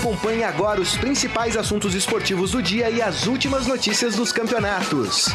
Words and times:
Acompanhe 0.00 0.42
agora 0.42 0.80
os 0.80 0.96
principais 0.96 1.58
assuntos 1.58 1.94
esportivos 1.94 2.52
do 2.52 2.62
dia 2.62 2.88
e 2.88 3.02
as 3.02 3.26
últimas 3.26 3.66
notícias 3.66 4.16
dos 4.16 4.32
campeonatos. 4.32 5.26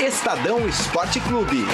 Estadão 0.00 0.66
Esporte 0.66 1.20
Clube. 1.20 1.66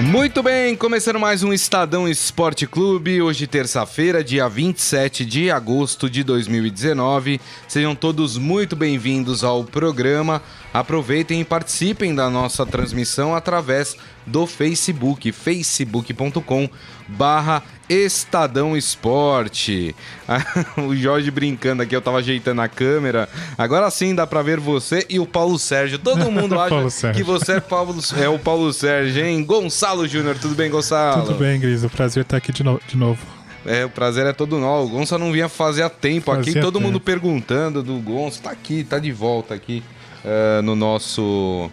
Muito 0.00 0.42
bem, 0.42 0.76
começando 0.76 1.18
mais 1.18 1.42
um 1.42 1.52
Estadão 1.52 2.06
Esporte 2.06 2.66
Clube, 2.66 3.22
hoje 3.22 3.46
terça-feira, 3.46 4.22
dia 4.22 4.48
27 4.48 5.24
de 5.24 5.50
agosto 5.50 6.08
de 6.08 6.22
2019. 6.22 7.40
Sejam 7.68 7.94
todos 7.94 8.36
muito 8.36 8.76
bem-vindos 8.76 9.44
ao 9.44 9.64
programa. 9.64 10.42
Aproveitem 10.72 11.40
e 11.40 11.44
participem 11.44 12.14
da 12.14 12.30
nossa 12.30 12.64
transmissão 12.64 13.34
através 13.34 13.96
do 14.24 14.46
Facebook, 14.46 15.32
facebook.com 15.32 16.68
barra 17.08 17.62
Estadão 17.88 18.76
Esporte. 18.76 19.96
o 20.78 20.94
Jorge 20.94 21.28
brincando 21.30 21.82
aqui, 21.82 21.96
eu 21.96 22.00
tava 22.00 22.18
ajeitando 22.18 22.62
a 22.62 22.68
câmera. 22.68 23.28
Agora 23.58 23.90
sim 23.90 24.14
dá 24.14 24.26
pra 24.28 24.42
ver 24.42 24.60
você 24.60 25.04
e 25.08 25.18
o 25.18 25.26
Paulo 25.26 25.58
Sérgio. 25.58 25.98
Todo 25.98 26.26
mundo 26.30 26.58
acha 26.58 27.12
que 27.12 27.24
você 27.24 27.54
é, 27.54 27.60
Paulo, 27.60 28.00
é 28.16 28.28
o 28.28 28.38
Paulo 28.38 28.72
Sérgio, 28.72 29.24
hein? 29.24 29.44
Gonçalo 29.44 30.06
Júnior, 30.06 30.38
tudo 30.38 30.54
bem, 30.54 30.70
Gonçalo? 30.70 31.26
Tudo 31.26 31.38
bem, 31.38 31.58
Gris. 31.58 31.82
O 31.82 31.90
prazer 31.90 32.22
estar 32.22 32.36
aqui 32.36 32.52
de, 32.52 32.62
no 32.62 32.80
de 32.86 32.96
novo. 32.96 33.26
É, 33.66 33.84
o 33.84 33.90
prazer 33.90 34.24
é 34.24 34.32
todo 34.32 34.56
nosso. 34.58 34.86
O 34.86 34.90
Gonçalo 34.90 35.24
não 35.24 35.32
vinha 35.32 35.48
fazer 35.48 35.82
a 35.82 35.90
tempo 35.90 36.26
fazia 36.26 36.52
aqui, 36.52 36.60
todo 36.60 36.74
tempo. 36.74 36.86
mundo 36.86 37.00
perguntando 37.00 37.82
do 37.82 37.96
Gonçalo. 37.96 38.44
Tá 38.44 38.50
aqui, 38.52 38.84
tá 38.84 39.00
de 39.00 39.10
volta 39.10 39.52
aqui. 39.52 39.82
Uh, 40.22 40.60
no 40.60 40.76
nosso 40.76 41.70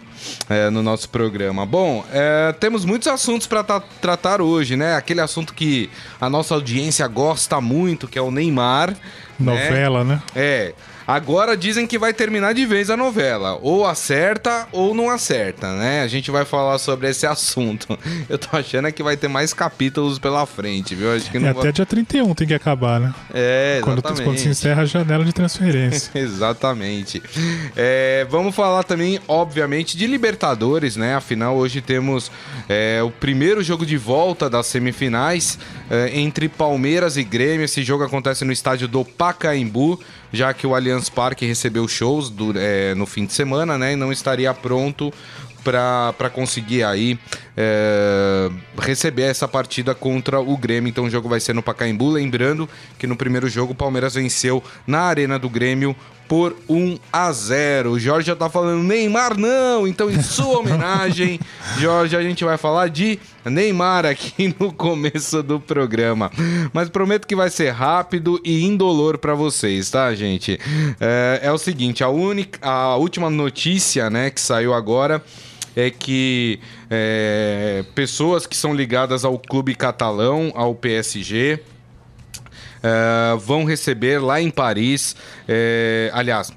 uh, 0.48 0.70
no 0.70 0.82
nosso 0.82 1.10
programa. 1.10 1.66
Bom, 1.66 2.00
uh, 2.00 2.52
temos 2.58 2.84
muitos 2.86 3.06
assuntos 3.06 3.46
para 3.46 3.62
tratar 4.00 4.40
hoje, 4.40 4.74
né? 4.74 4.94
Aquele 4.94 5.20
assunto 5.20 5.52
que 5.52 5.90
a 6.18 6.30
nossa 6.30 6.54
audiência 6.54 7.06
gosta 7.06 7.60
muito, 7.60 8.08
que 8.08 8.18
é 8.18 8.22
o 8.22 8.30
Neymar. 8.30 8.96
Né? 9.38 9.52
Novela, 9.52 10.02
né? 10.02 10.14
né? 10.14 10.22
É. 10.34 10.74
Agora 11.08 11.56
dizem 11.56 11.86
que 11.86 11.98
vai 11.98 12.12
terminar 12.12 12.52
de 12.52 12.66
vez 12.66 12.90
a 12.90 12.96
novela. 12.96 13.58
Ou 13.62 13.86
acerta 13.86 14.68
ou 14.70 14.94
não 14.94 15.08
acerta, 15.08 15.72
né? 15.72 16.02
A 16.02 16.06
gente 16.06 16.30
vai 16.30 16.44
falar 16.44 16.76
sobre 16.76 17.08
esse 17.08 17.24
assunto. 17.26 17.98
Eu 18.28 18.36
tô 18.36 18.54
achando 18.54 18.92
que 18.92 19.02
vai 19.02 19.16
ter 19.16 19.26
mais 19.26 19.54
capítulos 19.54 20.18
pela 20.18 20.44
frente, 20.44 20.94
viu? 20.94 21.10
Acho 21.10 21.30
que 21.30 21.38
não 21.38 21.48
é, 21.48 21.52
até 21.52 21.72
dia 21.72 21.86
31 21.86 22.34
tem 22.34 22.46
que 22.46 22.52
acabar, 22.52 23.00
né? 23.00 23.14
É, 23.32 23.78
exatamente. 23.78 24.02
Quando, 24.02 24.22
quando 24.22 24.38
se 24.38 24.48
encerra 24.48 24.82
a 24.82 24.84
janela 24.84 25.24
de 25.24 25.32
transferência. 25.32 26.10
exatamente. 26.20 27.22
É, 27.74 28.26
vamos 28.28 28.54
falar 28.54 28.82
também, 28.82 29.18
obviamente, 29.26 29.96
de 29.96 30.06
Libertadores, 30.06 30.94
né? 30.94 31.14
Afinal, 31.14 31.56
hoje 31.56 31.80
temos 31.80 32.30
é, 32.68 33.02
o 33.02 33.10
primeiro 33.10 33.64
jogo 33.64 33.86
de 33.86 33.96
volta 33.96 34.50
das 34.50 34.66
semifinais 34.66 35.58
é, 35.90 36.18
entre 36.18 36.48
Palmeiras 36.48 37.16
e 37.16 37.24
Grêmio. 37.24 37.64
Esse 37.64 37.82
jogo 37.82 38.04
acontece 38.04 38.44
no 38.44 38.52
estádio 38.52 38.88
do 38.88 39.04
Pacaembu 39.04 40.00
já 40.32 40.52
que 40.52 40.66
o 40.66 40.74
Allianz 40.74 41.08
Parque 41.08 41.46
recebeu 41.46 41.86
shows 41.88 42.30
do, 42.30 42.52
é, 42.56 42.94
no 42.94 43.06
fim 43.06 43.24
de 43.24 43.32
semana, 43.32 43.78
né? 43.78 43.92
E 43.92 43.96
não 43.96 44.12
estaria 44.12 44.52
pronto 44.52 45.12
para 45.64 46.30
conseguir 46.30 46.82
aí 46.82 47.18
é, 47.56 48.48
receber 48.78 49.22
essa 49.22 49.46
partida 49.46 49.94
contra 49.94 50.40
o 50.40 50.56
Grêmio. 50.56 50.88
Então 50.88 51.04
o 51.04 51.10
jogo 51.10 51.28
vai 51.28 51.40
ser 51.40 51.54
no 51.54 51.62
Pacaembu. 51.62 52.10
Lembrando 52.10 52.68
que 52.98 53.06
no 53.06 53.16
primeiro 53.16 53.48
jogo 53.48 53.72
o 53.72 53.76
Palmeiras 53.76 54.14
venceu 54.14 54.62
na 54.86 55.00
Arena 55.00 55.38
do 55.38 55.48
Grêmio 55.48 55.94
por 56.26 56.56
1 56.68 56.98
a 57.12 57.32
0. 57.32 57.92
O 57.92 57.98
Jorge 57.98 58.28
já 58.28 58.36
tá 58.36 58.48
falando 58.48 58.82
Neymar 58.82 59.38
não. 59.38 59.86
Então 59.86 60.10
em 60.10 60.22
sua 60.22 60.60
homenagem, 60.60 61.40
Jorge, 61.78 62.16
a 62.16 62.22
gente 62.22 62.44
vai 62.44 62.56
falar 62.56 62.88
de 62.88 63.18
Neymar 63.50 64.06
aqui 64.06 64.54
no 64.58 64.72
começo 64.72 65.42
do 65.42 65.58
programa. 65.60 66.30
Mas 66.72 66.88
prometo 66.88 67.26
que 67.26 67.36
vai 67.36 67.50
ser 67.50 67.70
rápido 67.70 68.40
e 68.44 68.64
indolor 68.64 69.18
para 69.18 69.34
vocês, 69.34 69.90
tá, 69.90 70.14
gente? 70.14 70.58
É, 71.00 71.40
é 71.44 71.52
o 71.52 71.58
seguinte, 71.58 72.02
a 72.02 72.08
única 72.08 72.58
a 72.62 72.96
última 72.96 73.30
notícia, 73.30 74.10
né, 74.10 74.30
que 74.30 74.40
saiu 74.40 74.74
agora 74.74 75.22
é 75.76 75.90
que 75.90 76.58
é, 76.90 77.84
pessoas 77.94 78.46
que 78.46 78.56
são 78.56 78.74
ligadas 78.74 79.24
ao 79.24 79.38
clube 79.38 79.74
catalão, 79.74 80.52
ao 80.54 80.74
PSG, 80.74 81.60
uh, 82.78 83.38
vão 83.38 83.64
receber 83.64 84.18
lá 84.18 84.40
em 84.40 84.50
Paris. 84.50 85.12
Uh, 85.48 86.10
aliás, 86.12 86.52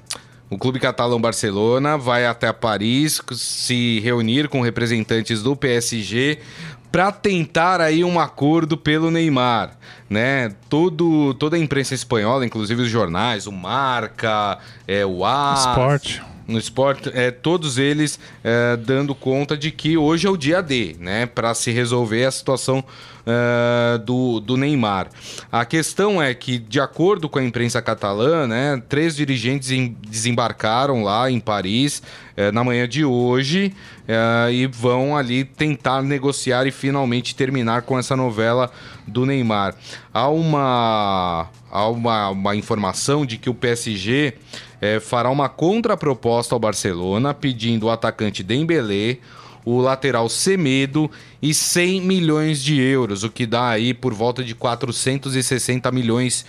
o 0.50 0.58
Clube 0.58 0.78
Catalão 0.78 1.18
Barcelona 1.18 1.96
vai 1.96 2.26
até 2.26 2.52
Paris 2.52 3.22
se 3.32 4.00
reunir 4.00 4.48
com 4.48 4.60
representantes 4.60 5.42
do 5.42 5.56
PSG 5.56 6.38
para 6.92 7.10
tentar 7.10 7.80
aí 7.80 8.04
um 8.04 8.20
acordo 8.20 8.76
pelo 8.76 9.10
Neymar, 9.10 9.72
né? 10.08 10.52
Todo, 10.68 11.32
toda 11.34 11.56
a 11.56 11.58
imprensa 11.58 11.94
espanhola, 11.94 12.44
inclusive 12.44 12.82
os 12.82 12.90
jornais, 12.90 13.46
o 13.46 13.52
Marca, 13.52 14.58
é, 14.86 15.04
o 15.04 15.24
AS, 15.24 15.66
Esporte 15.66 16.22
no 16.46 16.58
esporte, 16.58 17.10
é, 17.14 17.30
todos 17.30 17.78
eles 17.78 18.18
é, 18.42 18.76
dando 18.76 19.14
conta 19.14 19.56
de 19.56 19.70
que 19.70 19.96
hoje 19.96 20.26
é 20.26 20.30
o 20.30 20.36
dia 20.36 20.62
D, 20.62 20.96
né, 20.98 21.26
para 21.26 21.54
se 21.54 21.70
resolver 21.70 22.24
a 22.24 22.30
situação 22.30 22.84
é, 23.26 23.98
do, 23.98 24.40
do 24.40 24.56
Neymar. 24.56 25.08
A 25.50 25.64
questão 25.64 26.20
é 26.20 26.34
que, 26.34 26.58
de 26.58 26.80
acordo 26.80 27.28
com 27.28 27.38
a 27.38 27.44
imprensa 27.44 27.80
catalã, 27.80 28.46
né, 28.46 28.82
três 28.88 29.14
dirigentes 29.14 29.70
desembarcaram 30.08 31.02
lá 31.04 31.30
em 31.30 31.38
Paris 31.38 32.02
é, 32.36 32.50
na 32.50 32.64
manhã 32.64 32.88
de 32.88 33.04
hoje 33.04 33.72
é, 34.08 34.52
e 34.52 34.66
vão 34.66 35.16
ali 35.16 35.44
tentar 35.44 36.02
negociar 36.02 36.66
e 36.66 36.70
finalmente 36.70 37.34
terminar 37.34 37.82
com 37.82 37.98
essa 37.98 38.16
novela 38.16 38.70
do 39.06 39.24
Neymar. 39.26 39.74
Há 40.12 40.28
uma, 40.28 41.48
há 41.72 41.88
uma, 41.88 42.28
uma 42.28 42.54
informação 42.54 43.24
de 43.24 43.38
que 43.38 43.48
o 43.48 43.54
PSG 43.54 44.34
é, 44.80 45.00
fará 45.00 45.30
uma 45.30 45.48
contraproposta 45.48 46.54
ao 46.54 46.58
Barcelona 46.60 47.32
pedindo 47.32 47.86
o 47.86 47.90
atacante 47.90 48.42
Dembélé, 48.42 49.18
o 49.64 49.80
lateral 49.80 50.28
Semedo 50.28 51.10
e 51.40 51.54
100 51.54 52.02
milhões 52.02 52.62
de 52.62 52.78
euros, 52.80 53.24
o 53.24 53.30
que 53.30 53.46
dá 53.46 53.70
aí 53.70 53.94
por 53.94 54.12
volta 54.12 54.44
de 54.44 54.54
460 54.54 55.90
milhões 55.90 56.44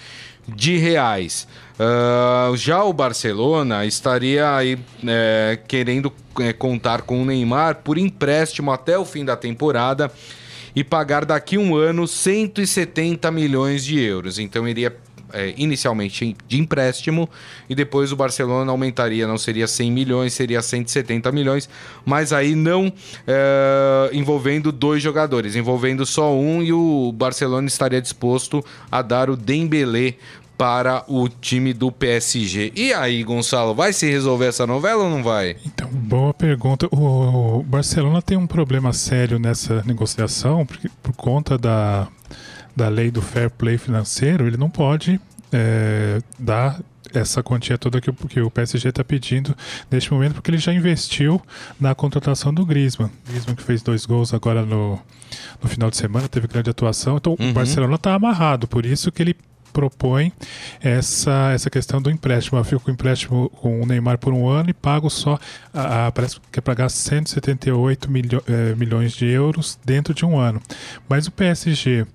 de 0.48 0.78
reais. 0.78 1.48
Uh, 1.74 2.56
já 2.58 2.84
o 2.84 2.92
Barcelona 2.92 3.86
estaria 3.86 4.56
aí 4.56 4.78
é, 5.08 5.58
querendo 5.68 6.12
é, 6.40 6.52
contar 6.52 7.04
com 7.04 7.22
o 7.22 7.26
Neymar 7.26 7.78
por 7.78 7.98
empréstimo 7.98 8.72
até 8.72 8.98
o 8.98 9.06
fim 9.06 9.24
da 9.24 9.38
temporada 9.38 10.12
e 10.76 10.84
pagar 10.84 11.24
daqui 11.24 11.58
um 11.58 11.76
ano 11.76 12.08
170 12.08 13.32
milhões 13.32 13.86
de 13.86 14.00
euros. 14.00 14.38
Então 14.40 14.68
iria 14.68 14.96
é, 15.34 15.54
inicialmente 15.58 16.36
de 16.48 16.60
empréstimo 16.60 17.30
e 17.70 17.76
depois 17.76 18.12
o 18.12 18.16
Barcelona 18.16 18.72
aumentaria, 18.72 19.28
não 19.28 19.38
seria 19.38 19.68
100 19.68 19.92
milhões, 19.92 20.34
seria 20.34 20.62
170 20.62 21.32
milhões, 21.32 21.68
mas 22.06 22.32
aí 22.32 22.56
não 22.56 22.92
é, 23.28 24.10
envolvendo 24.14 24.72
dois 24.72 25.02
jogadores, 25.02 25.56
envolvendo 25.56 26.06
só 26.06 26.34
um 26.34 26.62
e 26.62 26.72
o 26.72 27.12
Barcelona 27.12 27.68
estaria 27.68 28.02
disposto 28.02 28.64
a 28.92 29.02
dar 29.02 29.30
o 29.30 29.36
Dembélé 29.36 30.16
para 30.58 31.04
o 31.08 31.28
time 31.28 31.74
do 31.74 31.92
PSG. 31.92 32.72
E 32.76 32.94
aí, 32.94 33.24
Gonçalo, 33.24 33.74
vai 33.74 33.92
se 33.92 34.10
resolver 34.10 34.46
essa 34.46 34.68
novela 34.68 35.04
ou 35.04 35.10
não 35.10 35.24
vai? 35.24 35.58
Então, 35.66 35.90
boa 35.90 36.34
pergunta. 36.34 36.88
O 36.92 37.64
Barcelona 37.64 38.22
tem 38.22 38.38
um 38.38 38.48
problema 38.48 38.94
sério 38.94 39.40
nessa 39.40 39.84
negociação, 39.84 40.66
porque 40.66 40.90
por 41.02 41.14
conta 41.16 41.58
da 41.58 42.08
da 42.76 42.90
lei 42.90 43.12
do 43.12 43.22
fair 43.22 43.50
play 43.50 43.78
financeiro, 43.78 44.48
ele 44.48 44.58
não 44.58 44.70
pode 44.70 45.20
é, 45.52 46.22
dar 46.40 46.80
essa 47.14 47.44
quantia 47.44 47.78
toda 47.78 48.02
que, 48.02 48.12
que 48.12 48.42
o 48.42 48.50
PSG 48.50 48.90
está 48.90 49.04
pedindo 49.04 49.56
neste 49.90 50.12
momento, 50.12 50.34
porque 50.34 50.50
ele 50.50 50.58
já 50.58 50.74
investiu 50.74 51.42
na 51.80 51.94
contratação 51.94 52.54
do 52.54 52.66
Griezmann. 52.66 53.12
Griezmann 53.28 53.56
que 53.56 53.64
fez 53.64 53.82
dois 53.82 54.06
gols 54.06 54.34
agora 54.34 54.66
no, 54.66 55.00
no 55.62 55.70
final 55.70 55.90
de 55.90 55.98
semana, 55.98 56.28
teve 56.28 56.48
grande 56.48 56.70
atuação. 56.70 57.18
Então 57.18 57.36
uhum. 57.40 57.52
o 57.52 57.54
Barcelona 57.54 57.96
está 57.96 58.14
amarrado, 58.14 58.68
por 58.68 58.86
isso 58.86 59.12
que 59.12 59.22
ele 59.22 59.36
propõe 59.72 60.32
essa, 60.80 61.52
essa 61.52 61.70
questão 61.70 62.02
do 62.02 62.12
empréstimo. 62.12 62.60
Eu 62.60 62.64
fico 62.64 62.82
com 62.82 62.92
o 62.92 62.94
empréstimo 62.94 63.50
com 63.50 63.82
o 63.82 63.86
Neymar 63.86 64.20
por 64.20 64.32
um 64.32 64.48
ano 64.48 64.70
e 64.70 64.74
pago 64.74 65.10
só, 65.10 65.40
a, 65.74 66.08
a, 66.08 66.12
parece 66.12 66.40
que 66.52 66.60
é 66.60 66.62
pagar 66.62 66.90
178 66.90 68.10
milho, 68.10 68.44
é, 68.48 68.76
milhões 68.76 69.14
de 69.14 69.26
euros 69.26 69.80
dentro 69.84 70.14
de 70.14 70.26
um 70.26 70.38
ano. 70.38 70.62
Mas 71.10 71.26
o 71.26 71.32
PSG 71.32 72.06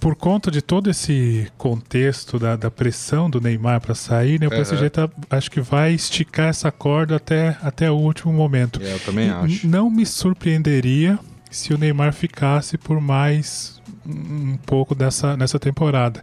por 0.00 0.16
conta 0.16 0.50
de 0.50 0.62
todo 0.62 0.88
esse 0.88 1.46
contexto 1.58 2.38
da, 2.38 2.56
da 2.56 2.70
pressão 2.70 3.28
do 3.28 3.40
Neymar 3.40 3.80
para 3.80 3.94
sair, 3.94 4.40
né, 4.40 4.46
o 4.46 4.50
PSG 4.50 4.88
tá, 4.88 5.08
acho 5.28 5.50
que 5.50 5.60
vai 5.60 5.92
esticar 5.92 6.48
essa 6.48 6.72
corda 6.72 7.16
até, 7.16 7.58
até 7.62 7.90
o 7.90 7.94
último 7.94 8.32
momento. 8.32 8.82
É, 8.82 8.94
eu 8.94 8.98
também 9.00 9.28
acho. 9.28 9.66
Não 9.68 9.90
me 9.90 10.06
surpreenderia 10.06 11.18
se 11.50 11.74
o 11.74 11.78
Neymar 11.78 12.14
ficasse 12.14 12.78
por 12.78 12.98
mais 13.00 13.78
um 14.06 14.56
pouco 14.64 14.94
dessa 14.94 15.36
nessa 15.36 15.58
temporada. 15.58 16.22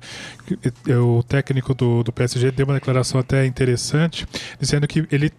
O 1.00 1.22
técnico 1.22 1.76
do, 1.76 2.04
do 2.04 2.12
PSG 2.12 2.52
deu 2.52 2.66
uma 2.66 2.74
declaração 2.74 3.20
até 3.20 3.46
interessante, 3.46 4.26
dizendo 4.60 4.88
que 4.88 5.08
ele 5.12 5.32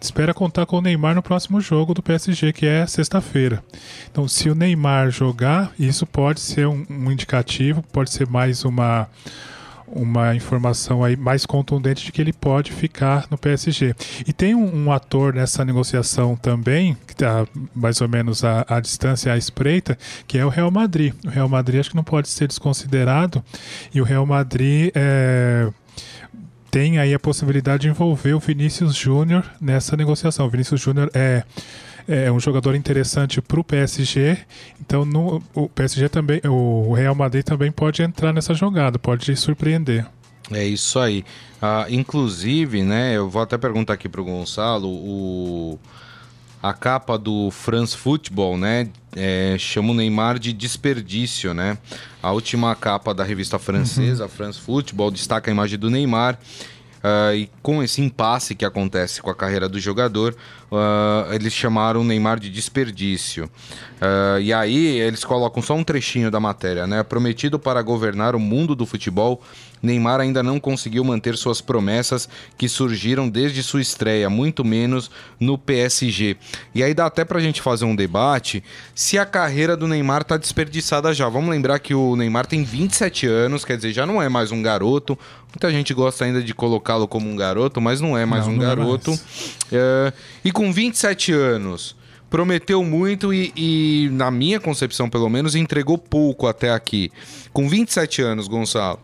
espera 0.00 0.34
contar 0.34 0.66
com 0.66 0.78
o 0.78 0.80
Neymar 0.80 1.14
no 1.14 1.22
próximo 1.22 1.60
jogo 1.60 1.94
do 1.94 2.02
PSG, 2.02 2.52
que 2.52 2.66
é 2.66 2.86
sexta-feira. 2.86 3.62
Então, 4.10 4.28
se 4.28 4.48
o 4.50 4.54
Neymar 4.54 5.10
jogar, 5.10 5.72
isso 5.78 6.06
pode 6.06 6.40
ser 6.40 6.66
um, 6.66 6.84
um 6.88 7.10
indicativo, 7.10 7.82
pode 7.92 8.10
ser 8.10 8.26
mais 8.28 8.64
uma 8.64 9.08
uma 9.88 10.34
informação 10.34 11.04
aí 11.04 11.16
mais 11.16 11.46
contundente 11.46 12.04
de 12.04 12.12
que 12.12 12.20
ele 12.20 12.32
pode 12.32 12.72
ficar 12.72 13.26
no 13.30 13.38
PSG. 13.38 13.94
E 14.26 14.32
tem 14.32 14.54
um, 14.54 14.84
um 14.84 14.92
ator 14.92 15.32
nessa 15.32 15.64
negociação 15.64 16.36
também, 16.36 16.96
que 17.06 17.12
está 17.12 17.46
mais 17.74 18.00
ou 18.00 18.08
menos 18.08 18.44
à, 18.44 18.64
à 18.68 18.80
distância, 18.80 19.32
à 19.32 19.36
espreita, 19.36 19.96
que 20.26 20.38
é 20.38 20.44
o 20.44 20.48
Real 20.48 20.70
Madrid. 20.70 21.14
O 21.24 21.28
Real 21.28 21.48
Madrid 21.48 21.80
acho 21.80 21.90
que 21.90 21.96
não 21.96 22.04
pode 22.04 22.28
ser 22.28 22.48
desconsiderado, 22.48 23.44
e 23.94 24.00
o 24.00 24.04
Real 24.04 24.26
Madrid 24.26 24.90
é, 24.94 25.68
tem 26.76 26.98
aí 26.98 27.14
a 27.14 27.18
possibilidade 27.18 27.84
de 27.84 27.88
envolver 27.88 28.34
o 28.34 28.38
Vinícius 28.38 28.94
Júnior 28.94 29.50
nessa 29.58 29.96
negociação. 29.96 30.44
O 30.44 30.50
Vinícius 30.50 30.78
Júnior 30.78 31.10
é 31.14 31.42
é 32.06 32.30
um 32.30 32.38
jogador 32.38 32.74
interessante 32.74 33.40
para 33.40 33.58
o 33.58 33.64
PSG. 33.64 34.36
Então 34.78 35.02
no, 35.06 35.42
o 35.54 35.70
PSG 35.70 36.10
também, 36.10 36.38
o 36.44 36.92
Real 36.92 37.14
Madrid 37.14 37.42
também 37.42 37.72
pode 37.72 38.02
entrar 38.02 38.30
nessa 38.30 38.52
jogada, 38.52 38.98
pode 38.98 39.34
surpreender. 39.36 40.06
É 40.52 40.66
isso 40.66 40.98
aí. 40.98 41.24
Ah, 41.62 41.86
inclusive, 41.88 42.82
né, 42.82 43.16
eu 43.16 43.30
vou 43.30 43.40
até 43.40 43.56
perguntar 43.56 43.94
aqui 43.94 44.06
para 44.06 44.20
o 44.20 44.24
Gonçalo, 44.24 44.86
o 44.86 45.78
a 46.62 46.72
capa 46.72 47.16
do 47.16 47.50
France 47.50 47.96
Football, 47.96 48.56
né, 48.58 48.88
é, 49.14 49.56
chama 49.58 49.90
o 49.90 49.94
Neymar 49.94 50.38
de 50.38 50.52
desperdício, 50.52 51.54
né? 51.54 51.78
A 52.22 52.32
última 52.32 52.74
capa 52.74 53.14
da 53.14 53.24
revista 53.24 53.58
francesa, 53.58 54.24
uhum. 54.24 54.28
France 54.28 54.60
Football, 54.60 55.10
destaca 55.10 55.50
a 55.50 55.52
imagem 55.52 55.78
do 55.78 55.90
Neymar 55.90 56.38
Uh, 57.06 57.34
e 57.36 57.50
com 57.62 57.84
esse 57.84 58.00
impasse 58.00 58.52
que 58.52 58.64
acontece 58.64 59.22
com 59.22 59.30
a 59.30 59.34
carreira 59.34 59.68
do 59.68 59.78
jogador, 59.78 60.34
uh, 60.70 61.32
eles 61.32 61.52
chamaram 61.52 62.00
o 62.00 62.04
Neymar 62.04 62.38
de 62.38 62.50
desperdício. 62.50 63.44
Uh, 63.96 64.40
e 64.40 64.52
aí 64.52 64.98
eles 65.00 65.24
colocam 65.24 65.62
só 65.62 65.74
um 65.74 65.84
trechinho 65.84 66.30
da 66.30 66.40
matéria, 66.40 66.86
né? 66.86 67.02
Prometido 67.02 67.58
para 67.58 67.80
governar 67.82 68.34
o 68.34 68.40
mundo 68.40 68.74
do 68.74 68.84
futebol, 68.84 69.42
Neymar 69.82 70.20
ainda 70.20 70.42
não 70.42 70.58
conseguiu 70.58 71.04
manter 71.04 71.36
suas 71.36 71.60
promessas 71.60 72.28
que 72.56 72.68
surgiram 72.68 73.28
desde 73.28 73.62
sua 73.62 73.80
estreia, 73.80 74.28
muito 74.28 74.64
menos 74.64 75.10
no 75.38 75.56
PSG. 75.58 76.36
E 76.74 76.82
aí 76.82 76.94
dá 76.94 77.06
até 77.06 77.24
pra 77.24 77.40
gente 77.40 77.60
fazer 77.60 77.84
um 77.84 77.94
debate 77.94 78.64
se 78.94 79.18
a 79.18 79.26
carreira 79.26 79.76
do 79.76 79.86
Neymar 79.86 80.24
tá 80.24 80.36
desperdiçada 80.36 81.12
já. 81.14 81.28
Vamos 81.28 81.50
lembrar 81.50 81.78
que 81.78 81.94
o 81.94 82.16
Neymar 82.16 82.46
tem 82.46 82.64
27 82.64 83.26
anos, 83.26 83.64
quer 83.64 83.76
dizer, 83.76 83.92
já 83.92 84.06
não 84.06 84.20
é 84.20 84.28
mais 84.28 84.50
um 84.50 84.62
garoto. 84.62 85.18
Muita 85.54 85.70
gente 85.70 85.94
gosta 85.94 86.24
ainda 86.24 86.42
de 86.42 86.52
colocá-lo 86.52 87.08
como 87.08 87.30
um 87.30 87.36
garoto, 87.36 87.80
mas 87.80 88.00
não 88.00 88.16
é 88.16 88.26
mais 88.26 88.46
não, 88.46 88.52
um 88.52 88.56
não 88.56 88.62
garoto. 88.62 89.10
É 89.10 89.14
mais. 89.14 89.56
É, 89.72 90.12
e 90.44 90.52
com 90.56 90.72
27 90.72 91.34
anos 91.34 91.94
prometeu 92.30 92.82
muito 92.82 93.32
e, 93.32 93.52
e, 93.54 94.08
na 94.10 94.30
minha 94.30 94.58
concepção, 94.58 95.08
pelo 95.08 95.28
menos, 95.28 95.54
entregou 95.54 95.98
pouco 95.98 96.46
até 96.46 96.72
aqui. 96.72 97.12
Com 97.52 97.68
27 97.68 98.22
anos, 98.22 98.48
Gonçalo, 98.48 98.98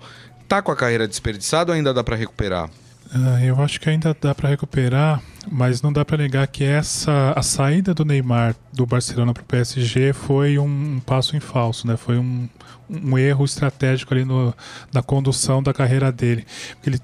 tá 0.48 0.62
com 0.62 0.72
a 0.72 0.76
carreira 0.76 1.06
desperdiçada 1.06 1.70
ou 1.70 1.76
ainda 1.76 1.92
dá 1.92 2.02
para 2.02 2.16
recuperar? 2.16 2.70
Uh, 3.14 3.44
eu 3.44 3.60
acho 3.60 3.78
que 3.78 3.90
ainda 3.90 4.16
dá 4.18 4.34
para 4.34 4.48
recuperar, 4.48 5.20
mas 5.50 5.82
não 5.82 5.92
dá 5.92 6.06
para 6.06 6.16
negar 6.16 6.46
que 6.46 6.64
essa 6.64 7.34
a 7.36 7.42
saída 7.42 7.92
do 7.92 8.02
Neymar 8.02 8.56
do 8.72 8.86
Barcelona 8.86 9.34
para 9.34 9.42
o 9.42 9.46
PSG 9.46 10.14
foi 10.14 10.58
um, 10.58 10.64
um, 10.64 11.00
passo 11.00 11.36
em 11.36 11.40
falso, 11.40 11.86
né? 11.86 11.98
Foi 11.98 12.16
um, 12.16 12.48
um 12.88 13.18
erro 13.18 13.44
estratégico 13.44 14.14
ali 14.14 14.24
no, 14.24 14.54
na 14.90 15.02
condução 15.02 15.62
da 15.62 15.74
carreira 15.74 16.10
dele. 16.10 16.46
Ele 16.86 16.98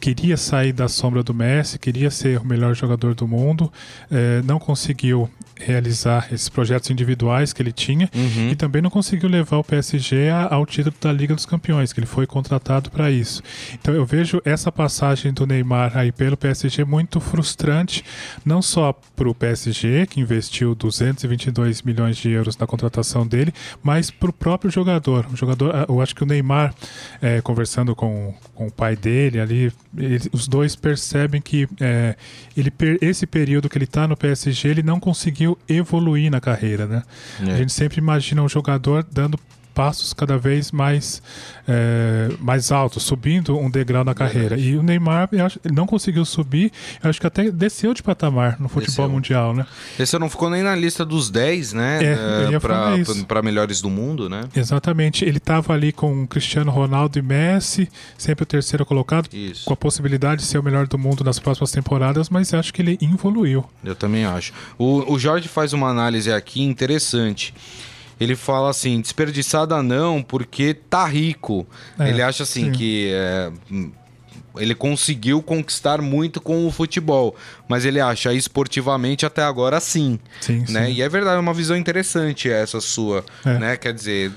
queria 0.00 0.36
sair 0.36 0.72
da 0.72 0.88
sombra 0.88 1.22
do 1.22 1.34
Messi, 1.34 1.78
queria 1.78 2.10
ser 2.10 2.38
o 2.40 2.44
melhor 2.44 2.74
jogador 2.74 3.14
do 3.14 3.26
mundo, 3.26 3.72
eh, 4.10 4.42
não 4.44 4.58
conseguiu 4.58 5.28
realizar 5.60 6.28
esses 6.32 6.48
projetos 6.48 6.90
individuais 6.90 7.52
que 7.52 7.60
ele 7.60 7.72
tinha 7.72 8.08
uhum. 8.14 8.50
e 8.50 8.56
também 8.56 8.80
não 8.80 8.90
conseguiu 8.90 9.28
levar 9.28 9.58
o 9.58 9.64
PSG 9.64 10.30
ao 10.50 10.64
título 10.64 10.94
da 11.00 11.12
Liga 11.12 11.34
dos 11.34 11.44
Campeões, 11.44 11.92
que 11.92 12.00
ele 12.00 12.06
foi 12.06 12.26
contratado 12.26 12.90
para 12.90 13.10
isso. 13.10 13.42
Então 13.74 13.94
eu 13.94 14.06
vejo 14.06 14.40
essa 14.44 14.70
passagem 14.70 15.32
do 15.32 15.46
Neymar 15.46 15.96
aí 15.96 16.12
pelo 16.12 16.36
PSG 16.36 16.84
muito 16.84 17.20
frustrante, 17.20 18.04
não 18.44 18.62
só 18.62 18.92
para 19.16 19.28
o 19.28 19.34
PSG, 19.34 20.06
que 20.06 20.20
investiu 20.20 20.74
222 20.74 21.82
milhões 21.82 22.16
de 22.16 22.30
euros 22.30 22.56
na 22.56 22.66
contratação 22.66 23.26
dele, 23.26 23.52
mas 23.82 24.10
para 24.10 24.30
o 24.30 24.32
próprio 24.32 24.70
jogador. 24.70 25.26
O 25.32 25.36
jogador, 25.36 25.86
eu 25.88 26.00
acho 26.00 26.14
que 26.14 26.22
o 26.22 26.26
Neymar, 26.26 26.74
é, 27.20 27.40
conversando 27.40 27.94
com, 27.94 28.34
com 28.54 28.68
o 28.68 28.72
pai 28.72 28.94
dele 28.96 29.40
ali, 29.40 29.72
ele, 29.96 30.20
os 30.32 30.46
dois 30.46 30.76
percebem 30.76 31.40
que 31.40 31.68
é, 31.80 32.16
ele, 32.56 32.72
esse 33.00 33.26
período 33.26 33.68
que 33.68 33.78
ele 33.78 33.84
está 33.84 34.06
no 34.06 34.16
PSG, 34.16 34.68
ele 34.68 34.82
não 34.82 35.00
conseguiu 35.00 35.58
evoluir 35.68 36.30
na 36.30 36.40
carreira, 36.40 36.86
né? 36.86 37.02
É. 37.46 37.52
A 37.52 37.56
gente 37.56 37.72
sempre 37.72 37.98
imagina 37.98 38.42
um 38.42 38.48
jogador 38.48 39.06
dando 39.10 39.38
passos 39.78 40.12
cada 40.12 40.36
vez 40.36 40.72
mais, 40.72 41.22
é, 41.68 42.30
mais 42.40 42.72
altos, 42.72 43.04
subindo 43.04 43.56
um 43.56 43.70
degrau 43.70 44.02
na 44.02 44.12
carreira. 44.12 44.58
E 44.58 44.76
o 44.76 44.82
Neymar 44.82 45.28
acho, 45.46 45.60
ele 45.64 45.72
não 45.72 45.86
conseguiu 45.86 46.24
subir, 46.24 46.72
acho 47.00 47.20
que 47.20 47.26
até 47.28 47.48
desceu 47.48 47.94
de 47.94 48.02
patamar 48.02 48.58
no 48.58 48.68
futebol 48.68 49.06
desceu. 49.06 49.08
mundial, 49.08 49.54
né? 49.54 49.64
Esse 49.96 50.18
não 50.18 50.28
ficou 50.28 50.50
nem 50.50 50.64
na 50.64 50.74
lista 50.74 51.04
dos 51.04 51.30
10, 51.30 51.74
né? 51.74 52.00
É, 52.02 52.54
é 52.54 53.24
para 53.24 53.40
melhores 53.40 53.80
do 53.80 53.88
mundo, 53.88 54.28
né? 54.28 54.48
Exatamente. 54.52 55.24
Ele 55.24 55.38
estava 55.38 55.72
ali 55.72 55.92
com 55.92 56.26
Cristiano 56.26 56.72
Ronaldo 56.72 57.16
e 57.16 57.22
Messi, 57.22 57.88
sempre 58.18 58.42
o 58.42 58.46
terceiro 58.46 58.84
colocado, 58.84 59.28
Isso. 59.32 59.64
com 59.64 59.74
a 59.74 59.76
possibilidade 59.76 60.40
de 60.40 60.48
ser 60.48 60.58
o 60.58 60.62
melhor 60.62 60.88
do 60.88 60.98
mundo 60.98 61.22
nas 61.22 61.38
próximas 61.38 61.70
temporadas, 61.70 62.28
mas 62.28 62.52
acho 62.52 62.74
que 62.74 62.82
ele 62.82 62.98
evoluiu. 63.00 63.64
Eu 63.84 63.94
também 63.94 64.24
acho. 64.24 64.52
O, 64.76 65.12
o 65.12 65.16
Jorge 65.20 65.46
faz 65.46 65.72
uma 65.72 65.88
análise 65.88 66.32
aqui 66.32 66.64
interessante 66.64 67.54
ele 68.20 68.34
fala 68.34 68.70
assim, 68.70 69.00
desperdiçada 69.00 69.82
não, 69.82 70.22
porque 70.22 70.74
tá 70.74 71.06
rico. 71.06 71.66
É, 71.98 72.08
ele 72.08 72.22
acha 72.22 72.42
assim 72.42 72.66
sim. 72.66 72.72
que 72.72 73.10
é, 73.12 73.52
ele 74.58 74.74
conseguiu 74.74 75.42
conquistar 75.42 76.00
muito 76.00 76.40
com 76.40 76.66
o 76.66 76.70
futebol, 76.70 77.34
mas 77.68 77.84
ele 77.84 78.00
acha 78.00 78.32
esportivamente 78.32 79.24
até 79.26 79.42
agora 79.42 79.80
sim, 79.80 80.18
sim, 80.40 80.64
né? 80.68 80.86
Sim. 80.86 80.92
E 80.92 81.02
é 81.02 81.08
verdade, 81.08 81.36
é 81.36 81.40
uma 81.40 81.54
visão 81.54 81.76
interessante 81.76 82.50
essa 82.50 82.80
sua, 82.80 83.24
é. 83.44 83.58
né? 83.58 83.76
Quer 83.76 83.92
dizer, 83.92 84.32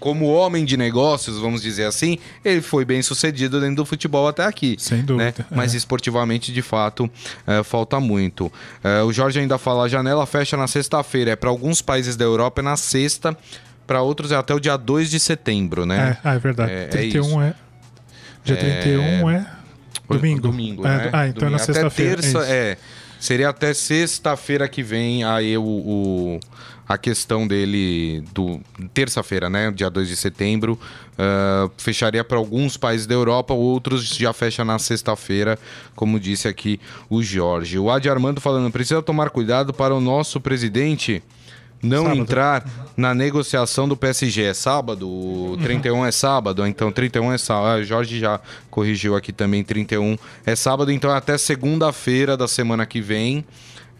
como 0.00 0.26
homem 0.26 0.64
de 0.64 0.76
negócios, 0.76 1.38
vamos 1.38 1.62
dizer 1.62 1.84
assim, 1.84 2.18
ele 2.44 2.60
foi 2.60 2.84
bem 2.84 3.02
sucedido 3.02 3.60
dentro 3.60 3.76
do 3.76 3.84
futebol 3.84 4.28
até 4.28 4.44
aqui, 4.44 4.76
sem 4.78 5.02
dúvida. 5.02 5.34
Né? 5.38 5.46
Mas 5.50 5.74
é. 5.74 5.76
esportivamente, 5.76 6.52
de 6.52 6.62
fato, 6.62 7.10
é, 7.46 7.62
falta 7.62 8.00
muito. 8.00 8.52
É, 8.82 9.02
o 9.02 9.12
Jorge 9.12 9.40
ainda 9.40 9.58
fala, 9.58 9.84
a 9.84 9.88
janela 9.88 10.26
fecha 10.26 10.56
na 10.56 10.66
sexta-feira, 10.66 11.32
é 11.32 11.36
para 11.36 11.50
alguns 11.50 11.82
países 11.82 12.16
da 12.16 12.24
Europa 12.24 12.60
é 12.60 12.64
na 12.64 12.76
sexta, 12.76 13.36
para 13.86 14.02
outros 14.02 14.30
é 14.30 14.36
até 14.36 14.54
o 14.54 14.60
dia 14.60 14.76
2 14.76 15.10
de 15.10 15.18
setembro, 15.18 15.86
né? 15.86 16.18
É, 16.22 16.34
é 16.34 16.38
verdade. 16.38 16.72
É, 16.72 16.86
31 16.88 17.42
é, 17.42 17.54
Dia 18.54 18.56
31 18.56 19.30
é, 19.30 19.34
é 19.34 19.46
domingo. 20.08 20.40
Domingo, 20.40 20.86
é, 20.86 20.96
né? 20.96 21.10
Ah, 21.12 21.28
então 21.28 21.40
domingo. 21.40 21.46
é 21.46 21.50
na 21.50 21.58
sexta-feira. 21.58 22.22
Terça, 22.22 22.46
é, 22.46 22.78
seria 23.20 23.48
até 23.48 23.74
sexta-feira 23.74 24.68
que 24.68 24.82
vem 24.82 25.24
aí 25.24 25.56
o, 25.58 25.62
o, 25.62 26.40
a 26.88 26.96
questão 26.96 27.46
dele 27.46 28.24
do 28.32 28.60
terça-feira, 28.94 29.50
né? 29.50 29.70
Dia 29.70 29.90
2 29.90 30.08
de 30.08 30.16
setembro. 30.16 30.78
Uh, 31.14 31.70
fecharia 31.76 32.24
para 32.24 32.38
alguns 32.38 32.76
países 32.76 33.06
da 33.06 33.14
Europa, 33.14 33.52
outros 33.52 34.06
já 34.06 34.32
fecha 34.32 34.64
na 34.64 34.78
sexta-feira, 34.78 35.58
como 35.94 36.18
disse 36.18 36.48
aqui 36.48 36.80
o 37.10 37.22
Jorge. 37.22 37.78
O 37.78 37.90
Adi 37.90 38.08
Armando 38.08 38.40
falando, 38.40 38.70
precisa 38.72 39.02
tomar 39.02 39.30
cuidado 39.30 39.74
para 39.74 39.94
o 39.94 40.00
nosso 40.00 40.40
presidente 40.40 41.22
não 41.82 42.04
sábado. 42.04 42.20
entrar 42.20 42.64
na 42.96 43.14
negociação 43.14 43.88
do 43.88 43.96
PSG. 43.96 44.42
É 44.44 44.54
sábado? 44.54 45.08
O 45.08 45.56
31 45.62 45.94
uhum. 45.94 46.06
é 46.06 46.10
sábado? 46.10 46.66
Então 46.66 46.90
31 46.90 47.32
é 47.32 47.38
sábado. 47.38 47.80
Ah, 47.80 47.82
Jorge 47.82 48.18
já 48.18 48.40
corrigiu 48.70 49.16
aqui 49.16 49.32
também. 49.32 49.62
31 49.62 50.18
é 50.44 50.56
sábado, 50.56 50.90
então 50.90 51.10
até 51.10 51.38
segunda-feira 51.38 52.36
da 52.36 52.48
semana 52.48 52.86
que 52.86 53.00
vem. 53.00 53.44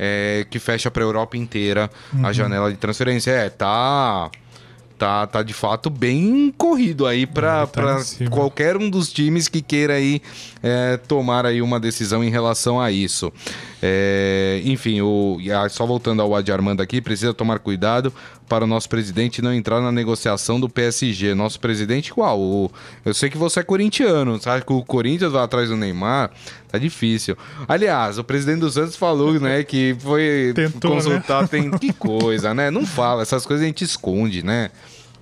É, 0.00 0.47
que 0.49 0.61
fecha 0.61 0.92
para 0.92 1.02
a 1.02 1.06
Europa 1.06 1.37
inteira 1.37 1.90
uhum. 2.12 2.25
a 2.25 2.32
janela 2.32 2.70
de 2.70 2.76
transferência. 2.76 3.32
É, 3.32 3.50
tá 3.50 4.30
tá, 4.99 5.26
tá 5.26 5.42
de 5.42 5.54
fato 5.54 5.88
bem 5.88 6.52
corrido 6.58 7.06
aí 7.06 7.25
para 7.26 7.66
tá 7.66 8.00
qualquer 8.30 8.76
um 8.76 8.90
dos 8.90 9.12
times 9.12 9.49
que 9.49 9.62
queira 9.62 9.94
aí 9.94 10.20
é, 10.62 10.97
tomar 10.97 11.47
aí 11.47 11.62
uma 11.62 11.79
decisão 11.79 12.23
em 12.23 12.31
relação 12.31 12.81
a 12.81 12.91
isso. 12.91 13.33
É, 13.81 14.61
enfim, 14.65 15.00
o, 15.00 15.38
só 15.71 15.87
voltando 15.87 16.21
ao 16.21 16.35
Adi 16.35 16.50
Armando 16.50 16.81
aqui, 16.81 17.00
precisa 17.00 17.33
tomar 17.33 17.61
cuidado 17.61 18.12
para 18.49 18.65
o 18.65 18.67
nosso 18.67 18.88
presidente 18.88 19.43
não 19.43 19.53
entrar 19.53 19.81
na 19.81 19.93
negociação 19.93 20.59
do 20.59 20.69
PSG. 20.69 21.35
Nosso 21.35 21.61
presidente, 21.61 22.12
qual? 22.12 22.41
O, 22.41 22.71
eu 23.05 23.15
sei 23.15 23.29
que 23.29 23.37
você 23.37 23.61
é 23.61 23.62
corintiano, 23.62 24.41
sabe 24.41 24.65
que 24.65 24.73
o 24.73 24.83
Corinthians 24.83 25.33
vai 25.33 25.43
atrás 25.43 25.69
do 25.69 25.77
Neymar, 25.77 26.31
tá 26.69 26.79
difícil. 26.79 27.37
Aliás, 27.69 28.19
o 28.19 28.25
presidente 28.25 28.61
dos 28.61 28.75
Santos 28.75 28.97
falou, 28.97 29.38
né, 29.38 29.62
que 29.62 29.97
foi 30.00 30.53
Tentou, 30.55 30.91
né? 30.91 30.97
consultar, 30.97 31.43
né? 31.43 31.49
tem 31.49 31.71
que 31.71 31.93
coisa, 31.93 32.55
né? 32.55 32.71
Não 32.71 32.87
fala, 32.87 33.23
essas 33.23 33.45
coisas 33.45 33.62
a 33.62 33.67
gente 33.67 33.85
esconde, 33.85 34.43
né? 34.43 34.71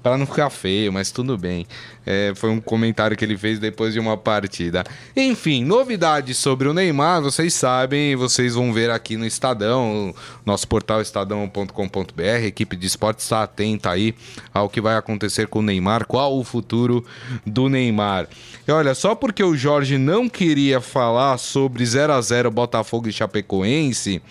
Para 0.06 0.16
não 0.16 0.25
ficar 0.25 0.50
feio, 0.50 0.92
mas 0.92 1.10
tudo 1.10 1.36
bem. 1.36 1.66
É, 2.06 2.32
foi 2.36 2.48
um 2.50 2.60
comentário 2.60 3.16
que 3.16 3.25
ele 3.25 3.36
fez 3.36 3.58
depois 3.58 3.92
de 3.92 3.98
uma 3.98 4.16
partida. 4.16 4.84
Enfim, 5.16 5.64
novidades 5.64 6.36
sobre 6.36 6.68
o 6.68 6.72
Neymar, 6.72 7.20
vocês 7.20 7.52
sabem, 7.52 8.14
vocês 8.14 8.54
vão 8.54 8.72
ver 8.72 8.88
aqui 8.88 9.16
no 9.16 9.26
Estadão, 9.26 10.14
nosso 10.44 10.68
portal 10.68 11.02
estadão.com.br. 11.02 12.22
Equipe 12.44 12.76
de 12.76 12.86
esporte 12.86 13.18
está 13.18 13.42
atenta 13.42 13.90
aí 13.90 14.14
ao 14.54 14.68
que 14.68 14.80
vai 14.80 14.96
acontecer 14.96 15.48
com 15.48 15.58
o 15.58 15.62
Neymar, 15.62 16.06
qual 16.06 16.38
o 16.38 16.44
futuro 16.44 17.04
do 17.44 17.68
Neymar. 17.68 18.28
E 18.68 18.70
olha, 18.70 18.94
só 18.94 19.16
porque 19.16 19.42
o 19.42 19.56
Jorge 19.56 19.98
não 19.98 20.28
queria 20.28 20.80
falar 20.80 21.36
sobre 21.38 21.84
0 21.84 22.12
a 22.12 22.20
0 22.20 22.48
Botafogo 22.52 23.08
e 23.08 23.12
Chapecoense, 23.12 24.22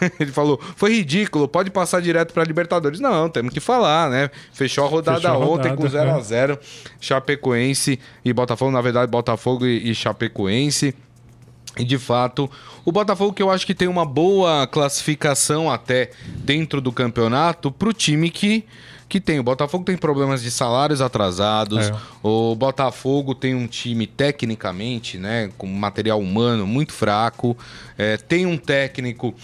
ele 0.20 0.32
falou: 0.32 0.60
foi 0.76 0.94
ridículo, 0.94 1.48
pode 1.48 1.70
passar 1.70 2.00
direto 2.00 2.32
para 2.32 2.44
Libertadores. 2.44 3.00
Não, 3.00 3.28
temos 3.28 3.52
que 3.52 3.60
falar, 3.60 4.10
né? 4.10 4.30
Fechou 4.52 4.84
a 4.84 4.88
rodada 4.88 5.20
Fechou 5.20 5.32
a 5.32 5.38
ontem 5.38 5.70
rodada, 5.70 5.76
com 5.76 5.88
0 5.88 6.10
a 6.10 6.20
0 6.20 6.52
é. 6.54 6.58
Chapecoense 7.00 7.98
e 8.24 8.32
Botafogo, 8.32 8.70
na 8.70 8.80
verdade, 8.80 9.10
Botafogo 9.10 9.66
e, 9.66 9.90
e 9.90 9.94
Chapecoense. 9.94 10.94
E 11.76 11.84
de 11.84 11.98
fato, 11.98 12.48
o 12.84 12.92
Botafogo 12.92 13.32
que 13.32 13.42
eu 13.42 13.50
acho 13.50 13.66
que 13.66 13.74
tem 13.74 13.88
uma 13.88 14.04
boa 14.04 14.66
classificação 14.66 15.70
até 15.70 16.10
dentro 16.26 16.80
do 16.80 16.92
campeonato 16.92 17.72
para 17.72 17.88
o 17.88 17.92
time 17.92 18.30
que, 18.30 18.64
que 19.08 19.20
tem. 19.20 19.40
O 19.40 19.42
Botafogo 19.42 19.84
tem 19.84 19.96
problemas 19.96 20.40
de 20.40 20.52
salários 20.52 21.00
atrasados. 21.00 21.88
É. 21.88 21.94
O 22.22 22.54
Botafogo 22.54 23.34
tem 23.34 23.56
um 23.56 23.66
time 23.66 24.06
tecnicamente, 24.06 25.18
né, 25.18 25.50
com 25.58 25.66
material 25.66 26.20
humano 26.20 26.64
muito 26.64 26.92
fraco. 26.92 27.56
É, 27.98 28.16
tem 28.16 28.46
um 28.46 28.56
técnico 28.56 29.34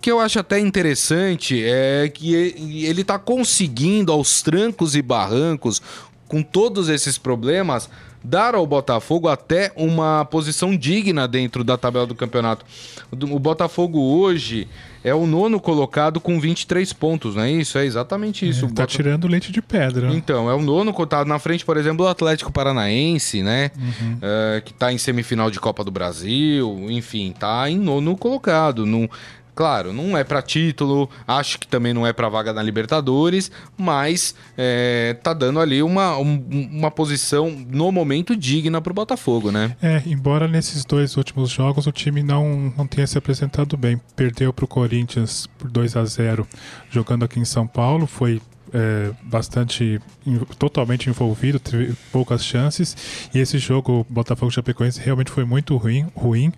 que 0.00 0.10
eu 0.10 0.18
acho 0.18 0.38
até 0.38 0.58
interessante 0.58 1.62
é 1.62 2.08
que 2.08 2.34
ele 2.34 3.02
está 3.02 3.18
conseguindo 3.18 4.10
aos 4.12 4.42
trancos 4.42 4.96
e 4.96 5.02
barrancos 5.02 5.82
com 6.26 6.42
todos 6.42 6.88
esses 6.88 7.18
problemas, 7.18 7.90
dar 8.22 8.54
ao 8.54 8.66
Botafogo 8.66 9.28
até 9.28 9.72
uma 9.74 10.24
posição 10.24 10.76
digna 10.76 11.26
dentro 11.26 11.64
da 11.64 11.76
tabela 11.76 12.06
do 12.06 12.14
campeonato. 12.14 12.64
O 13.10 13.38
Botafogo 13.38 13.98
hoje 13.98 14.68
é 15.02 15.14
o 15.14 15.26
nono 15.26 15.58
colocado 15.58 16.20
com 16.20 16.38
23 16.38 16.92
pontos, 16.92 17.34
não 17.34 17.42
é 17.42 17.50
isso? 17.50 17.78
É 17.78 17.84
exatamente 17.84 18.48
isso. 18.48 18.66
É, 18.66 18.68
tá 18.68 18.82
Bota... 18.82 18.86
tirando 18.86 19.26
leite 19.26 19.50
de 19.50 19.60
pedra. 19.60 20.12
Então, 20.14 20.48
é 20.48 20.54
o 20.54 20.62
nono 20.62 20.92
colocado 20.92 21.26
na 21.26 21.38
frente, 21.38 21.64
por 21.64 21.76
exemplo, 21.76 22.04
do 22.04 22.08
Atlético 22.08 22.52
Paranaense, 22.52 23.42
né? 23.42 23.70
Uhum. 23.76 24.18
É, 24.22 24.62
que 24.64 24.72
tá 24.72 24.92
em 24.92 24.98
semifinal 24.98 25.50
de 25.50 25.58
Copa 25.58 25.82
do 25.82 25.90
Brasil, 25.90 26.86
enfim, 26.90 27.34
tá 27.36 27.68
em 27.68 27.78
nono 27.78 28.16
colocado. 28.16 28.86
Num... 28.86 29.08
Claro, 29.54 29.92
não 29.92 30.16
é 30.16 30.24
para 30.24 30.40
título, 30.42 31.08
acho 31.26 31.58
que 31.58 31.66
também 31.66 31.92
não 31.92 32.06
é 32.06 32.12
para 32.12 32.28
vaga 32.28 32.52
na 32.52 32.62
Libertadores, 32.62 33.50
mas 33.76 34.34
é, 34.56 35.16
tá 35.22 35.32
dando 35.32 35.60
ali 35.60 35.82
uma, 35.82 36.16
um, 36.18 36.68
uma 36.72 36.90
posição 36.90 37.50
no 37.50 37.90
momento 37.90 38.36
digna 38.36 38.80
para 38.80 38.90
o 38.90 38.94
Botafogo, 38.94 39.50
né? 39.50 39.76
É, 39.82 40.02
embora 40.06 40.48
nesses 40.48 40.84
dois 40.84 41.16
últimos 41.16 41.50
jogos 41.50 41.86
o 41.86 41.92
time 41.92 42.22
não, 42.22 42.72
não 42.76 42.86
tenha 42.86 43.06
se 43.06 43.18
apresentado 43.18 43.76
bem. 43.76 44.00
Perdeu 44.16 44.52
para 44.52 44.64
o 44.64 44.68
Corinthians 44.68 45.46
por 45.58 45.70
2 45.70 45.96
a 45.96 46.04
0 46.04 46.46
jogando 46.90 47.24
aqui 47.24 47.38
em 47.38 47.44
São 47.44 47.66
Paulo, 47.66 48.06
foi 48.06 48.40
é, 48.72 49.10
bastante 49.22 50.00
totalmente 50.58 51.08
envolvido, 51.08 51.58
teve 51.58 51.94
poucas 52.12 52.44
chances 52.44 52.96
e 53.34 53.38
esse 53.38 53.58
jogo 53.58 54.06
Botafogo 54.08 54.50
Chapecoense 54.50 55.00
realmente 55.00 55.30
foi 55.30 55.44
muito 55.44 55.76
ruim, 55.76 56.06
ruim. 56.14 56.52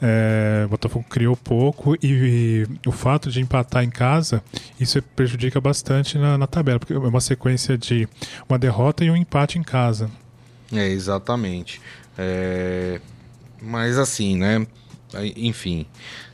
É, 0.00 0.66
Botafogo 0.68 1.04
criou 1.08 1.36
pouco 1.36 1.94
e, 2.02 2.66
e, 2.84 2.88
o 2.88 2.92
fato 2.92 3.30
de 3.30 3.40
empatar 3.40 3.84
em 3.84 3.90
casa 3.90 4.42
isso 4.78 5.00
prejudica 5.02 5.60
bastante 5.60 6.18
na, 6.18 6.38
na 6.38 6.46
tabela 6.46 6.78
porque 6.78 6.94
é 6.94 6.98
uma 6.98 7.20
sequência 7.20 7.76
de 7.76 8.08
uma 8.48 8.58
derrota 8.58 9.04
e 9.04 9.10
um 9.10 9.16
empate 9.16 9.58
em 9.58 9.62
casa. 9.62 10.10
É 10.72 10.88
exatamente. 10.88 11.80
É... 12.16 13.00
Mas 13.60 13.98
assim, 13.98 14.36
né? 14.36 14.66
Enfim. 15.36 15.86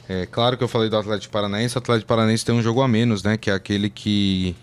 É 0.08 0.24
claro 0.24 0.56
que 0.56 0.62
eu 0.62 0.68
falei 0.68 0.88
do 0.88 0.96
Atlético 0.96 1.32
Paranaense, 1.32 1.74
o 1.74 1.78
Atlético 1.78 2.06
Paranaense 2.06 2.44
tem 2.44 2.54
um 2.54 2.62
jogo 2.62 2.80
a 2.80 2.86
menos, 2.86 3.24
né? 3.24 3.36
Que 3.36 3.50
é 3.50 3.54
aquele 3.54 3.90
que 3.90 4.54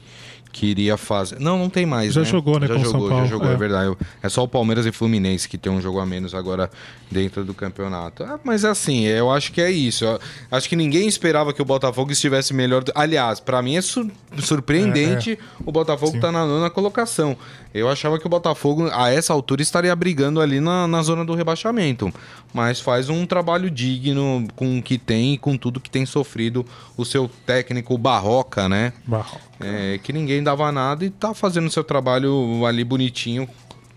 que 0.54 0.68
iria 0.68 0.96
fazer. 0.96 1.40
Não, 1.40 1.58
não 1.58 1.68
tem 1.68 1.84
mais. 1.84 2.14
Já 2.14 2.22
né? 2.22 2.28
jogou, 2.28 2.60
né? 2.60 2.68
Já 2.68 2.76
com 2.76 2.84
jogou, 2.84 3.00
São 3.00 3.10
Paulo. 3.10 3.26
já 3.26 3.32
jogou, 3.32 3.50
é. 3.50 3.54
é. 3.54 3.58
verdade. 3.58 3.98
É 4.22 4.30
só 4.30 4.44
o 4.44 4.48
Palmeiras 4.48 4.86
e 4.86 4.92
Fluminense 4.92 5.50
que 5.50 5.58
tem 5.58 5.72
um 5.72 5.82
jogo 5.82 6.00
a 6.00 6.06
menos 6.06 6.36
agora 6.36 6.70
dentro 7.12 7.44
do 7.44 7.56
campeonato. 7.56 8.24
Ah, 8.24 8.40
mas 8.44 8.64
assim, 8.64 9.06
eu 9.06 9.32
acho 9.32 9.52
que 9.52 9.60
é 9.60 9.72
isso. 9.72 10.06
Eu 10.06 10.20
acho 10.52 10.70
que 10.70 10.76
ninguém 10.76 11.08
esperava 11.08 11.52
que 11.52 11.62
o 11.62 11.66
Botafogo 11.66 12.12
estivesse 12.12 12.54
melhor. 12.54 12.84
Aliás, 12.94 13.40
para 13.40 13.62
mim 13.64 13.76
é 13.76 13.82
sur 13.82 14.08
surpreendente 14.38 15.32
é, 15.32 15.34
é. 15.34 15.38
o 15.66 15.72
Botafogo 15.72 16.16
estar 16.16 16.28
tá 16.28 16.32
na 16.32 16.46
nona 16.46 16.70
colocação. 16.70 17.36
Eu 17.74 17.90
achava 17.90 18.20
que 18.20 18.28
o 18.28 18.30
Botafogo, 18.30 18.88
a 18.94 19.10
essa 19.10 19.34
altura, 19.34 19.64
estaria 19.64 19.96
brigando 19.96 20.40
ali 20.40 20.60
na, 20.60 20.88
na 20.88 21.02
zona 21.02 21.26
do 21.26 21.34
rebaixamento. 21.34 22.14
Mas 22.54 22.80
faz 22.80 23.10
um 23.10 23.26
trabalho 23.26 23.72
digno 23.72 24.48
com 24.56 24.78
o 24.78 24.84
que 24.84 25.00
tem 25.00 25.34
e 25.34 25.38
com 25.40 25.58
tudo 25.58 25.80
que 25.80 25.90
tem 25.90 26.06
sofrido 26.06 26.64
o 26.96 27.04
seu 27.04 27.28
técnico 27.48 27.98
Barroca, 27.98 28.70
né? 28.70 28.94
Barroca. 29.08 29.53
É, 29.60 30.00
que 30.02 30.12
ninguém 30.12 30.44
dava 30.44 30.72
nada 30.72 31.06
e 31.06 31.10
tá 31.10 31.34
fazendo 31.34 31.70
seu 31.70 31.84
trabalho 31.84 32.66
ali 32.66 32.84
bonitinho, 32.84 33.48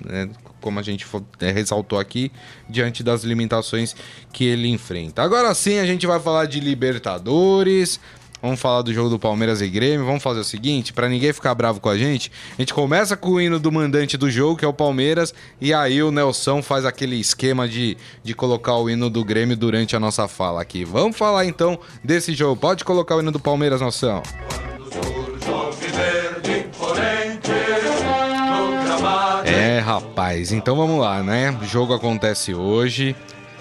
né? 0.05 0.29
como 0.61 0.81
a 0.81 0.83
gente 0.83 1.07
é, 1.41 1.53
ressaltou 1.53 1.99
aqui, 1.99 2.33
diante 2.69 3.03
das 3.03 3.23
limitações 3.23 3.95
que 4.33 4.45
ele 4.45 4.69
enfrenta. 4.69 5.23
Agora 5.23 5.55
sim, 5.55 5.79
a 5.79 5.87
gente 5.87 6.07
vai 6.07 6.19
falar 6.19 6.47
de 6.47 6.59
Libertadores. 6.61 8.01
Vamos 8.43 8.61
falar 8.61 8.83
do 8.83 8.93
jogo 8.93 9.09
do 9.09 9.19
Palmeiras 9.19 9.61
e 9.61 9.69
Grêmio. 9.69 10.05
Vamos 10.05 10.23
fazer 10.23 10.41
o 10.41 10.45
seguinte, 10.45 10.93
para 10.93 11.09
ninguém 11.09 11.33
ficar 11.33 11.55
bravo 11.55 11.81
com 11.81 11.89
a 11.89 11.97
gente, 11.97 12.31
a 12.59 12.63
gente 12.63 12.75
começa 12.75 13.17
com 13.17 13.31
o 13.31 13.41
hino 13.41 13.59
do 13.59 13.73
mandante 13.73 14.17
do 14.17 14.31
jogo, 14.31 14.57
que 14.57 14.65
é 14.65 14.69
o 14.69 14.73
Palmeiras, 14.73 15.33
e 15.61 15.73
aí 15.73 16.03
o 16.03 16.11
Nelson 16.11 16.63
faz 16.63 16.85
aquele 16.85 17.17
esquema 17.17 17.69
de, 17.69 17.97
de 18.23 18.35
colocar 18.35 18.77
o 18.77 18.91
hino 18.91 19.09
do 19.09 19.25
Grêmio 19.25 19.57
durante 19.57 19.97
a 19.97 20.01
nossa 20.01 20.29
fala 20.29 20.61
aqui. 20.61 20.85
Vamos 20.85 21.17
falar 21.17 21.47
então 21.47 21.79
desse 22.05 22.35
jogo. 22.35 22.61
Pode 22.61 22.85
colocar 22.85 23.17
o 23.17 23.21
hino 23.21 23.33
do 23.33 23.41
Palmeiras, 23.41 23.81
Nelson. 23.81 24.23
É, 24.23 24.66
rapaz. 30.27 30.53
Então 30.53 30.77
vamos 30.77 31.01
lá, 31.01 31.23
né? 31.23 31.57
O 31.63 31.65
jogo 31.65 31.95
acontece 31.95 32.53
hoje, 32.53 33.15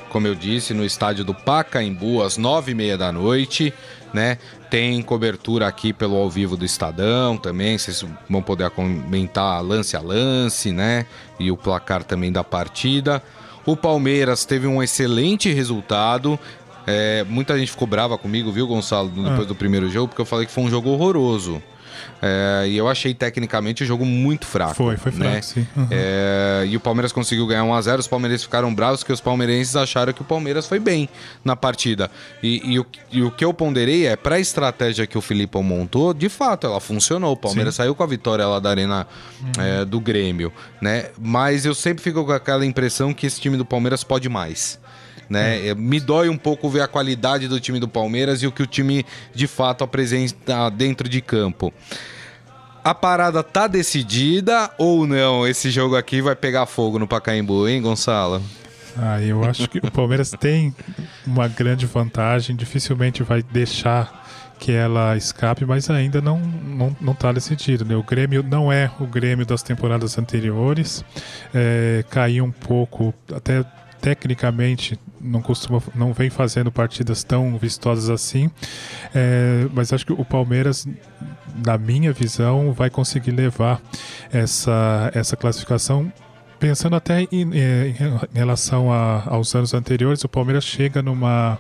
como 0.10 0.26
eu 0.28 0.34
disse, 0.34 0.74
no 0.74 0.84
estádio 0.84 1.24
do 1.24 1.34
Pacaembu, 1.34 2.24
às 2.24 2.38
nove 2.38 2.72
e 2.72 2.76
meia 2.76 2.98
da 2.98 3.12
noite 3.12 3.74
né? 4.16 4.38
Tem 4.70 5.02
cobertura 5.02 5.68
aqui 5.68 5.92
pelo 5.92 6.16
ao 6.16 6.30
vivo 6.30 6.56
do 6.56 6.64
Estadão 6.64 7.38
também, 7.38 7.78
vocês 7.78 8.04
vão 8.30 8.42
poder 8.42 8.70
comentar 8.70 9.62
lance 9.62 9.98
a 9.98 10.00
lance, 10.00 10.72
né? 10.72 11.06
E 11.38 11.52
o 11.52 11.58
placar 11.58 12.02
também 12.02 12.32
da 12.32 12.44
partida. 12.44 13.22
O 13.66 13.76
Palmeiras 13.76 14.46
teve 14.46 14.68
um 14.68 14.82
excelente 14.82 15.52
resultado. 15.52 16.40
É, 16.88 17.26
muita 17.28 17.60
gente 17.60 17.72
ficou 17.72 17.88
brava 17.88 18.18
comigo, 18.18 18.52
viu, 18.54 18.66
Gonçalo, 18.66 19.10
depois 19.10 19.42
ah. 19.42 19.44
do 19.44 19.56
primeiro 19.56 19.90
jogo, 19.90 20.08
porque 20.08 20.22
eu 20.22 20.26
falei 20.26 20.46
que 20.46 20.52
foi 20.52 20.64
um 20.64 20.70
jogo 20.70 20.90
horroroso. 20.92 21.62
É, 22.22 22.66
e 22.68 22.78
eu 22.78 22.88
achei 22.88 23.14
tecnicamente 23.14 23.84
o 23.84 23.86
jogo 23.86 24.06
muito 24.06 24.46
fraco. 24.46 24.76
Foi, 24.76 24.98
foi 24.98 25.12
fraco, 25.12 25.32
né? 25.32 25.42
sim. 25.42 25.68
Uhum. 25.76 25.88
É, 25.92 26.66
e 26.68 26.76
o 26.76 26.80
Palmeiras 26.80 27.12
conseguiu 27.12 27.46
ganhar 27.48 27.64
1x0. 27.64 28.00
Os 28.00 28.08
palmeirenses 28.08 28.44
ficaram 28.44 28.74
bravos 28.74 29.02
porque 29.02 29.14
os 29.14 29.22
palmeirenses 29.22 29.76
acharam 29.76 30.14
que 30.14 30.22
o 30.22 30.26
Palmeiras 30.26 30.68
foi 30.68 30.80
bem 30.80 31.10
na 31.44 31.56
partida. 31.56 32.10
E, 32.42 32.62
e, 32.74 32.80
o, 32.80 32.86
e 33.12 33.22
o, 33.22 33.32
que 33.32 33.44
eu 33.44 33.54
ponderei 33.54 34.08
é, 34.08 34.16
para 34.16 34.36
a 34.36 34.40
estratégia 34.40 35.06
que 35.06 35.18
o 35.18 35.22
Filipão 35.22 35.64
montou, 35.64 36.14
de 36.14 36.30
fato, 36.30 36.68
ela 36.68 36.80
funcionou. 36.80 37.34
O 37.34 37.38
Palmeiras 37.38 37.76
sim. 37.76 37.78
saiu 37.78 37.96
com 37.96 38.04
a 38.04 38.08
vitória 38.08 38.46
lá 38.48 38.60
da 38.60 38.70
Arena 38.70 39.08
uhum. 39.42 39.64
é, 39.64 39.86
do 39.86 40.00
Grêmio. 40.00 40.52
né? 40.82 41.10
Mas 41.20 41.66
eu 41.66 41.76
sempre 41.76 42.04
fico 42.04 42.26
com 42.26 42.32
aquela 42.32 42.66
impressão 42.66 43.14
que 43.14 43.26
esse 43.26 43.40
time 43.40 43.58
do 43.58 43.66
Palmeiras 43.66 44.04
pode 44.04 44.30
mais 44.30 44.80
né? 45.30 45.68
É. 45.68 45.76
Me 45.76 46.00
dói 46.00 46.30
um 46.30 46.38
pouco 46.38 46.70
ver 46.70 46.82
a 46.82 46.88
qualidade 46.88 47.48
do 47.48 47.60
time 47.60 47.80
do 47.80 47.88
Palmeiras 47.88 48.42
e 48.42 48.48
o 48.48 48.52
que 48.52 48.64
o 48.64 48.68
time 48.68 49.06
de 49.34 49.48
fato 49.48 49.84
apresenta 49.84 50.70
dentro 50.70 51.08
de 51.08 51.22
campo. 51.22 51.74
A 52.84 52.94
parada 52.94 53.42
tá 53.42 53.66
decidida 53.66 54.70
ou 54.78 55.08
não? 55.08 55.48
Esse 55.48 55.72
jogo 55.72 55.96
aqui 55.96 56.22
vai 56.22 56.36
pegar 56.36 56.68
fogo 56.68 57.00
no 57.00 57.08
Pacaembu, 57.08 57.68
hein, 57.68 57.82
Gonçalo? 57.82 58.42
Ah, 58.98 59.20
eu 59.22 59.44
acho 59.44 59.68
que 59.68 59.80
o 59.80 59.92
Palmeiras 59.92 60.32
tem 60.40 60.74
uma 61.26 61.48
grande 61.48 61.86
vantagem, 61.86 62.56
dificilmente 62.56 63.24
vai 63.24 63.42
deixar 63.42 64.24
que 64.60 64.72
ela 64.72 65.18
escape, 65.18 65.66
mas 65.66 65.90
ainda 65.90 66.22
não 66.22 66.40
não, 66.40 66.96
não 67.02 67.14
tá 67.14 67.32
decidido. 67.32 67.84
Né? 67.84 67.96
O 67.96 68.04
Grêmio 68.04 68.44
não 68.44 68.72
é 68.72 68.90
o 69.00 69.06
Grêmio 69.06 69.46
das 69.46 69.62
temporadas 69.62 70.18
anteriores, 70.18 71.04
é, 71.54 72.06
caiu 72.10 72.46
um 72.46 72.52
pouco, 72.52 73.14
até 73.34 73.66
tecnicamente 74.02 75.00
não 75.20 75.42
costuma, 75.42 75.82
não 75.96 76.14
vem 76.14 76.30
fazendo 76.30 76.72
partidas 76.72 77.24
tão 77.24 77.58
vistosas 77.58 78.10
assim, 78.10 78.50
é, 79.14 79.68
mas 79.74 79.92
acho 79.92 80.06
que 80.06 80.14
o 80.14 80.24
Palmeiras, 80.24 80.88
na 81.66 81.78
minha 81.78 82.14
visão, 82.14 82.72
vai 82.72 82.90
conseguir 82.90 83.32
levar 83.32 83.82
essa, 84.32 85.12
essa 85.14 85.36
classificação 85.36 86.12
pensando 86.66 86.96
até 86.96 87.22
em, 87.22 87.28
em, 87.32 87.54
em 87.54 87.94
relação 88.34 88.92
a, 88.92 89.24
aos 89.28 89.54
anos 89.54 89.76
anteriores, 89.76 90.24
o 90.24 90.28
Palmeiras 90.28 90.64
chega 90.64 91.00
numa 91.00 91.60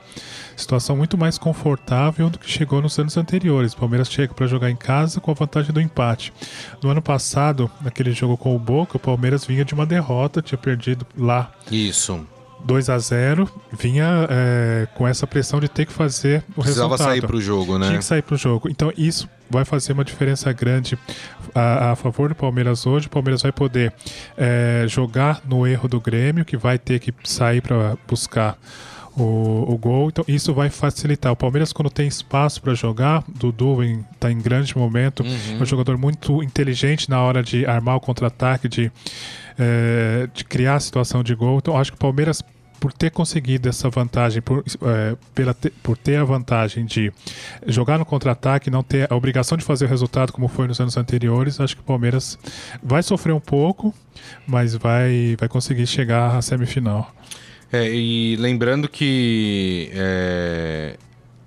situação 0.57 0.97
muito 0.97 1.15
mais 1.15 1.37
confortável 1.37 2.27
do 2.27 2.39
que 2.39 2.49
chegou 2.49 2.81
nos 2.81 2.97
anos 2.97 3.15
anteriores. 3.15 3.73
O 3.73 3.77
Palmeiras 3.77 4.09
chega 4.09 4.33
para 4.33 4.47
jogar 4.47 4.71
em 4.71 4.75
casa 4.75 5.21
com 5.21 5.29
a 5.29 5.35
vantagem 5.35 5.71
do 5.71 5.79
empate. 5.79 6.33
No 6.81 6.89
ano 6.89 7.03
passado, 7.03 7.69
naquele 7.81 8.13
jogo 8.13 8.35
com 8.35 8.55
o 8.55 8.57
Boca, 8.57 8.97
o 8.97 8.99
Palmeiras 8.99 9.45
vinha 9.45 9.63
de 9.63 9.75
uma 9.75 9.85
derrota, 9.85 10.41
tinha 10.41 10.57
perdido 10.57 11.05
lá. 11.15 11.51
Isso. 11.69 12.25
2 12.63 12.89
a 12.89 12.97
0 12.97 13.47
vinha 13.71 14.27
é, 14.27 14.87
com 14.95 15.07
essa 15.07 15.27
pressão 15.27 15.59
de 15.59 15.69
ter 15.69 15.85
que 15.85 15.93
fazer 15.93 16.43
o 16.55 16.63
Precisava 16.63 16.95
resultado. 16.95 17.09
sair 17.09 17.21
pro 17.21 17.39
jogo, 17.39 17.77
né? 17.77 17.85
Tinha 17.89 17.99
que 17.99 18.05
sair 18.05 18.23
pro 18.23 18.35
jogo. 18.35 18.67
Então 18.69 18.91
isso 18.97 19.29
vai 19.49 19.65
fazer 19.65 19.93
uma 19.93 20.03
diferença 20.03 20.51
grande 20.51 20.97
a, 21.53 21.91
a 21.91 21.95
favor 21.95 22.29
do 22.29 22.35
Palmeiras 22.35 22.85
hoje. 22.85 23.07
O 23.07 23.09
Palmeiras 23.09 23.41
vai 23.41 23.51
poder 23.51 23.93
é, 24.37 24.85
jogar 24.87 25.41
no 25.45 25.65
erro 25.65 25.87
do 25.87 25.99
Grêmio, 25.99 26.45
que 26.45 26.57
vai 26.57 26.77
ter 26.77 26.99
que 26.99 27.13
sair 27.23 27.61
para 27.61 27.97
buscar 28.07 28.57
o, 29.17 29.73
o, 29.73 29.77
gol. 29.77 30.09
Então 30.09 30.25
isso 30.27 30.53
vai 30.53 30.69
facilitar. 30.69 31.31
O 31.31 31.35
Palmeiras, 31.35 31.71
quando 31.71 31.89
tem 31.89 32.07
espaço 32.07 32.61
para 32.61 32.73
jogar, 32.73 33.23
Dudu 33.27 33.81
está 33.83 34.31
em 34.31 34.39
grande 34.39 34.77
momento. 34.77 35.23
Uhum. 35.23 35.57
É 35.59 35.63
um 35.63 35.65
jogador 35.65 35.97
muito 35.97 36.43
inteligente 36.43 37.09
na 37.09 37.21
hora 37.21 37.41
de 37.41 37.65
armar 37.65 37.95
o 37.95 37.99
contra-ataque, 37.99 38.67
de, 38.67 38.91
é, 39.57 40.27
de 40.33 40.43
criar 40.43 40.75
a 40.75 40.79
situação 40.79 41.23
de 41.23 41.33
gol. 41.33 41.57
Então 41.57 41.77
acho 41.77 41.91
que 41.91 41.97
o 41.97 41.99
Palmeiras 41.99 42.41
por 42.79 42.93
ter 42.93 43.11
conseguido 43.11 43.69
essa 43.69 43.89
vantagem, 43.89 44.41
por, 44.41 44.63
é, 44.81 45.15
pela 45.33 45.53
te, 45.53 45.69
por 45.69 45.97
ter 45.97 46.17
a 46.17 46.23
vantagem 46.23 46.85
de 46.85 47.11
jogar 47.67 47.97
no 47.97 48.05
contra-ataque, 48.05 48.69
não 48.69 48.83
ter 48.83 49.11
a 49.11 49.15
obrigação 49.15 49.57
de 49.57 49.63
fazer 49.63 49.85
o 49.85 49.87
resultado 49.87 50.31
como 50.31 50.47
foi 50.47 50.67
nos 50.67 50.79
anos 50.79 50.97
anteriores, 50.97 51.59
acho 51.59 51.75
que 51.75 51.81
o 51.81 51.85
Palmeiras 51.85 52.37
vai 52.83 53.01
sofrer 53.01 53.33
um 53.33 53.39
pouco, 53.39 53.93
mas 54.45 54.75
vai, 54.75 55.35
vai 55.39 55.49
conseguir 55.49 55.87
chegar 55.87 56.35
à 56.35 56.41
semifinal. 56.41 57.13
É, 57.71 57.89
e 57.91 58.35
lembrando 58.37 58.87
que 58.87 59.89
é, 59.93 60.97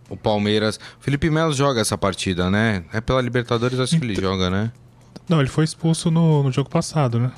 o 0.08 0.16
Palmeiras. 0.16 0.78
Felipe 1.00 1.30
Melo 1.30 1.52
joga 1.52 1.80
essa 1.80 1.96
partida, 1.96 2.50
né? 2.50 2.84
É 2.92 3.00
pela 3.00 3.20
Libertadores, 3.20 3.78
acho 3.78 3.98
que 3.98 4.04
ele 4.04 4.14
joga, 4.14 4.50
né? 4.50 4.72
Não, 5.28 5.40
ele 5.40 5.48
foi 5.48 5.64
expulso 5.64 6.10
no, 6.10 6.42
no 6.42 6.50
jogo 6.50 6.70
passado, 6.70 7.20
né? 7.20 7.30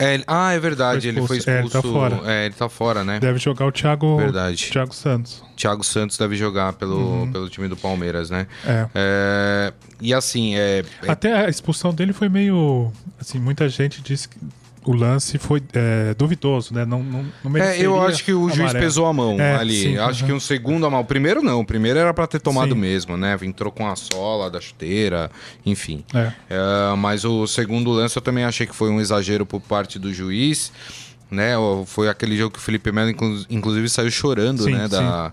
É, 0.00 0.22
ah, 0.26 0.52
é 0.52 0.58
verdade, 0.58 1.02
Foi 1.02 1.10
ele 1.10 1.26
foi 1.26 1.36
expulso. 1.36 1.50
É, 1.50 1.60
ele 1.60 1.70
tá 1.70 1.82
fora. 1.82 2.20
É, 2.24 2.46
ele 2.46 2.54
tá 2.54 2.68
fora, 2.68 3.04
né? 3.04 3.20
Deve 3.20 3.38
jogar 3.38 3.66
o 3.66 3.72
Thiago, 3.72 4.16
Verdade. 4.16 4.70
Thiago 4.70 4.94
Santos. 4.94 5.44
Thiago 5.56 5.84
Santos 5.84 6.16
deve 6.16 6.36
jogar 6.36 6.72
pelo, 6.72 7.28
pelo 7.30 7.48
time 7.50 7.68
do 7.68 7.76
Palmeiras, 7.76 8.30
né? 8.30 8.46
É. 8.66 8.86
É, 8.94 9.72
e 10.00 10.14
assim, 10.14 10.56
é, 10.56 10.82
é- 11.02 11.10
Até 11.10 11.44
a 11.44 11.48
expulsão 11.50 11.92
dele 11.92 12.14
foi 12.14 12.30
meio. 12.30 12.90
Assim, 13.20 13.38
muita 13.38 13.68
gente 13.68 14.00
disse 14.00 14.26
que 14.26 14.38
o 14.84 14.92
lance 14.94 15.36
foi 15.38 15.62
é, 15.74 16.14
duvidoso, 16.14 16.72
né? 16.74 16.84
Não, 16.84 17.02
não, 17.02 17.24
não 17.44 17.56
É, 17.56 17.78
eu 17.78 18.00
acho 18.02 18.24
que 18.24 18.32
o 18.32 18.48
juiz 18.48 18.60
amarelo. 18.60 18.84
pesou 18.84 19.06
a 19.06 19.12
mão 19.12 19.38
É, 19.40 19.56
ali. 19.56 19.74
sim, 19.82 19.98
acho 19.98 20.20
aham. 20.20 20.26
que 20.26 20.32
um 20.32 20.40
segundo 20.40 20.86
a 20.86 20.90
mão. 20.90 21.00
O 21.00 21.04
primeiro 21.04 21.42
não, 21.42 21.60
o 21.60 21.64
primeiro 21.64 21.98
era 21.98 22.14
pra 22.14 22.26
ter 22.26 22.40
tomado 22.40 22.74
Sim. 22.74 22.80
mesmo, 22.80 23.16
né? 23.16 23.36
Entrou 23.42 23.70
com 23.70 23.86
a 23.86 23.94
sola 23.96 24.50
da 24.50 24.60
chuteira, 24.60 25.30
enfim. 25.66 26.04
É. 26.14 26.32
É, 26.48 26.96
mas 26.96 27.24
o 27.24 27.46
segundo 27.46 27.90
lance 27.90 28.16
eu 28.16 28.22
também 28.22 28.44
achei 28.44 28.66
que 28.66 28.74
foi 28.74 28.90
um 28.90 29.00
exagero 29.00 29.44
por 29.44 29.60
parte 29.60 29.98
do 29.98 30.12
juiz. 30.12 30.72
Né? 31.30 31.56
O- 31.56 31.84
Foi 31.86 32.08
aquele 32.08 32.36
jogo 32.36 32.52
que 32.54 32.58
o 32.58 32.62
Felipe 32.62 32.90
Melo, 32.90 33.10
inclu- 33.10 33.44
inclusive, 33.48 33.88
saiu 33.88 34.10
chorando 34.10 34.64
Sim, 34.64 34.72
né? 34.72 34.88
da, 34.88 35.32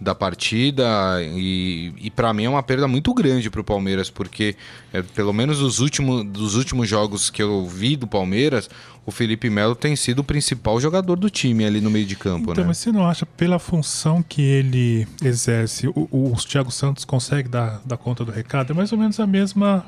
da 0.00 0.14
partida. 0.14 0.84
E, 1.22 1.92
e 1.98 2.10
para 2.10 2.32
mim 2.34 2.44
é 2.44 2.50
uma 2.50 2.62
perda 2.62 2.86
muito 2.86 3.12
grande 3.14 3.48
pro 3.50 3.64
Palmeiras, 3.64 4.10
porque 4.10 4.54
é, 4.92 5.00
pelo 5.02 5.32
menos 5.32 5.58
dos 5.60 5.80
últimos, 5.80 6.24
dos 6.26 6.54
últimos 6.54 6.88
jogos 6.88 7.30
que 7.30 7.42
eu 7.42 7.66
vi 7.66 7.96
do 7.96 8.06
Palmeiras, 8.06 8.68
o 9.06 9.10
Felipe 9.10 9.48
Melo 9.48 9.74
tem 9.74 9.96
sido 9.96 10.18
o 10.18 10.24
principal 10.24 10.78
jogador 10.80 11.16
do 11.16 11.30
time 11.30 11.64
ali 11.64 11.80
no 11.80 11.90
meio 11.90 12.04
de 12.04 12.14
campo, 12.14 12.52
Então, 12.52 12.64
né? 12.64 12.68
mas 12.68 12.76
você 12.78 12.92
não 12.92 13.08
acha, 13.08 13.24
pela 13.24 13.58
função 13.58 14.22
que 14.22 14.42
ele 14.42 15.08
exerce, 15.24 15.88
o, 15.88 16.06
o, 16.10 16.32
o 16.32 16.36
Thiago 16.36 16.70
Santos 16.70 17.06
consegue 17.06 17.48
dar, 17.48 17.80
dar 17.86 17.96
conta 17.96 18.22
do 18.22 18.30
recado? 18.30 18.72
É 18.72 18.76
mais 18.76 18.92
ou 18.92 18.98
menos 18.98 19.18
a 19.18 19.26
mesma. 19.26 19.86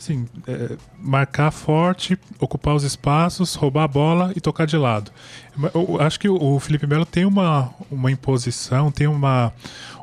Assim, 0.00 0.26
é, 0.48 0.78
marcar 0.98 1.50
forte, 1.50 2.18
ocupar 2.38 2.74
os 2.74 2.84
espaços, 2.84 3.54
roubar 3.54 3.84
a 3.84 3.88
bola 3.88 4.32
e 4.34 4.40
tocar 4.40 4.64
de 4.64 4.78
lado. 4.78 5.12
Eu 5.74 6.00
acho 6.00 6.18
que 6.18 6.26
o 6.26 6.58
Felipe 6.58 6.86
Melo 6.86 7.04
tem 7.04 7.26
uma, 7.26 7.68
uma 7.90 8.10
imposição, 8.10 8.90
tem 8.90 9.06
uma, 9.06 9.52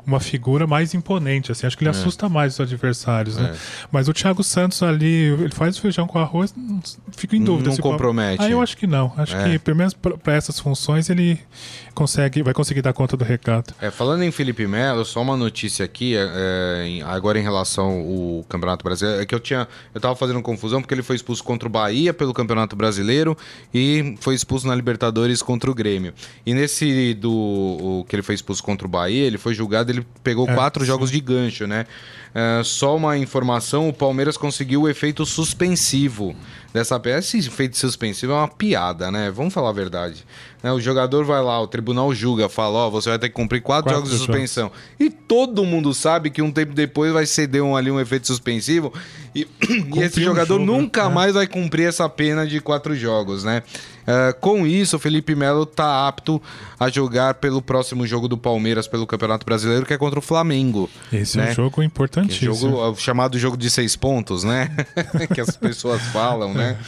uma 0.08 0.20
figura 0.20 0.66
mais 0.66 0.94
imponente. 0.94 1.52
Assim, 1.52 1.66
acho 1.66 1.76
que 1.76 1.84
ele 1.84 1.90
assusta 1.90 2.28
mais 2.28 2.54
os 2.54 2.60
adversários. 2.60 3.36
Né? 3.36 3.54
Mas 3.92 4.08
o 4.08 4.12
Thiago 4.12 4.42
Santos 4.42 4.82
ali, 4.82 5.06
ele 5.06 5.50
faz 5.54 5.76
o 5.76 5.80
feijão 5.80 6.06
com 6.06 6.18
arroz, 6.18 6.52
não- 6.56 6.80
fico 7.12 7.36
em 7.36 7.44
dúvida. 7.44 7.68
Não 7.68 7.76
se 7.76 7.82
compromete. 7.82 8.42
Ah, 8.42 8.50
eu 8.50 8.60
acho 8.62 8.76
que 8.76 8.86
não. 8.86 9.12
Acho 9.16 9.36
É. 9.36 9.50
que, 9.52 9.58
pelo 9.58 9.76
menos 9.76 9.94
para 9.94 10.32
essas 10.34 10.58
funções, 10.58 11.10
ele 11.10 11.38
consegue, 11.94 12.42
vai 12.42 12.54
conseguir 12.54 12.80
dar 12.82 12.92
conta 12.92 13.16
do 13.16 13.24
recado. 13.24 13.74
É, 13.80 13.90
falando 13.90 14.22
em 14.22 14.30
Felipe 14.30 14.66
Melo, 14.66 15.04
só 15.04 15.20
uma 15.20 15.36
notícia 15.36 15.84
aqui, 15.84 16.16
é, 16.16 16.20
é, 17.00 17.02
agora 17.04 17.38
em 17.38 17.42
relação 17.42 17.88
ao 18.38 18.44
Campeonato 18.48 18.84
Brasileiro, 18.84 19.20
é 19.22 19.26
que 19.26 19.34
eu 19.34 19.40
tinha, 19.40 19.66
eu 19.94 20.00
tava 20.00 20.14
fazendo 20.16 20.40
confusão 20.40 20.80
porque 20.80 20.94
ele 20.94 21.02
foi 21.02 21.16
expulso 21.16 21.42
contra 21.44 21.68
o 21.68 21.70
Bahia 21.70 22.14
pelo 22.14 22.32
Campeonato 22.32 22.74
Brasileiro 22.76 23.36
e 23.74 24.14
foi 24.20 24.34
expulso 24.34 24.66
na 24.66 24.74
Libertadores 24.74 25.42
contra 25.42 25.70
o 25.70 25.74
Grêmio. 25.74 26.14
E 26.46 26.54
nesse 26.54 27.14
do 27.14 28.04
que 28.08 28.14
ele 28.14 28.22
foi 28.22 28.34
expulso 28.34 28.62
contra 28.62 28.86
o 28.86 28.90
Bahia, 28.90 29.24
ele 29.24 29.38
foi 29.38 29.52
julgado, 29.54 29.90
ele 29.90 29.97
pegou 30.22 30.48
É, 30.48 30.54
quatro 30.54 30.82
sim. 30.82 30.86
jogos 30.86 31.10
de 31.10 31.20
gancho, 31.20 31.66
né? 31.66 31.86
É, 32.34 32.62
só 32.62 32.94
uma 32.96 33.16
informação, 33.16 33.88
o 33.88 33.92
Palmeiras 33.92 34.36
conseguiu 34.36 34.82
o 34.82 34.88
efeito 34.88 35.24
suspensivo 35.24 36.36
dessa 36.72 37.00
peça. 37.00 37.36
Esse 37.36 37.48
efeito 37.48 37.76
suspensivo 37.78 38.32
é 38.32 38.36
uma 38.36 38.48
piada, 38.48 39.10
né? 39.10 39.30
Vamos 39.30 39.52
falar 39.54 39.70
a 39.70 39.72
verdade. 39.72 40.24
Né, 40.62 40.70
O 40.72 40.80
jogador 40.80 41.24
vai 41.24 41.42
lá, 41.42 41.60
o 41.60 41.66
tribunal 41.66 42.12
julga, 42.14 42.48
fala, 42.48 42.80
ó, 42.86 42.90
você 42.90 43.08
vai 43.08 43.18
ter 43.18 43.28
que 43.28 43.34
cumprir 43.34 43.60
quatro, 43.62 43.84
Quatro 43.84 43.96
jogos 43.96 44.10
de 44.10 44.16
jogos. 44.18 44.26
suspensão. 44.34 44.70
E 45.00 45.08
todo 45.08 45.64
mundo 45.64 45.94
sabe 45.94 46.30
que 46.30 46.42
um 46.42 46.50
tempo 46.52 46.74
depois 46.74 47.12
vai 47.12 47.24
ceder 47.26 47.62
um, 47.62 47.74
ali 47.76 47.90
um 47.90 47.98
efeito 48.00 48.26
suspensivo 48.26 48.92
e, 49.34 49.46
e 49.96 50.00
esse 50.00 50.22
jogador 50.22 50.58
jogo, 50.58 50.66
nunca 50.66 51.08
né? 51.08 51.14
mais 51.14 51.34
vai 51.34 51.46
cumprir 51.46 51.88
essa 51.88 52.08
pena 52.08 52.46
de 52.46 52.60
quatro 52.60 52.94
jogos, 52.94 53.42
né? 53.44 53.62
É, 54.08 54.32
com 54.32 54.66
isso, 54.66 54.96
o 54.96 54.98
Felipe 54.98 55.34
Melo 55.34 55.66
tá 55.66 56.08
apto 56.08 56.40
a 56.80 56.88
jogar 56.88 57.34
pelo 57.34 57.60
próximo 57.60 58.06
jogo 58.06 58.26
do 58.26 58.38
Palmeiras 58.38 58.88
pelo 58.88 59.06
Campeonato 59.06 59.44
Brasileiro, 59.44 59.84
que 59.84 59.92
é 59.92 59.98
contra 59.98 60.18
o 60.18 60.22
Flamengo. 60.22 60.88
Esse 61.12 61.38
é 61.38 61.44
né? 61.44 61.50
um 61.50 61.54
jogo 61.54 61.74
Que 61.74 61.82
é 61.82 61.84
importantíssimo. 61.84 62.54
jogo, 62.54 62.90
o 62.90 62.96
chamado 62.96 63.38
jogo 63.38 63.54
de 63.54 63.68
seis 63.68 63.96
pontos, 63.96 64.44
né? 64.44 64.74
que 65.34 65.42
as 65.42 65.54
pessoas 65.58 66.00
falam, 66.04 66.54
né? 66.54 66.78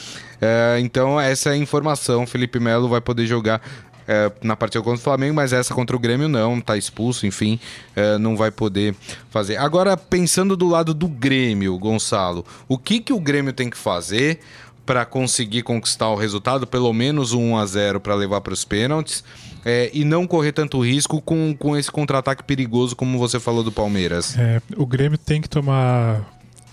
É, 0.41 0.79
então, 0.81 1.21
essa 1.21 1.51
é 1.51 1.53
a 1.53 1.57
informação. 1.57 2.27
Felipe 2.27 2.59
Melo 2.59 2.89
vai 2.89 3.03
poder 3.03 3.27
jogar 3.27 3.61
é, 4.09 4.33
na 4.43 4.57
partida 4.57 4.83
contra 4.83 4.99
o 4.99 5.03
Flamengo, 5.05 5.35
mas 5.35 5.53
essa 5.53 5.75
contra 5.75 5.95
o 5.95 5.99
Grêmio 5.99 6.29
não, 6.29 6.61
tá 6.61 6.77
expulso, 6.77 7.27
enfim, 7.27 7.61
é, 7.95 8.17
não 8.17 8.35
vai 8.35 8.51
poder 8.51 8.95
fazer. 9.29 9.57
Agora, 9.59 9.97
pensando 9.97 10.57
do 10.57 10.67
lado 10.69 10.95
do 10.95 11.07
Grêmio, 11.07 11.79
Gonçalo, 11.79 12.45
o 12.67 12.79
que, 12.79 12.99
que 12.99 13.13
o 13.13 13.21
Grêmio 13.21 13.53
tem 13.53 13.69
que 13.69 13.77
fazer 13.77 14.41
para 14.85 15.05
conseguir 15.05 15.63
conquistar 15.63 16.09
o 16.09 16.17
resultado, 16.17 16.67
pelo 16.67 16.93
menos 16.93 17.33
um 17.33 17.53
1 17.53 17.57
a 17.59 17.67
0 17.67 18.01
para 18.01 18.15
levar 18.15 18.41
para 18.41 18.53
os 18.53 18.65
pênaltis? 18.65 19.23
é, 19.65 19.91
e 19.93 20.05
não 20.05 20.27
correr 20.27 20.53
tanto 20.53 20.81
risco 20.81 21.21
com, 21.21 21.55
com 21.59 21.77
esse 21.77 21.91
contra-ataque 21.91 22.43
perigoso, 22.45 22.97
como 22.97 23.19
você 23.19 23.39
falou 23.39 23.63
do 23.63 23.73
Palmeiras. 23.73 24.37
É, 24.39 24.61
o 24.77 24.87
Grêmio 24.87 25.19
tem 25.19 25.41
que 25.41 25.49
tomar 25.49 26.23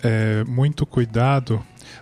é, 0.03 0.43
muito 0.45 0.85
cuidado. 0.85 1.61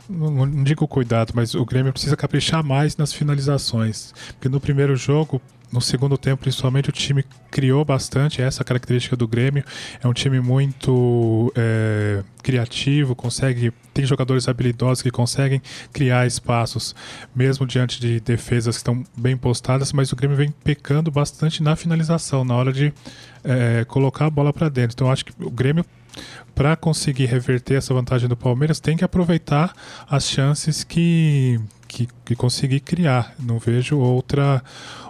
Não, 0.09 0.45
não 0.45 0.63
digo 0.63 0.87
cuidado, 0.87 1.33
mas 1.35 1.55
o 1.55 1.65
Grêmio 1.65 1.91
precisa 1.91 2.15
caprichar 2.15 2.63
mais 2.63 2.95
nas 2.97 3.11
finalizações. 3.13 4.13
Porque 4.33 4.49
no 4.49 4.59
primeiro 4.59 4.95
jogo, 4.95 5.41
no 5.75 5.81
segundo 5.81 6.17
tempo, 6.17 6.41
principalmente, 6.41 6.89
o 6.89 6.91
time 6.91 7.23
criou 7.51 7.83
bastante. 7.83 8.41
Essa 8.41 8.63
característica 8.63 9.15
do 9.15 9.27
Grêmio. 9.27 9.63
É 10.01 10.07
um 10.07 10.13
time 10.13 10.39
muito 10.39 11.51
é, 11.55 12.23
criativo, 12.41 13.13
consegue. 13.13 13.71
Tem 13.93 14.05
jogadores 14.05 14.47
habilidosos 14.47 15.01
que 15.01 15.11
conseguem 15.11 15.61
criar 15.91 16.25
espaços, 16.25 16.95
mesmo 17.35 17.67
diante 17.67 17.99
de 17.99 18.19
defesas 18.19 18.75
que 18.75 18.79
estão 18.79 19.03
bem 19.17 19.35
postadas, 19.35 19.91
mas 19.91 20.11
o 20.11 20.15
Grêmio 20.15 20.37
vem 20.37 20.49
pecando 20.63 21.11
bastante 21.11 21.61
na 21.61 21.75
finalização, 21.75 22.45
na 22.45 22.55
hora 22.55 22.71
de 22.71 22.93
é, 23.43 23.85
colocar 23.85 24.25
a 24.25 24.29
bola 24.29 24.53
para 24.53 24.69
dentro. 24.69 24.95
Então, 24.95 25.11
acho 25.11 25.25
que 25.25 25.33
o 25.43 25.51
Grêmio 25.51 25.85
para 26.53 26.75
conseguir 26.77 27.25
reverter 27.25 27.75
essa 27.75 27.93
vantagem 27.93 28.29
do 28.29 28.37
Palmeiras, 28.37 28.79
tem 28.79 28.95
que 28.95 29.03
aproveitar 29.03 29.73
as 30.09 30.29
chances 30.29 30.85
que, 30.85 31.59
que, 31.85 32.07
que 32.23 32.35
conseguir 32.35 32.79
criar. 32.79 33.35
Não 33.37 33.59
vejo 33.59 33.97
outra, 33.97 34.63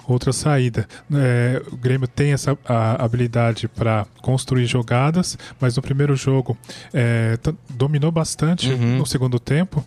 outra 0.08 0.32
saída. 0.34 0.88
É, 1.14 1.62
o 1.72 1.76
Grêmio 1.78 2.08
tem 2.08 2.32
essa 2.34 2.58
habilidade 3.00 3.68
para 3.68 4.06
construir 4.22 4.66
jogadas, 4.66 5.38
mas 5.60 5.76
no 5.76 5.82
primeiro 5.82 6.16
jogo 6.16 6.58
é, 6.94 7.38
dominou 7.70 8.12
bastante 8.12 8.70
Uhum. 8.72 8.98
no 8.98 9.06
segundo 9.06 9.40
tempo. 9.40 9.84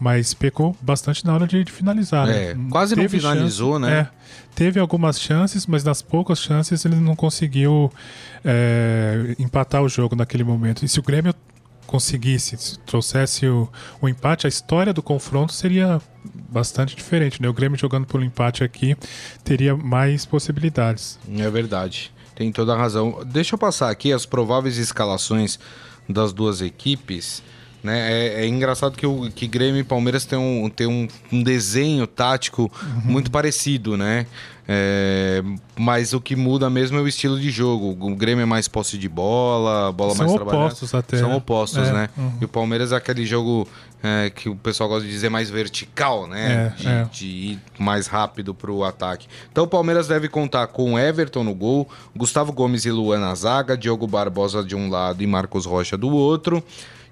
Mas 0.00 0.32
pecou 0.32 0.76
bastante 0.80 1.26
na 1.26 1.34
hora 1.34 1.44
de, 1.44 1.64
de 1.64 1.72
finalizar. 1.72 2.28
É, 2.28 2.54
né? 2.54 2.66
quase 2.70 2.94
não 2.94 3.02
Teve 3.02 3.18
finalizou, 3.18 3.80
chance- 3.80 3.90
né? 3.90 4.08
Teve 4.54 4.78
algumas 4.78 5.20
chances, 5.20 5.66
mas 5.66 5.82
nas 5.82 6.02
poucas 6.02 6.38
chances 6.38 6.84
ele 6.84 6.94
não 6.94 7.16
conseguiu 7.16 7.92
é, 8.44 9.34
empatar 9.40 9.82
o 9.82 9.88
jogo 9.88 10.14
naquele 10.14 10.44
momento. 10.44 10.84
E 10.84 10.88
se 10.88 11.00
o 11.00 11.02
Grêmio 11.02 11.34
conseguisse, 11.88 12.54
se 12.58 12.78
trouxesse 12.80 13.46
o, 13.46 13.66
o 13.98 14.08
empate, 14.10 14.46
a 14.46 14.48
história 14.48 14.92
do 14.92 15.02
confronto 15.02 15.54
seria 15.54 16.00
bastante 16.50 16.94
diferente. 16.94 17.40
Né? 17.40 17.48
O 17.48 17.52
Grêmio 17.52 17.78
jogando 17.78 18.06
pelo 18.06 18.22
empate 18.22 18.62
aqui 18.62 18.94
teria 19.42 19.74
mais 19.74 20.26
possibilidades. 20.26 21.18
É 21.36 21.50
verdade, 21.50 22.12
tem 22.34 22.52
toda 22.52 22.74
a 22.74 22.76
razão. 22.76 23.24
Deixa 23.26 23.54
eu 23.54 23.58
passar 23.58 23.88
aqui 23.88 24.12
as 24.12 24.26
prováveis 24.26 24.76
escalações 24.76 25.58
das 26.06 26.30
duas 26.30 26.60
equipes. 26.60 27.42
Né? 27.82 28.12
É, 28.12 28.42
é, 28.42 28.46
engraçado 28.46 28.94
que, 28.94 29.06
o, 29.06 29.30
que 29.30 29.46
Grêmio 29.46 29.80
e 29.80 29.84
Palmeiras 29.84 30.26
têm 30.26 30.38
um, 30.38 30.68
tem 30.68 30.86
um, 30.86 31.08
um 31.32 31.42
desenho 31.42 32.06
tático 32.06 32.70
uhum. 32.82 33.12
muito 33.12 33.30
parecido, 33.30 33.96
né? 33.96 34.26
É, 34.70 35.42
mas 35.78 36.12
o 36.12 36.20
que 36.20 36.36
muda 36.36 36.68
mesmo 36.68 36.98
é 36.98 37.00
o 37.00 37.08
estilo 37.08 37.40
de 37.40 37.50
jogo. 37.50 37.96
O 38.06 38.14
Grêmio 38.14 38.42
é 38.42 38.46
mais 38.46 38.68
posse 38.68 38.98
de 38.98 39.08
bola, 39.08 39.90
bola 39.92 40.14
São 40.14 40.26
mais 40.26 40.38
opostos 40.38 40.94
até. 40.94 41.16
São 41.16 41.34
opostos, 41.34 41.88
é, 41.88 41.92
né? 41.92 42.08
Uhum. 42.14 42.32
E 42.42 42.44
o 42.44 42.48
Palmeiras 42.48 42.92
é 42.92 42.96
aquele 42.96 43.24
jogo 43.24 43.66
é, 44.02 44.28
que 44.28 44.50
o 44.50 44.54
pessoal 44.54 44.90
gosta 44.90 45.06
de 45.06 45.10
dizer 45.10 45.30
mais 45.30 45.48
vertical, 45.48 46.26
né? 46.26 46.74
É, 46.76 46.82
de, 46.82 46.86
é. 46.86 47.04
de, 47.10 47.26
ir 47.26 47.58
mais 47.78 48.06
rápido 48.06 48.54
para 48.54 48.70
o 48.70 48.84
ataque. 48.84 49.26
Então 49.50 49.64
o 49.64 49.68
Palmeiras 49.68 50.06
deve 50.06 50.28
contar 50.28 50.66
com 50.66 50.98
Everton 50.98 51.44
no 51.44 51.54
gol, 51.54 51.88
Gustavo 52.14 52.52
Gomes 52.52 52.84
e 52.84 52.90
Luan 52.90 53.20
na 53.20 53.34
zaga, 53.34 53.74
Diogo 53.74 54.06
Barbosa 54.06 54.62
de 54.62 54.76
um 54.76 54.90
lado 54.90 55.22
e 55.22 55.26
Marcos 55.26 55.64
Rocha 55.64 55.96
do 55.96 56.10
outro. 56.10 56.62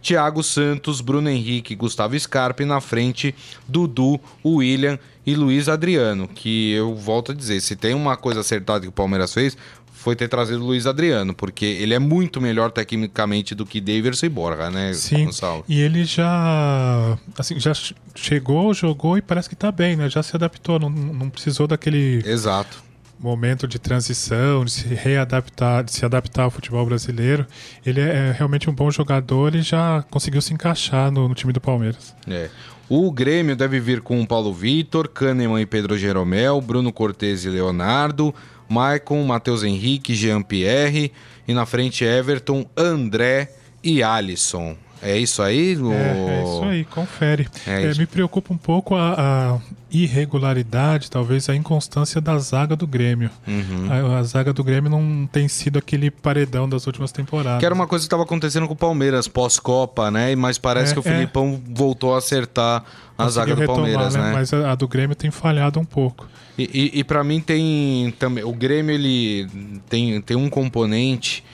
Thiago 0.07 0.41
Santos, 0.41 1.01
Bruno 1.01 1.29
Henrique, 1.29 1.75
Gustavo 1.75 2.17
Scarpe 2.17 2.65
na 2.65 2.81
frente, 2.81 3.35
Dudu, 3.67 4.21
William 4.45 5.01
e 5.27 5.35
Luiz 5.35 5.69
Adriano, 5.69 6.29
que 6.29 6.71
eu 6.71 6.95
volto 6.95 7.33
a 7.33 7.35
dizer, 7.35 7.61
se 7.61 7.75
tem 7.75 7.93
uma 7.93 8.17
coisa 8.17 8.39
acertada 8.39 8.83
que 8.83 8.89
o 8.89 8.93
Palmeiras 8.93 9.35
fez, 9.35 9.57
foi 9.93 10.15
ter 10.15 10.29
trazido 10.29 10.63
o 10.63 10.67
Luiz 10.67 10.87
Adriano, 10.87 11.35
porque 11.35 11.65
ele 11.65 11.93
é 11.93 11.99
muito 11.99 12.41
melhor 12.41 12.71
tecnicamente 12.71 13.53
do 13.53 13.67
que 13.67 13.81
Daverson 13.81 14.27
e 14.27 14.29
Borja, 14.29 14.71
né, 14.71 14.93
Sim, 14.95 15.25
Gonçalo? 15.25 15.65
e 15.69 15.81
ele 15.81 16.05
já 16.05 17.19
assim, 17.37 17.59
já 17.59 17.73
chegou, 18.15 18.73
jogou 18.73 19.19
e 19.19 19.23
parece 19.23 19.49
que 19.49 19.57
tá 19.57 19.73
bem, 19.73 19.97
né? 19.97 20.09
Já 20.09 20.23
se 20.23 20.37
adaptou, 20.37 20.79
não, 20.79 20.89
não 20.89 21.29
precisou 21.29 21.67
daquele 21.67 22.23
Exato. 22.25 22.86
Momento 23.19 23.67
de 23.67 23.79
transição, 23.79 24.65
de 24.65 24.71
se 24.71 24.89
readaptar, 24.89 25.85
de 25.85 25.93
se 25.93 26.05
adaptar 26.05 26.45
ao 26.45 26.51
futebol 26.51 26.85
brasileiro. 26.85 27.47
Ele 27.85 28.01
é 28.01 28.33
realmente 28.33 28.69
um 28.69 28.75
bom 28.75 28.91
jogador 28.91 29.55
e 29.55 29.63
já 29.63 30.05
conseguiu 30.11 30.43
se 30.43 30.53
encaixar 30.53 31.11
no, 31.11 31.29
no 31.29 31.35
time 31.35 31.53
do 31.53 31.61
Palmeiras. 31.61 32.15
É. 32.29 32.51
O 32.89 33.11
Grêmio 33.11 33.57
deve 33.57 33.81
vir 33.81 34.01
com 34.01 34.25
Paulo 34.25 34.53
Vitor, 34.55 35.09
Kahneman 35.09 35.61
e 35.61 35.67
Pedro 35.67 35.99
Jeromel, 35.99 36.61
Bruno 36.61 36.93
Cortes 36.93 37.45
e 37.45 37.49
Leonardo, 37.49 38.33
Maicon, 38.69 39.25
Matheus 39.25 39.65
Henrique, 39.65 40.15
Jean 40.15 40.41
Pierre 40.41 41.11
e 41.49 41.55
na 41.55 41.67
frente 41.67 42.05
Everton, 42.05 42.65
André 42.77 43.51
e 43.83 44.03
Alisson. 44.03 44.77
É 45.03 45.17
isso 45.19 45.43
aí? 45.43 45.77
O... 45.77 45.93
É, 45.93 45.97
é 45.97 46.43
isso 46.43 46.65
aí, 46.65 46.85
confere. 46.85 47.47
É 47.67 47.83
É, 47.83 47.91
isso. 47.91 48.01
me 48.01 48.07
preocupa 48.07 48.53
um 48.53 48.57
pouco 48.57 48.95
a, 48.95 49.13
a 49.13 49.59
irregularidade, 49.91 51.11
talvez 51.11 51.49
a 51.49 51.55
inconstância 51.55 52.21
da 52.21 52.39
zaga 52.39 52.75
do 52.75 52.87
Grêmio. 52.87 53.31
Uhum. 53.47 54.15
A, 54.15 54.19
a 54.19 54.23
zaga 54.23 54.53
do 54.53 54.65
Grêmio 54.65 54.91
não 54.91 55.29
tem 55.31 55.49
sido 55.49 55.79
aquele 55.79 56.11
paredão 56.11 56.69
das 56.69 56.87
últimas 56.87 57.13
temporadas. 57.13 57.61
Que 57.61 57.67
era 57.67 57.75
uma 57.75 57.87
coisa 57.87 58.03
que 58.03 58.07
estava 58.07 58.23
acontecendo 58.23 58.67
com 58.67 58.73
o 58.75 58.77
Palmeiras 58.77 59.29
pós-Copa, 59.29 60.11
né? 60.11 60.35
Mas 60.35 60.59
parece 60.59 60.93
É, 60.93 60.95
que 60.95 61.01
o 61.01 61.09
é. 61.09 61.13
Filipão 61.15 61.61
voltou 61.69 62.15
a 62.15 62.19
acertar 62.19 62.85
a 63.19 63.25
Conseguiu 63.25 63.31
zaga 63.31 63.55
do 63.55 63.61
retomar, 63.61 63.77
Palmeiras, 63.81 64.15
né? 64.15 64.33
Mas 64.33 64.53
a, 64.53 64.73
a 64.73 64.75
do 64.75 64.89
Grêmio 64.89 65.15
tem 65.15 65.31
falhado 65.31 65.79
um 65.79 65.85
pouco. 65.85 66.27
E, 66.59 66.91
e, 66.95 67.01
e 67.01 67.05
para 67.05 67.23
mim 67.23 67.41
tem 67.41 68.15
também 68.19 68.43
o 68.43 68.53
Grêmio 68.53 68.95
ele 68.95 69.47
tem, 69.91 70.21
tem 70.23 70.37
um 70.37 70.49
componente 70.49 71.45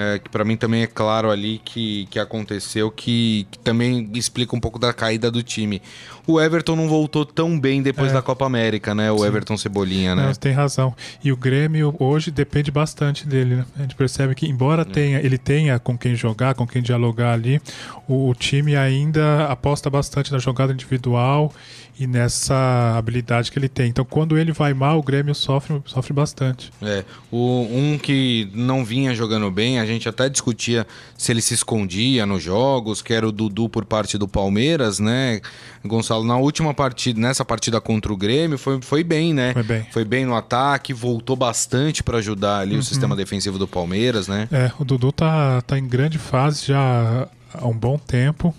é, 0.00 0.20
que 0.20 0.28
para 0.28 0.44
mim 0.44 0.56
também 0.56 0.82
é 0.82 0.86
claro 0.86 1.28
ali 1.28 1.60
que, 1.64 2.06
que 2.06 2.20
aconteceu 2.20 2.88
que, 2.88 3.48
que 3.50 3.58
também 3.58 4.08
explica 4.14 4.54
um 4.54 4.60
pouco 4.60 4.78
da 4.78 4.92
caída 4.92 5.28
do 5.28 5.42
time. 5.42 5.82
O 6.28 6.38
Everton 6.38 6.76
não 6.76 6.86
voltou 6.88 7.24
tão 7.24 7.58
bem 7.58 7.80
depois 7.82 8.10
É. 8.10 8.14
da 8.14 8.20
Copa 8.20 8.44
América, 8.44 8.94
né? 8.94 9.10
O 9.10 9.18
Sim. 9.20 9.26
Everton 9.26 9.56
Cebolinha, 9.56 10.14
né? 10.14 10.26
Não, 10.26 10.34
você 10.34 10.38
tem 10.38 10.52
razão. 10.52 10.94
E 11.24 11.32
o 11.32 11.36
Grêmio 11.36 11.94
hoje 11.98 12.30
depende 12.30 12.70
bastante 12.70 13.26
dele. 13.26 13.56
Né? 13.56 13.64
A 13.78 13.82
gente 13.82 13.94
percebe 13.94 14.34
que, 14.34 14.46
embora 14.46 14.84
tenha, 14.84 15.20
ele 15.20 15.38
tenha 15.38 15.78
com 15.78 15.96
quem 15.96 16.14
jogar, 16.14 16.54
com 16.54 16.66
quem 16.66 16.82
dialogar 16.82 17.32
ali, 17.32 17.60
o, 18.06 18.28
o 18.28 18.34
time 18.34 18.76
ainda 18.76 19.46
aposta 19.46 19.88
bastante 19.88 20.30
na 20.30 20.38
jogada 20.38 20.70
individual 20.70 21.50
e 21.98 22.06
nessa 22.06 22.94
habilidade 22.96 23.50
que 23.50 23.58
ele 23.58 23.68
tem. 23.68 23.88
Então, 23.88 24.04
quando 24.04 24.38
ele 24.38 24.52
vai 24.52 24.72
mal, 24.72 24.98
o 24.98 25.02
Grêmio 25.02 25.34
sofre, 25.34 25.80
sofre 25.86 26.12
bastante. 26.12 26.70
É, 26.80 27.04
o, 27.30 27.66
um 27.70 27.98
que 27.98 28.48
não 28.54 28.84
vinha 28.84 29.14
jogando 29.14 29.50
bem, 29.50 29.80
a 29.80 29.86
gente 29.86 30.08
até 30.08 30.28
discutia 30.28 30.86
se 31.16 31.32
ele 31.32 31.40
se 31.42 31.54
escondia 31.54 32.24
nos 32.24 32.42
jogos, 32.42 33.02
que 33.02 33.12
era 33.12 33.26
o 33.26 33.32
Dudu 33.32 33.68
por 33.68 33.84
parte 33.84 34.16
do 34.16 34.28
Palmeiras, 34.28 35.00
né? 35.00 35.40
Gonçalo, 35.84 36.17
na 36.24 36.36
última 36.36 36.74
partida, 36.74 37.20
nessa 37.20 37.44
partida 37.44 37.80
contra 37.80 38.12
o 38.12 38.16
Grêmio, 38.16 38.58
foi, 38.58 38.80
foi 38.80 39.04
bem, 39.04 39.32
né? 39.32 39.52
Foi 39.52 39.62
bem. 39.62 39.86
Foi 39.90 40.04
bem 40.04 40.26
no 40.26 40.34
ataque, 40.34 40.92
voltou 40.92 41.36
bastante 41.36 42.02
para 42.02 42.18
ajudar 42.18 42.60
ali 42.60 42.76
o 42.76 42.82
sistema 42.82 43.14
defensivo 43.16 43.58
do 43.58 43.66
Palmeiras, 43.68 44.28
né? 44.28 44.48
É, 44.50 44.70
o 44.78 44.84
Dudu 44.84 45.12
tá, 45.12 45.60
tá 45.62 45.78
em 45.78 45.86
grande 45.86 46.18
fase 46.18 46.66
já 46.66 47.28
há 47.52 47.66
um 47.66 47.76
bom 47.76 47.98
tempo. 47.98 48.54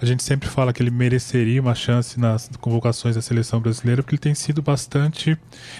A 0.00 0.04
gente 0.04 0.22
sempre 0.22 0.48
fala 0.48 0.72
que 0.72 0.82
ele 0.82 0.90
mereceria 0.90 1.60
uma 1.60 1.74
chance 1.74 2.18
nas 2.18 2.50
convocações 2.60 3.14
da 3.14 3.22
seleção 3.22 3.60
brasileira, 3.60 4.02
porque 4.02 4.14
ele 4.14 4.20
tem 4.20 4.34
sido 4.34 4.60
bastante 4.60 5.36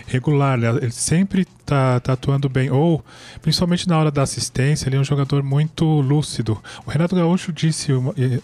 regular. 0.07 0.59
né? 0.59 0.69
Ele 0.81 0.91
sempre 0.91 1.45
tá, 1.67 1.99
tá 2.01 2.13
atuando 2.13 2.49
bem. 2.49 2.71
Ou, 2.71 3.05
principalmente 3.41 3.89
na 3.89 3.99
hora 3.99 4.11
da 4.11 4.23
assistência, 4.23 4.89
ele 4.89 4.97
é 4.97 5.01
um 5.01 5.05
jogador 5.05 5.43
muito 5.43 5.85
lúcido. 5.85 6.61
O 6.87 6.91
Renato 6.91 7.17
Gaúcho 7.17 7.53
disse, 7.53 7.91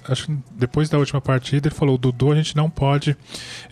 acho 0.09 0.37
depois 0.53 0.89
da 0.89 0.99
última 0.99 1.21
partida, 1.21 1.69
ele 1.69 1.75
falou: 1.75 1.95
o 1.95 1.99
Dudu 1.99 2.33
a 2.33 2.35
gente 2.35 2.57
não 2.57 2.69
pode 2.69 3.17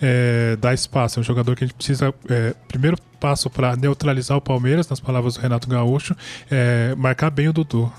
é, 0.00 0.56
dar 0.60 0.74
espaço. 0.74 1.18
É 1.18 1.20
um 1.20 1.24
jogador 1.24 1.56
que 1.56 1.64
a 1.64 1.66
gente 1.66 1.76
precisa. 1.76 2.14
É, 2.28 2.54
primeiro 2.68 2.96
passo 3.18 3.48
para 3.48 3.74
neutralizar 3.76 4.36
o 4.36 4.40
Palmeiras, 4.40 4.88
nas 4.88 5.00
palavras 5.00 5.34
do 5.34 5.40
Renato 5.40 5.68
Gaúcho, 5.68 6.14
é 6.50 6.94
marcar 6.96 7.30
bem 7.30 7.48
o 7.48 7.52
Dudu. 7.52 7.92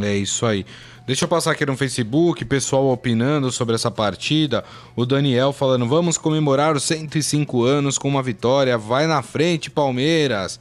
É 0.00 0.16
isso 0.16 0.46
aí. 0.46 0.64
Deixa 1.06 1.24
eu 1.24 1.28
passar 1.28 1.50
aqui 1.50 1.66
no 1.66 1.76
Facebook, 1.76 2.44
pessoal 2.44 2.88
opinando 2.90 3.50
sobre 3.50 3.74
essa 3.74 3.90
partida. 3.90 4.64
O 4.94 5.04
Daniel 5.04 5.52
falando: 5.52 5.86
vamos 5.86 6.16
comemorar 6.16 6.76
os 6.76 6.84
105 6.84 7.64
anos 7.64 7.98
com 7.98 8.08
uma 8.08 8.22
vitória. 8.22 8.78
Vai 8.78 9.06
na 9.06 9.20
frente, 9.20 9.68
Palmeiras. 9.70 10.60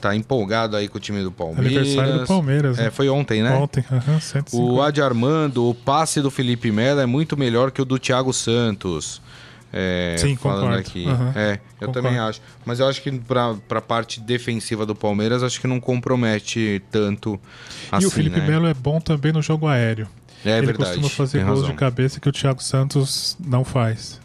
Tá 0.00 0.14
empolgado 0.16 0.76
aí 0.76 0.88
com 0.88 0.98
o 0.98 1.00
time 1.00 1.22
do 1.22 1.30
Palmeiras. 1.30 1.76
Aniversário 1.76 2.18
do 2.20 2.26
Palmeiras, 2.26 2.78
É, 2.78 2.84
né? 2.84 2.90
foi 2.90 3.08
ontem, 3.08 3.40
né? 3.42 3.54
Ontem, 3.54 3.84
aham, 3.90 4.18
150. 4.20 4.56
O 4.56 4.82
Adi 4.82 5.00
Armando, 5.00 5.64
o 5.68 5.74
passe 5.74 6.20
do 6.20 6.28
Felipe 6.30 6.72
Melo 6.72 7.00
é 7.00 7.06
muito 7.06 7.36
melhor 7.36 7.70
que 7.70 7.80
o 7.80 7.84
do 7.84 7.98
Thiago 8.00 8.32
Santos. 8.32 9.22
É, 9.72 10.16
Sim, 10.18 10.36
falando 10.36 10.60
concordo. 10.62 10.78
aqui. 10.80 11.06
Aham, 11.06 11.32
É, 11.34 11.52
eu 11.80 11.88
concordo. 11.88 11.92
também 11.92 12.18
acho. 12.18 12.40
Mas 12.64 12.78
eu 12.80 12.86
acho 12.88 13.00
que 13.02 13.10
pra, 13.10 13.54
pra 13.66 13.80
parte 13.80 14.20
defensiva 14.20 14.84
do 14.84 14.94
Palmeiras, 14.94 15.42
acho 15.42 15.60
que 15.60 15.66
não 15.66 15.80
compromete 15.80 16.82
tanto 16.90 17.40
assim, 17.90 18.04
e 18.04 18.06
o 18.06 18.10
Felipe 18.10 18.38
né? 18.40 18.46
Melo 18.46 18.66
é 18.66 18.74
bom 18.74 19.00
também 19.00 19.32
no 19.32 19.40
jogo 19.40 19.66
aéreo. 19.66 20.06
É 20.44 20.58
ele 20.58 20.66
verdade, 20.66 20.90
costuma 21.00 21.08
fazer 21.08 21.38
tem 21.38 21.46
gols 21.46 21.60
razão. 21.60 21.72
de 21.72 21.78
cabeça 21.78 22.20
que 22.20 22.28
o 22.28 22.32
Thiago 22.32 22.62
Santos 22.62 23.36
não 23.44 23.64
faz. 23.64 24.20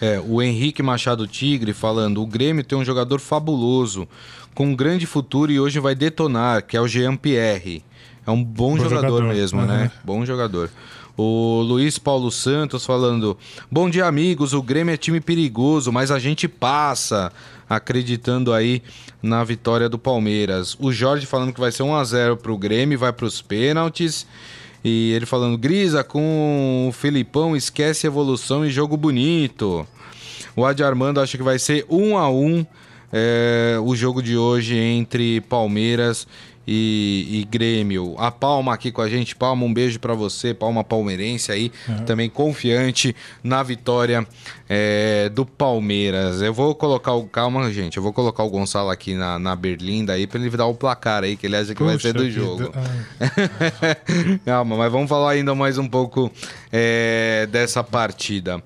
É, 0.00 0.20
o 0.20 0.40
Henrique 0.42 0.82
Machado 0.82 1.26
Tigre 1.26 1.72
falando: 1.72 2.22
o 2.22 2.26
Grêmio 2.26 2.62
tem 2.62 2.76
um 2.78 2.84
jogador 2.84 3.18
fabuloso, 3.18 4.06
com 4.54 4.66
um 4.66 4.76
grande 4.76 5.06
futuro 5.06 5.50
e 5.50 5.58
hoje 5.58 5.80
vai 5.80 5.94
detonar, 5.94 6.62
que 6.62 6.76
é 6.76 6.80
o 6.80 6.86
Jean 6.86 7.16
Pierre. 7.16 7.82
É 8.26 8.30
um 8.30 8.42
bom, 8.42 8.70
Bom 8.76 8.78
jogador, 8.78 9.08
jogador, 9.18 9.34
mesmo, 9.34 9.60
aham. 9.60 9.66
né? 9.68 9.90
Bom 10.04 10.24
jogador. 10.24 10.70
O 11.16 11.62
Luiz 11.62 11.96
Paulo 11.96 12.30
Santos 12.30 12.84
falando: 12.84 13.38
Bom 13.70 13.88
dia, 13.88 14.06
amigos. 14.06 14.52
O 14.52 14.60
Grêmio 14.60 14.92
é 14.92 14.96
time 14.96 15.20
perigoso, 15.20 15.92
mas 15.92 16.10
a 16.10 16.18
gente 16.18 16.48
passa. 16.48 17.32
Acreditando 17.68 18.52
aí 18.52 18.82
na 19.22 19.42
vitória 19.42 19.88
do 19.88 19.98
Palmeiras. 19.98 20.76
O 20.78 20.92
Jorge 20.92 21.24
falando 21.24 21.52
que 21.52 21.60
vai 21.60 21.72
ser 21.72 21.82
1x0 21.82 22.36
pro 22.36 22.58
Grêmio, 22.58 22.98
vai 22.98 23.12
pros 23.12 23.40
pênaltis. 23.40 24.26
E 24.84 25.12
ele 25.12 25.24
falando: 25.24 25.56
Grisa, 25.56 26.02
com 26.02 26.88
o 26.88 26.92
Felipão, 26.92 27.56
esquece 27.56 28.06
evolução 28.08 28.66
e 28.66 28.70
jogo 28.70 28.96
bonito. 28.96 29.86
O 30.56 30.66
Adi 30.66 30.82
Armando 30.82 31.20
acha 31.20 31.38
que 31.38 31.44
vai 31.44 31.58
ser 31.60 31.86
1 31.88 32.18
a 32.18 32.28
1 32.28 32.66
é, 33.12 33.78
o 33.80 33.94
jogo 33.94 34.20
de 34.20 34.36
hoje 34.36 34.76
entre 34.76 35.40
Palmeiras 35.42 36.26
e, 36.66 37.40
e 37.40 37.44
Grêmio. 37.44 38.14
A 38.18 38.30
Palma 38.30 38.74
aqui 38.74 38.90
com 38.90 39.02
a 39.02 39.08
gente. 39.08 39.36
Palma, 39.36 39.64
um 39.64 39.72
beijo 39.72 39.98
pra 39.98 40.14
você. 40.14 40.54
Palma 40.54 40.82
palmeirense 40.82 41.52
aí, 41.52 41.72
também 42.06 42.28
confiante 42.28 43.14
na 43.42 43.62
vitória 43.62 44.26
é, 44.68 45.28
do 45.28 45.44
Palmeiras. 45.44 46.40
Eu 46.40 46.54
vou 46.54 46.74
colocar 46.74 47.12
o. 47.12 47.24
Calma, 47.26 47.70
gente. 47.72 47.96
Eu 47.96 48.02
vou 48.02 48.12
colocar 48.12 48.42
o 48.42 48.50
Gonçalo 48.50 48.90
aqui 48.90 49.14
na, 49.14 49.38
na 49.38 49.54
Berlinda 49.54 50.14
aí 50.14 50.26
pra 50.26 50.40
ele 50.40 50.50
dar 50.50 50.66
o 50.66 50.74
placar 50.74 51.24
aí, 51.24 51.36
que 51.36 51.46
ele 51.46 51.56
acha 51.56 51.74
que 51.74 51.82
vai 51.82 51.98
ser 51.98 52.12
Puxa 52.12 52.24
do 52.24 52.30
jogo. 52.30 52.72
Ai, 52.74 54.38
Calma, 54.44 54.76
mas 54.76 54.92
vamos 54.92 55.08
falar 55.08 55.32
ainda 55.32 55.54
mais 55.54 55.78
um 55.78 55.88
pouco 55.88 56.30
é, 56.72 57.46
dessa 57.50 57.82
partida. 57.82 58.62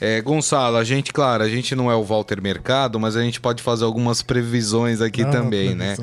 É, 0.00 0.22
Gonçalo, 0.22 0.78
a 0.78 0.84
gente, 0.84 1.12
claro, 1.12 1.42
a 1.42 1.48
gente 1.48 1.74
não 1.74 1.90
é 1.90 1.94
o 1.94 2.02
Walter 2.02 2.40
Mercado, 2.40 2.98
mas 2.98 3.16
a 3.16 3.22
gente 3.22 3.38
pode 3.38 3.62
fazer 3.62 3.84
algumas 3.84 4.22
previsões 4.22 5.02
aqui 5.02 5.22
ah, 5.22 5.30
também, 5.30 5.74
né? 5.74 5.94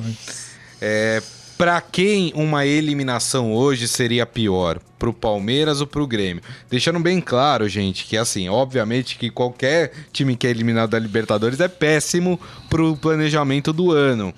É, 0.82 1.22
Para 1.58 1.82
quem 1.82 2.32
uma 2.36 2.66
eliminação 2.66 3.52
hoje 3.52 3.88
seria 3.88 4.26
pior? 4.26 4.80
Pro 5.00 5.14
Palmeiras 5.14 5.82
ou 5.82 5.88
pro 5.88 6.08
Grêmio? 6.08 6.44
Deixando 6.70 7.00
bem 7.00 7.20
claro, 7.22 7.68
gente, 7.68 8.06
que 8.06 8.18
assim, 8.18 8.50
obviamente 8.50 9.18
que 9.18 9.30
qualquer 9.30 9.92
time 10.12 10.36
que 10.36 10.48
é 10.48 10.50
eliminado 10.50 10.92
da 10.92 11.00
Libertadores 11.00 11.60
é 11.60 11.68
péssimo 11.68 12.40
pro 12.70 12.96
planejamento 12.98 13.72
do 13.74 13.92
ano. 13.92 14.34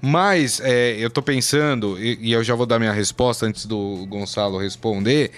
Mas 0.00 0.60
é, 0.60 0.96
eu 0.98 1.10
tô 1.10 1.20
pensando, 1.20 1.98
e, 1.98 2.18
e 2.20 2.32
eu 2.32 2.42
já 2.44 2.54
vou 2.54 2.66
dar 2.66 2.78
minha 2.78 2.92
resposta 2.92 3.46
antes 3.46 3.66
do 3.66 4.06
Gonçalo 4.08 4.58
responder. 4.58 5.32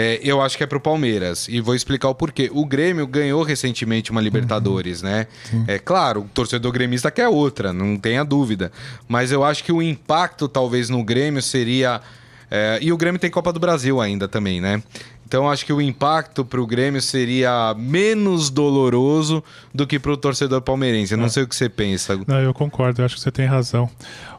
É, 0.00 0.20
eu 0.22 0.40
acho 0.40 0.56
que 0.56 0.62
é 0.62 0.66
pro 0.66 0.78
Palmeiras. 0.80 1.48
E 1.48 1.60
vou 1.60 1.74
explicar 1.74 2.08
o 2.08 2.14
porquê. 2.14 2.48
O 2.54 2.64
Grêmio 2.64 3.04
ganhou 3.04 3.42
recentemente 3.42 4.12
uma 4.12 4.20
Libertadores, 4.20 5.02
né? 5.02 5.26
É 5.66 5.76
claro, 5.76 6.20
o 6.20 6.28
torcedor 6.28 6.70
gremista 6.70 7.10
quer 7.10 7.26
outra, 7.26 7.72
não 7.72 7.96
tenha 7.96 8.24
dúvida. 8.24 8.70
Mas 9.08 9.32
eu 9.32 9.42
acho 9.42 9.64
que 9.64 9.72
o 9.72 9.82
impacto, 9.82 10.46
talvez, 10.46 10.88
no 10.88 11.02
Grêmio 11.02 11.42
seria. 11.42 12.00
é, 12.48 12.78
e 12.80 12.92
o 12.92 12.96
Grêmio 12.96 13.18
tem 13.18 13.28
Copa 13.28 13.52
do 13.52 13.58
Brasil 13.58 14.00
ainda 14.00 14.28
também, 14.28 14.60
né? 14.60 14.80
Então 15.26 15.50
acho 15.50 15.66
que 15.66 15.72
o 15.72 15.80
impacto 15.80 16.44
pro 16.44 16.64
Grêmio 16.64 17.02
seria 17.02 17.74
menos 17.76 18.50
doloroso 18.50 19.42
do 19.74 19.84
que 19.84 19.98
pro 19.98 20.16
torcedor 20.16 20.62
palmeirense. 20.62 21.12
Eu 21.12 21.18
não 21.18 21.28
sei 21.28 21.42
o 21.42 21.48
que 21.48 21.56
você 21.56 21.68
pensa. 21.68 22.16
Não, 22.24 22.38
eu 22.38 22.54
concordo, 22.54 23.02
eu 23.02 23.04
acho 23.04 23.16
que 23.16 23.20
você 23.20 23.32
tem 23.32 23.46
razão. 23.46 23.90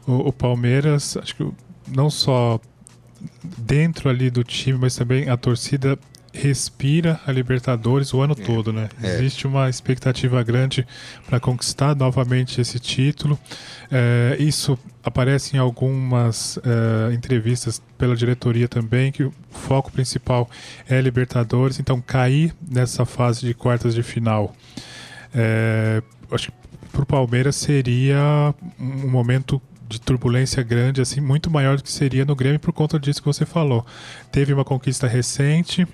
O, 0.06 0.28
o 0.28 0.32
Palmeiras, 0.32 1.18
acho 1.18 1.36
que 1.36 1.46
não 1.86 2.08
só 2.08 2.58
dentro 3.42 4.08
ali 4.08 4.30
do 4.30 4.42
time, 4.44 4.78
mas 4.78 4.96
também 4.96 5.28
a 5.28 5.36
torcida 5.36 5.98
respira 6.32 7.20
a 7.26 7.32
Libertadores 7.32 8.14
o 8.14 8.20
ano 8.20 8.34
todo, 8.34 8.72
né? 8.72 8.88
é. 9.02 9.14
Existe 9.14 9.46
uma 9.46 9.68
expectativa 9.68 10.42
grande 10.42 10.86
para 11.26 11.40
conquistar 11.40 11.94
novamente 11.96 12.60
esse 12.60 12.78
título. 12.78 13.38
É, 13.90 14.36
isso 14.38 14.78
aparece 15.02 15.56
em 15.56 15.58
algumas 15.58 16.58
é, 16.58 17.12
entrevistas 17.12 17.82
pela 17.98 18.14
diretoria 18.14 18.68
também, 18.68 19.10
que 19.10 19.24
o 19.24 19.32
foco 19.50 19.90
principal 19.90 20.48
é 20.88 21.00
Libertadores. 21.00 21.80
Então, 21.80 22.00
cair 22.00 22.54
nessa 22.70 23.04
fase 23.04 23.44
de 23.44 23.54
quartas 23.54 23.94
de 23.94 24.02
final, 24.02 24.54
é, 25.34 26.02
acho 26.30 26.52
que 26.52 26.60
para 26.92 27.02
o 27.02 27.06
Palmeiras 27.06 27.56
seria 27.56 28.54
um 28.78 29.08
momento 29.08 29.60
de 29.90 30.00
turbulência 30.00 30.62
grande, 30.62 31.00
assim, 31.00 31.20
muito 31.20 31.50
maior 31.50 31.76
do 31.76 31.82
que 31.82 31.90
seria 31.90 32.24
no 32.24 32.36
Grêmio 32.36 32.60
por 32.60 32.72
conta 32.72 32.98
disso 32.98 33.20
que 33.20 33.26
você 33.26 33.44
falou. 33.44 33.84
Teve 34.30 34.54
uma 34.54 34.64
conquista 34.64 35.08
recente, 35.08 35.86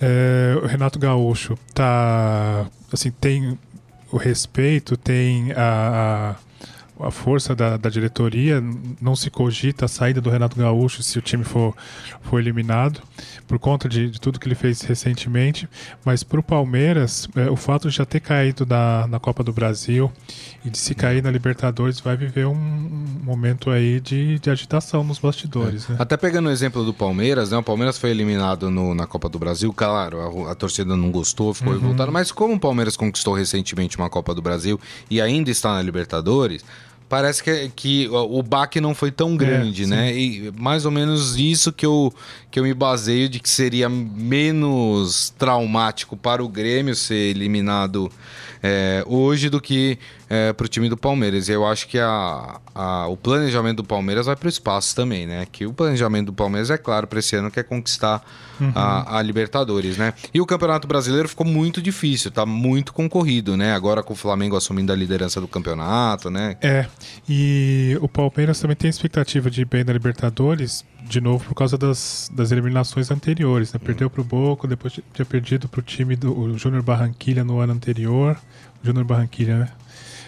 é, 0.00 0.58
o 0.62 0.66
Renato 0.66 0.98
Gaúcho 0.98 1.56
tá, 1.74 2.66
assim, 2.90 3.10
tem 3.10 3.58
o 4.10 4.16
respeito, 4.16 4.96
tem 4.96 5.52
a, 5.52 6.34
a, 6.34 6.36
a 7.00 7.10
força 7.10 7.54
da, 7.54 7.76
da 7.76 7.90
diretoria, 7.90 8.62
não 9.00 9.14
se 9.14 9.30
cogita 9.30 9.84
a 9.84 9.88
saída 9.88 10.20
do 10.20 10.30
Renato 10.30 10.56
Gaúcho 10.56 11.02
se 11.02 11.18
o 11.18 11.22
time 11.22 11.44
for, 11.44 11.74
for 12.22 12.38
eliminado, 12.40 13.00
por 13.46 13.58
conta 13.58 13.88
de, 13.88 14.10
de 14.10 14.20
tudo 14.20 14.40
que 14.40 14.48
ele 14.48 14.54
fez 14.54 14.80
recentemente, 14.82 15.68
mas 16.04 16.22
para 16.22 16.40
o 16.40 16.42
Palmeiras, 16.42 17.28
é, 17.36 17.50
o 17.50 17.56
fato 17.56 17.88
de 17.88 17.94
já 17.96 18.04
ter 18.04 18.20
caído 18.20 18.64
na, 18.66 19.06
na 19.06 19.20
Copa 19.20 19.44
do 19.44 19.52
Brasil 19.52 20.10
e 20.64 20.70
de 20.70 20.78
se 20.78 20.94
cair 20.94 21.22
na 21.22 21.30
Libertadores 21.30 22.00
vai 22.00 22.16
viver 22.16 22.46
um, 22.46 22.52
um 22.54 23.20
momento 23.24 23.70
aí 23.70 24.00
de, 24.00 24.38
de 24.38 24.50
agitação 24.50 25.04
nos 25.04 25.18
bastidores, 25.18 25.86
né? 25.88 25.96
Até 25.98 26.16
pegando 26.16 26.48
o 26.48 26.50
exemplo 26.52 26.84
do 26.84 26.94
Palmeiras, 26.94 27.50
né? 27.50 27.58
O 27.58 27.62
Palmeiras 27.62 27.98
foi 27.98 28.10
eliminado 28.10 28.70
no- 28.70 28.94
na 28.94 29.06
Copa 29.06 29.28
do 29.28 29.38
Brasil, 29.38 29.72
claro, 29.72 30.46
a, 30.48 30.52
a 30.52 30.54
torcida 30.54 30.96
não 30.96 31.10
gostou, 31.10 31.52
ficou 31.54 31.72
revoltada, 31.72 32.10
mas 32.10 32.32
como 32.32 32.54
o 32.54 32.60
Palmeiras 32.60 32.96
conquistou 32.96 33.34
recentemente 33.34 33.96
uma 33.96 34.08
Copa 34.10 34.34
do 34.34 34.42
Brasil 34.42 34.80
e 35.10 35.20
ainda 35.20 35.50
está 35.50 35.74
na 35.74 35.82
Libertadores, 35.82 36.64
parece 37.08 37.42
que, 37.42 37.70
que 37.74 38.08
o 38.08 38.42
baque 38.42 38.80
não 38.80 38.94
foi 38.94 39.10
tão 39.10 39.36
grande, 39.36 39.84
sim. 39.84 39.90
né? 39.90 40.16
E 40.16 40.52
mais 40.58 40.84
ou 40.84 40.90
menos 40.90 41.36
isso 41.36 41.72
que 41.72 41.86
eu, 41.86 42.12
que 42.50 42.58
eu 42.58 42.64
me 42.64 42.74
baseio 42.74 43.28
de 43.28 43.38
que 43.38 43.48
seria 43.48 43.88
menos 43.88 45.32
traumático 45.38 46.16
para 46.16 46.42
o 46.44 46.48
Grêmio 46.48 46.94
ser 46.94 47.30
eliminado 47.30 48.10
é, 48.62 49.04
hoje 49.06 49.48
do 49.48 49.60
que 49.60 49.98
é, 50.28 50.52
para 50.52 50.64
o 50.64 50.68
time 50.68 50.88
do 50.88 50.96
Palmeiras. 50.96 51.48
E 51.48 51.52
eu 51.52 51.66
acho 51.66 51.86
que 51.88 51.98
a, 51.98 52.60
a- 52.74 53.06
o 53.08 53.16
planejamento 53.16 53.76
do 53.78 53.84
Palmeiras 53.84 54.26
vai 54.26 54.36
para 54.36 54.46
o 54.46 54.48
espaço 54.48 54.94
também, 54.96 55.26
né? 55.26 55.46
Que 55.50 55.66
o 55.66 55.72
planejamento 55.72 56.26
do 56.26 56.32
Palmeiras, 56.32 56.70
é 56.70 56.76
claro, 56.78 57.06
para 57.06 57.18
esse 57.18 57.36
ano 57.36 57.50
quer 57.50 57.62
conquistar 57.64 58.24
a, 58.74 59.18
a 59.18 59.22
Libertadores, 59.22 59.96
né? 59.98 60.14
E 60.32 60.40
o 60.40 60.46
Campeonato 60.46 60.88
Brasileiro 60.88 61.28
ficou 61.28 61.46
muito 61.46 61.80
difícil, 61.82 62.30
tá 62.30 62.46
muito 62.46 62.92
concorrido, 62.92 63.56
né? 63.56 63.74
Agora 63.74 64.02
com 64.02 64.14
o 64.14 64.16
Flamengo 64.16 64.56
assumindo 64.56 64.92
a 64.92 64.96
liderança 64.96 65.40
do 65.40 65.46
campeonato, 65.48 66.30
né? 66.30 66.56
É, 66.62 66.86
e 67.28 67.98
o 68.00 68.08
Palmeiras 68.08 68.58
também 68.60 68.76
tem 68.76 68.88
expectativa 68.90 69.50
de 69.50 69.62
ir 69.62 69.64
bem 69.66 69.84
na 69.84 69.92
Libertadores, 69.92 70.84
de 71.02 71.20
novo 71.20 71.44
por 71.44 71.54
causa 71.54 71.76
das, 71.78 72.30
das 72.34 72.50
eliminações 72.50 73.10
anteriores, 73.10 73.72
né? 73.72 73.78
Perdeu 73.82 74.08
pro 74.08 74.24
Boca, 74.24 74.66
depois 74.66 74.98
tinha 75.12 75.26
perdido 75.26 75.68
pro 75.68 75.82
time 75.82 76.16
do 76.16 76.36
o 76.36 76.58
Júnior 76.58 76.82
Barranquilha 76.82 77.44
no 77.44 77.60
ano 77.60 77.72
anterior. 77.74 78.36
Júnior 78.82 79.04
Barranquilha, 79.04 79.58
né? 79.58 79.68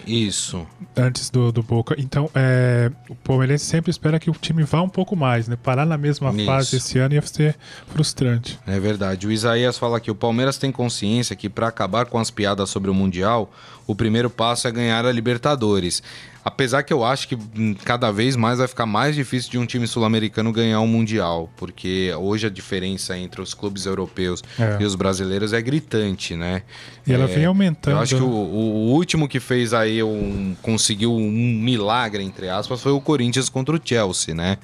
Isso. 0.05 0.65
Antes 0.95 1.29
do, 1.29 1.51
do 1.51 1.61
Boca. 1.61 1.95
Então, 1.97 2.29
é, 2.33 2.91
o 3.09 3.15
Palmeirense 3.15 3.65
sempre 3.65 3.91
espera 3.91 4.19
que 4.19 4.29
o 4.29 4.33
time 4.33 4.63
vá 4.63 4.81
um 4.81 4.89
pouco 4.89 5.15
mais, 5.15 5.47
né? 5.47 5.55
Parar 5.61 5.85
na 5.85 5.97
mesma 5.97 6.31
Isso. 6.31 6.45
fase 6.45 6.77
esse 6.77 6.97
ano 6.97 7.13
ia 7.13 7.21
ser 7.21 7.55
frustrante. 7.87 8.59
É 8.65 8.79
verdade. 8.79 9.27
O 9.27 9.31
Isaías 9.31 9.77
fala 9.77 9.99
que 9.99 10.09
o 10.09 10.15
Palmeiras 10.15 10.57
tem 10.57 10.71
consciência 10.71 11.35
que 11.35 11.49
para 11.49 11.67
acabar 11.67 12.05
com 12.05 12.17
as 12.17 12.31
piadas 12.31 12.69
sobre 12.69 12.89
o 12.89 12.93
Mundial, 12.93 13.51
o 13.85 13.95
primeiro 13.95 14.29
passo 14.29 14.67
é 14.67 14.71
ganhar 14.71 15.05
a 15.05 15.11
Libertadores. 15.11 16.01
Apesar 16.49 16.81
que 16.83 16.91
eu 16.91 17.05
acho 17.05 17.27
que 17.27 17.35
hum, 17.35 17.75
cada 17.85 18.11
vez 18.11 18.35
mais 18.35 18.57
vai 18.57 18.67
ficar 18.67 18.85
mais 18.87 19.15
difícil 19.15 19.51
de 19.51 19.57
um 19.59 19.65
time 19.65 19.85
sul-americano 19.87 20.51
ganhar 20.51 20.81
um 20.81 20.87
Mundial, 20.87 21.47
porque 21.55 22.11
hoje 22.17 22.47
a 22.47 22.49
diferença 22.49 23.15
entre 23.17 23.39
os 23.41 23.53
clubes 23.53 23.85
europeus 23.85 24.43
É. 24.59 24.77
e 24.81 24.83
os 24.83 24.95
brasileiros 24.95 25.53
é 25.53 25.61
gritante, 25.61 26.35
né? 26.35 26.63
E 27.05 27.13
ela 27.13 27.25
É, 27.25 27.27
vem 27.27 27.45
aumentando. 27.45 27.95
Eu 27.97 28.01
acho 28.01 28.15
que 28.15 28.21
o, 28.23 28.27
né? 28.27 28.33
o- 28.33 28.89
o 28.89 28.91
último 28.93 29.27
que 29.27 29.39
fez 29.39 29.73
aí 29.73 30.01
um 30.03 30.55
conseguiu 30.61 31.13
um 31.15 31.31
milagre 31.31 32.23
entre 32.23 32.49
aspas 32.49 32.81
foi 32.81 32.91
o 32.91 32.99
Corinthians 32.99 33.47
contra 33.49 33.75
o 33.75 33.79
Chelsea, 33.83 34.33
né? 34.33 34.57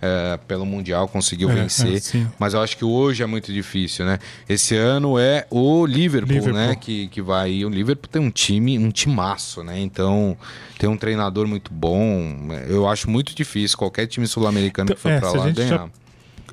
É, 0.00 0.38
pelo 0.46 0.64
mundial 0.64 1.08
conseguiu 1.08 1.50
É, 1.50 1.54
vencer, 1.54 1.96
é, 2.22 2.26
mas 2.38 2.54
eu 2.54 2.60
acho 2.62 2.76
que 2.76 2.84
hoje 2.84 3.20
é 3.22 3.26
muito 3.26 3.52
difícil, 3.52 4.04
né? 4.06 4.20
Esse 4.48 4.76
ano 4.76 5.18
é 5.18 5.44
o 5.50 5.84
Liverpool, 5.84 6.34
Liverpool. 6.36 6.60
né? 6.60 6.76
Que, 6.76 7.08
que 7.08 7.20
vai. 7.20 7.50
E 7.50 7.64
o 7.66 7.68
Liverpool 7.68 8.08
tem 8.08 8.22
um 8.22 8.30
time, 8.30 8.78
um 8.78 8.92
timaço, 8.92 9.64
né? 9.64 9.80
Então 9.80 10.36
tem 10.78 10.88
um 10.88 10.96
treinador 10.96 11.48
muito 11.48 11.72
bom. 11.72 12.48
Eu 12.68 12.88
acho 12.88 13.10
muito 13.10 13.34
difícil 13.34 13.76
qualquer 13.76 14.06
time 14.06 14.24
sul-americano 14.28 14.94
que 14.94 15.00
for 15.00 15.10
É, 15.10 15.18
pra 15.18 15.32
lá 15.32 15.50
ganhar. 15.50 15.68
já- 15.68 15.88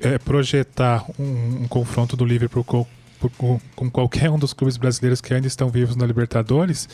é, 0.00 0.18
projetar 0.18 1.04
um, 1.18 1.62
um 1.62 1.68
confronto 1.68 2.16
do 2.16 2.24
Liverpool 2.24 2.64
com, 2.64 2.84
com, 3.76 3.90
qualquer 3.90 4.28
um 4.28 4.38
dos 4.38 4.52
clubes 4.52 4.76
brasileiros 4.76 5.20
que 5.20 5.32
ainda 5.32 5.46
estão 5.46 5.68
vivos 5.70 5.94
na 5.96 6.04
Libertadores, 6.04 6.88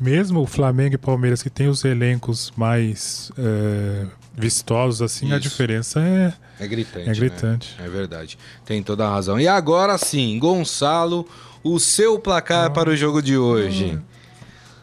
mesmo 0.00 0.40
o 0.40 0.46
Flamengo 0.46 0.94
e 0.94 0.98
Palmeiras, 0.98 1.42
que 1.42 1.50
tem 1.50 1.68
os 1.68 1.84
elencos 1.84 2.52
mais 2.56 3.30
é, 3.38 4.06
vistosos, 4.40 5.02
assim, 5.02 5.32
a 5.32 5.36
Isso. 5.36 5.48
diferença 5.48 6.00
é, 6.00 6.32
É 6.58 6.66
gritante. 6.66 7.04
é 7.04 7.12
né? 7.12 7.14
gritante. 7.14 7.76
É 7.78 7.88
verdade. 7.88 8.38
Tem 8.64 8.82
toda 8.82 9.06
a 9.06 9.10
razão. 9.10 9.38
E 9.38 9.46
agora 9.46 9.96
sim, 9.98 10.38
Gonçalo, 10.38 11.28
o 11.62 11.78
seu 11.78 12.18
placar 12.18 12.72
para 12.72 12.90
o 12.90 12.96
jogo 12.96 13.22
de 13.22 13.36
hoje. 13.36 13.98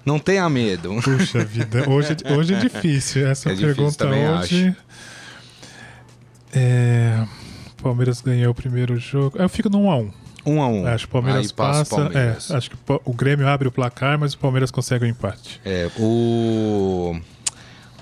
Não 0.06 0.20
tenha 0.20 0.50
medo. 0.50 0.96
Puxa 1.04 1.44
vida, 1.44 1.90
hoje, 1.90 2.16
hoje 2.30 2.54
é 2.54 2.60
difícil. 2.60 3.28
Essa 3.28 3.50
É 3.50 3.54
difícil, 3.54 3.76
pergunta 3.76 3.98
também 3.98 4.30
hoje. 4.30 4.76
É, 6.54 7.26
Palmeiras 7.82 8.22
ganhou 8.22 8.52
o 8.52 8.56
primeiro 8.56 8.98
jogo. 8.98 9.38
Eu 9.38 9.50
fico 9.50 9.70
no 9.70 9.80
1x1. 9.80 10.14
Um 10.46 10.62
a 10.62 10.68
um. 10.70 10.88
Acho 10.88 11.06
que 11.06 11.10
o 11.10 11.12
Palmeiras 11.12 11.52
passa 11.52 11.80
passa. 11.80 11.96
Palmeiras. 11.96 12.52
É, 12.52 12.56
acho 12.56 12.70
que 12.72 12.78
o 13.04 13.14
Grêmio 13.14 13.46
abre 13.48 13.68
o 13.68 13.72
placar, 13.72 14.18
mas 14.18 14.34
o 14.34 14.38
Palmeiras 14.38 14.72
consegue 14.72 15.04
o 15.04 15.08
empate. 15.08 15.60
É, 15.66 15.90
o... 16.00 17.20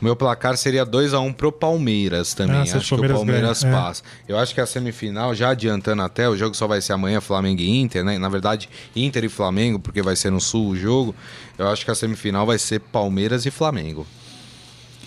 o 0.02 0.04
meu 0.04 0.16
placar 0.16 0.58
seria 0.58 0.86
2 0.86 1.14
a 1.14 1.20
1 1.20 1.34
pro 1.34 1.52
Palmeiras 1.52 2.34
também. 2.34 2.58
Ah, 2.58 2.62
acho 2.62 2.74
que 2.74 2.80
que 2.80 2.94
o 2.94 2.98
Palmeiras 2.98 3.18
Palmeiras 3.18 3.64
ganha? 3.64 3.74
É. 3.74 3.78
passa. 3.78 4.04
Eu 4.28 4.38
acho 4.38 4.54
que 4.54 4.62
a 4.62 4.66
semifinal, 4.66 5.34
já 5.34 5.50
adiantando 5.50 6.02
até, 6.02 6.28
o 6.28 6.36
jogo 6.36 6.56
só 6.56 6.68
vai 6.68 6.82
ser 6.82 6.94
amanhã, 6.94 7.22
Flamengo 7.22 7.62
e 7.62 7.80
Inter, 7.80 8.04
né? 8.04 8.18
Na 8.18 8.30
verdade, 8.30 8.70
Inter 8.96 9.24
e 9.24 9.30
Flamengo, 9.30 9.80
porque 9.80 10.02
vai 10.02 10.16
ser 10.16 10.32
no 10.32 10.42
Sul 10.42 10.70
o 10.70 10.76
jogo. 10.76 11.16
Eu 11.58 11.70
acho 11.70 11.86
que 11.86 11.92
a 11.92 11.96
semifinal 11.96 12.46
vai 12.46 12.58
ser 12.58 12.80
Palmeiras 12.80 13.46
e 13.46 13.52
Flamengo. 13.52 14.06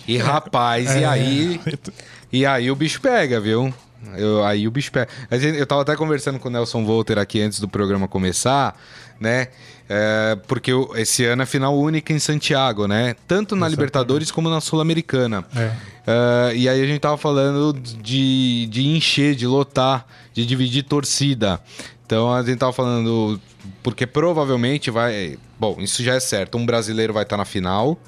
E 0.07 0.17
rapaz, 0.17 0.95
e 0.95 1.03
É, 1.03 1.05
aí 1.05 1.61
E 2.31 2.45
aí 2.45 2.69
o 2.69 2.75
bicho 2.75 3.01
pega, 3.01 3.39
viu? 3.39 3.73
Eu, 4.15 4.43
aí 4.45 4.67
o 4.67 4.71
bicho 4.71 4.91
pega. 4.91 5.09
Eu 5.57 5.65
tava 5.65 5.81
até 5.81 5.95
conversando 5.95 6.39
com 6.39 6.47
o 6.47 6.51
Nelson 6.51 6.85
Volter 6.85 7.17
aqui 7.17 7.41
antes 7.41 7.59
do 7.59 7.67
programa 7.67 8.07
começar, 8.07 8.79
né? 9.19 9.47
É, 9.91 10.37
porque 10.47 10.71
esse 10.95 11.25
ano 11.25 11.41
é 11.41 11.45
final 11.45 11.75
única 11.77 12.13
em 12.13 12.19
Santiago, 12.19 12.87
né? 12.87 13.15
Tanto 13.27 13.55
na 13.55 13.61
Exatamente. 13.65 13.71
Libertadores 13.71 14.31
como 14.31 14.49
na 14.49 14.61
Sul-Americana. 14.61 15.43
É. 15.55 15.71
É, 16.07 16.55
e 16.55 16.69
aí 16.69 16.81
a 16.81 16.85
gente 16.85 16.99
tava 16.99 17.17
falando 17.17 17.73
de, 17.73 18.67
de 18.67 18.85
encher, 18.87 19.33
de 19.35 19.47
lotar, 19.47 20.05
de 20.33 20.45
dividir 20.45 20.83
torcida. 20.83 21.59
Então 22.05 22.31
a 22.33 22.41
gente 22.43 22.57
tava 22.59 22.73
falando. 22.73 23.39
Porque 23.83 24.05
provavelmente 24.07 24.89
vai. 24.91 25.37
Bom, 25.59 25.77
isso 25.79 26.01
já 26.03 26.13
é 26.15 26.19
certo. 26.19 26.57
Um 26.57 26.65
brasileiro 26.65 27.13
vai 27.13 27.23
estar 27.23 27.35
na 27.37 27.43
final, 27.45 27.99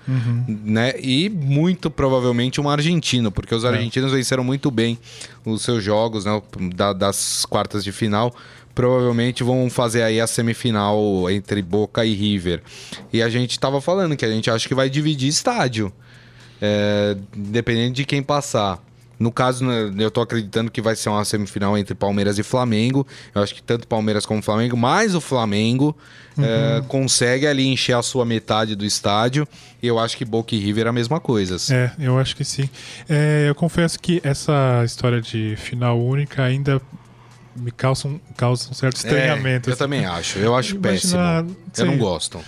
né? 0.48 0.94
E 1.00 1.30
muito 1.30 1.90
provavelmente 1.92 2.60
um 2.62 2.70
argentino, 2.70 3.32
porque 3.32 3.54
os 3.54 3.66
argentinos 3.66 4.12
venceram 4.12 4.44
muito 4.44 4.72
bem 4.72 4.98
os 5.46 5.62
seus 5.62 5.84
jogos, 5.84 6.26
né? 6.26 6.42
da- 6.74 6.94
das 6.94 7.46
quartas 7.46 7.84
de 7.84 7.92
final. 7.92 8.34
Provavelmente 8.74 9.44
vão 9.44 9.70
fazer 9.70 10.04
aí 10.04 10.20
a 10.20 10.28
semifinal 10.28 11.30
entre 11.30 11.62
Boca 11.62 12.06
e 12.06 12.14
River. 12.14 12.62
E 13.12 13.22
a 13.22 13.30
gente 13.30 13.60
tava 13.60 13.82
falando 13.82 14.16
que 14.16 14.26
a 14.26 14.30
gente 14.30 14.50
acha 14.50 14.68
que 14.68 14.76
vai 14.76 14.90
dividir 14.90 15.28
estádio. 15.28 15.92
É, 16.62 17.18
dependendo 17.36 17.96
de 17.96 18.06
quem 18.06 18.22
passar. 18.22 18.80
No 19.22 19.32
caso, 19.32 19.64
né, 19.64 19.94
eu 20.00 20.10
tô 20.10 20.20
acreditando 20.20 20.72
que 20.72 20.82
vai 20.82 20.96
ser 20.96 21.10
uma 21.10 21.24
semifinal 21.24 21.78
entre 21.78 21.94
Palmeiras 21.94 22.40
e 22.40 22.44
Flamengo. 22.44 23.06
Eu 23.36 23.44
acho 23.44 23.54
que 23.54 23.62
tanto 23.62 23.88
Palmeiras 23.88 24.26
como 24.26 24.42
Flamengo, 24.42 24.76
mais 24.76 25.14
o 25.14 25.22
Flamengo, 25.22 25.96
é, 26.40 26.82
consegue 26.88 27.46
ali 27.46 27.68
encher 27.68 27.96
a 27.96 28.02
sua 28.02 28.26
metade 28.26 28.76
do 28.76 28.84
estádio. 28.84 29.48
E 29.82 29.86
eu 29.86 30.00
acho 30.00 30.18
que 30.18 30.26
Boca 30.26 30.56
e 30.56 30.60
River 30.60 30.88
é 30.88 30.90
a 30.90 30.94
mesma 30.94 31.20
coisa. 31.20 31.58
assim. 31.58 31.76
É, 31.76 31.92
eu 32.00 32.18
acho 32.18 32.36
que 32.36 32.44
sim. 32.44 32.68
É, 33.08 33.46
eu 33.48 33.54
confesso 33.54 34.00
que 34.00 34.20
essa 34.24 34.82
história 34.84 35.22
de 35.22 35.56
final 35.56 36.00
única 36.02 36.42
ainda 36.44 36.82
me 37.56 37.72
causa 37.72 38.08
um, 38.08 38.20
causa 38.38 38.70
um 38.70 38.74
certo 38.74 38.98
estranhamento. 38.98 39.70
É, 39.70 39.72
eu 39.72 39.74
assim. 39.74 39.84
também 39.84 40.06
acho. 40.06 40.40
Eu 40.40 40.56
acho 40.56 40.76
Imaginar, 40.76 41.44
péssimo. 41.44 41.60
Eu 41.78 41.86
não 41.86 41.98
gosto. 41.98 42.40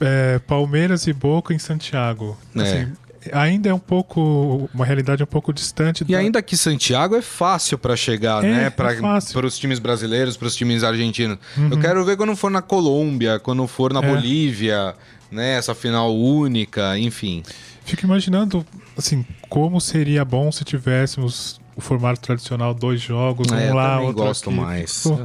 é, 0.00 0.38
Palmeiras 0.40 1.06
e 1.06 1.12
Boca 1.12 1.52
em 1.54 1.58
Santiago. 1.58 2.36
É. 2.56 2.60
Assim, 2.62 2.92
ainda 3.32 3.68
é 3.68 3.74
um 3.74 3.78
pouco. 3.78 4.68
Uma 4.74 4.84
realidade 4.84 5.22
um 5.22 5.26
pouco 5.26 5.52
distante 5.52 6.02
E 6.02 6.12
da- 6.12 6.18
ainda 6.18 6.42
que 6.42 6.56
Santiago 6.56 7.16
é 7.16 7.22
fácil 7.22 7.78
pra 7.78 7.96
chegar, 7.96 8.44
É, 8.44 8.50
né? 8.50 8.64
é 8.66 8.70
Para. 8.70 8.92
Uhum. 8.92 9.46
os 9.46 9.58
times 9.58 9.78
brasileiros, 9.78 10.36
para 10.36 10.46
os 10.48 10.54
times 10.54 10.82
argentinos. 10.84 11.38
Eu 11.70 11.78
quero 11.80 12.04
ver 12.04 12.16
quando 12.16 12.34
for 12.36 12.50
na 12.50 12.60
Colômbia, 12.62 13.38
quando 13.38 13.66
for 13.66 13.92
na 13.92 14.00
É. 14.02 14.08
Bolívia, 14.08 14.94
né? 15.30 15.54
Essa 15.56 15.74
final 15.74 16.14
única, 16.14 16.98
enfim. 16.98 17.42
Fico 17.86 18.04
imaginando, 18.06 18.64
assim, 18.96 19.24
como 19.48 19.78
seria 19.80 20.24
bom 20.24 20.50
se 20.50 20.64
tivéssemos 20.64 21.60
o 21.76 21.80
formato 21.80 22.20
tradicional, 22.20 22.72
dois 22.74 23.00
jogos, 23.00 23.50
um 23.50 23.56
É, 23.56 23.72
lá, 23.72 24.00
outro 24.00 24.22
gosto 24.22 24.50
aqui. 24.50 24.58
mais. 24.58 25.02
Pô, 25.02 25.18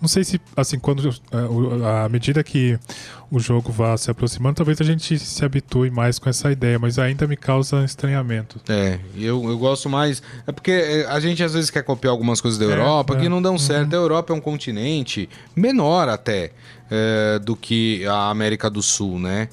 não 0.00 0.08
sei 0.08 0.22
se, 0.24 0.40
assim, 0.56 0.78
quando 0.78 1.08
é, 1.08 2.04
à 2.04 2.08
medida 2.08 2.42
que 2.44 2.78
o 3.30 3.40
jogo 3.40 3.72
vá 3.72 3.96
se 3.96 4.10
aproximando, 4.10 4.56
talvez 4.56 4.80
a 4.80 4.84
gente 4.84 5.18
se 5.18 5.44
habitue 5.44 5.90
mais 5.90 6.18
com 6.18 6.28
essa 6.28 6.52
ideia, 6.52 6.78
mas 6.78 6.98
ainda 6.98 7.26
me 7.26 7.36
causa 7.36 7.82
estranhamento. 7.84 8.60
É, 8.68 8.98
eu, 9.16 9.42
eu 9.48 9.58
gosto 9.58 9.88
mais. 9.88 10.22
É 10.46 10.52
porque 10.52 10.70
é, 10.70 11.06
a 11.06 11.18
gente 11.20 11.42
às 11.42 11.54
vezes 11.54 11.70
quer 11.70 11.82
copiar 11.82 12.10
algumas 12.12 12.40
coisas 12.40 12.58
da 12.58 12.66
É, 12.66 12.68
Europa 12.72 13.14
é. 13.14 13.20
que 13.20 13.28
não 13.28 13.40
dão 13.40 13.56
certo. 13.58 13.92
A 13.94 13.96
Europa 13.96 14.32
é 14.32 14.36
um 14.36 14.40
continente 14.40 15.28
menor 15.56 16.08
até 16.08 16.52
é, 16.90 17.38
do 17.38 17.56
que 17.56 18.04
a 18.06 18.28
América 18.30 18.68
do 18.68 18.82
Sul, 18.82 19.18
né? 19.18 19.48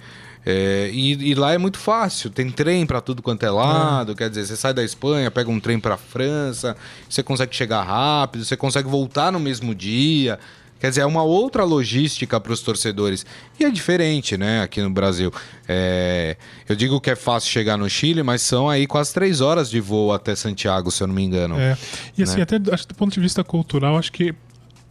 É, 0.46 0.90
e, 0.92 1.30
e 1.32 1.36
lá 1.36 1.54
é 1.54 1.58
muito 1.58 1.78
fácil, 1.78 2.30
tem 2.30 2.50
trem 2.50 2.86
pra 2.86 3.00
tudo 3.00 3.22
quanto 3.22 3.44
é 3.46 3.50
lado. 3.52 4.16
Quer 4.16 4.30
dizer, 4.30 4.46
você 4.46 4.56
sai 4.56 4.74
da 4.74 4.84
Espanha, 4.84 5.30
pega 5.30 5.50
um 5.50 5.60
trem 5.60 5.80
pra 5.80 5.98
França, 5.98 6.76
você 7.08 7.22
consegue 7.22 7.56
chegar 7.56 7.84
rápido, 7.84 8.44
você 8.44 8.58
consegue 8.58 8.88
voltar 8.90 9.32
no 9.32 9.40
mesmo 9.40 9.76
dia. 9.76 10.40
Quer 10.80 10.90
dizer, 10.90 11.02
é 11.02 11.06
uma 11.06 11.22
outra 11.22 11.64
logística 11.64 12.40
para 12.40 12.52
os 12.52 12.62
torcedores. 12.62 13.24
E 13.60 13.64
é 13.66 13.70
diferente, 13.70 14.36
né, 14.36 14.64
aqui 14.64 14.82
no 14.82 14.90
Brasil. 14.90 15.32
É, 15.68 16.36
eu 16.68 16.76
digo 16.76 17.00
que 17.00 17.12
é 17.12 17.16
fácil 17.16 17.52
chegar 17.52 17.78
no 17.78 17.88
Chile, 17.88 18.24
mas 18.24 18.42
são 18.42 18.68
aí 18.68 18.88
quase 18.88 19.14
três 19.14 19.42
horas 19.42 19.70
de 19.70 19.80
voo 19.80 20.12
até 20.12 20.34
Santiago, 20.36 20.90
se 20.90 21.04
eu 21.04 21.08
não 21.08 21.14
me 21.14 21.22
engano. 21.22 21.56
É. 21.60 21.78
E 22.18 22.24
assim, 22.24 22.38
Né? 22.38 22.42
até 22.44 22.58
acho 22.74 22.88
do 22.88 22.96
ponto 22.96 23.14
de 23.14 23.20
vista 23.20 23.44
cultural, 23.44 23.96
acho 23.96 24.12
que 24.12 24.34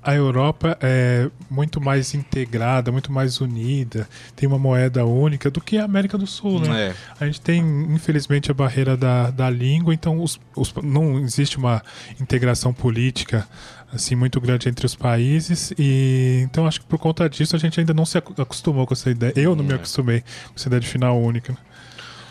a 0.02 0.14
Europa 0.14 0.78
é 0.80 1.28
muito 1.50 1.80
mais 1.80 2.14
integrada, 2.14 2.90
muito 2.90 3.12
mais 3.12 3.40
unida, 3.40 4.08
tem 4.34 4.46
uma 4.48 4.58
moeda 4.58 5.04
única 5.04 5.50
do 5.50 5.60
que 5.60 5.76
a 5.76 5.84
América 5.84 6.16
do 6.16 6.26
Sul, 6.26 6.60
né? 6.60 6.88
É. 6.88 6.94
A 7.20 7.26
gente 7.26 7.40
tem, 7.40 7.60
infelizmente, 7.92 8.50
a 8.50 8.54
barreira 8.54 8.96
da, 8.96 9.30
da 9.30 9.50
língua, 9.50 9.92
então 9.92 10.22
os, 10.22 10.40
os- 10.56 10.72
não 10.82 11.18
existe 11.18 11.58
uma 11.58 11.82
integração 12.20 12.72
política 12.72 13.46
assim 13.92 14.14
muito 14.14 14.40
grande 14.40 14.68
entre 14.68 14.86
os 14.86 14.94
países 14.94 15.72
e 15.76 16.42
então 16.44 16.64
acho 16.64 16.80
que 16.80 16.86
por 16.86 16.96
conta 16.98 17.28
disso 17.28 17.56
a 17.56 17.58
gente 17.58 17.80
ainda 17.80 17.92
não 17.92 18.06
se 18.06 18.16
acostumou 18.16 18.86
com 18.86 18.94
essa 18.94 19.10
ideia. 19.10 19.32
Eu 19.36 19.56
não 19.56 19.64
É. 19.64 19.68
me 19.68 19.74
acostumei 19.74 20.20
com 20.20 20.52
essa 20.56 20.68
ideia 20.68 20.80
de 20.80 20.86
final 20.88 21.20
única. 21.20 21.52
né? 21.52 21.58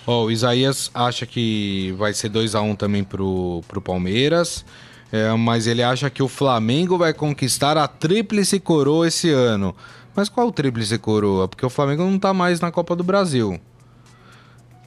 Ó, 0.08 0.24
o 0.26 0.32
Isaías 0.32 0.90
acha 0.94 1.26
que 1.26 1.94
vai 1.98 2.14
ser 2.14 2.30
2 2.30 2.56
a 2.56 2.62
1 2.62 2.76
também 2.76 3.04
pro, 3.04 3.62
pro 3.68 3.80
Palmeiras. 3.82 4.66
É, 5.12 5.32
mas 5.34 5.68
ele 5.68 5.82
acha 5.84 6.10
que 6.10 6.22
o 6.22 6.28
Flamengo 6.28 6.98
vai 6.98 7.14
conquistar 7.14 7.78
a 7.78 7.88
tríplice 7.88 8.60
coroa 8.60 9.08
esse 9.08 9.30
ano. 9.32 9.76
Mas 10.16 10.30
qual 10.30 10.52
tríplice 10.52 10.98
coroa? 10.98 11.48
Porque 11.48 11.66
o 11.66 11.70
Flamengo 11.70 12.04
não 12.04 12.20
tá 12.20 12.34
mais 12.34 12.60
na 12.60 12.72
Copa 12.72 12.96
do 12.96 13.04
Brasil. 13.04 13.60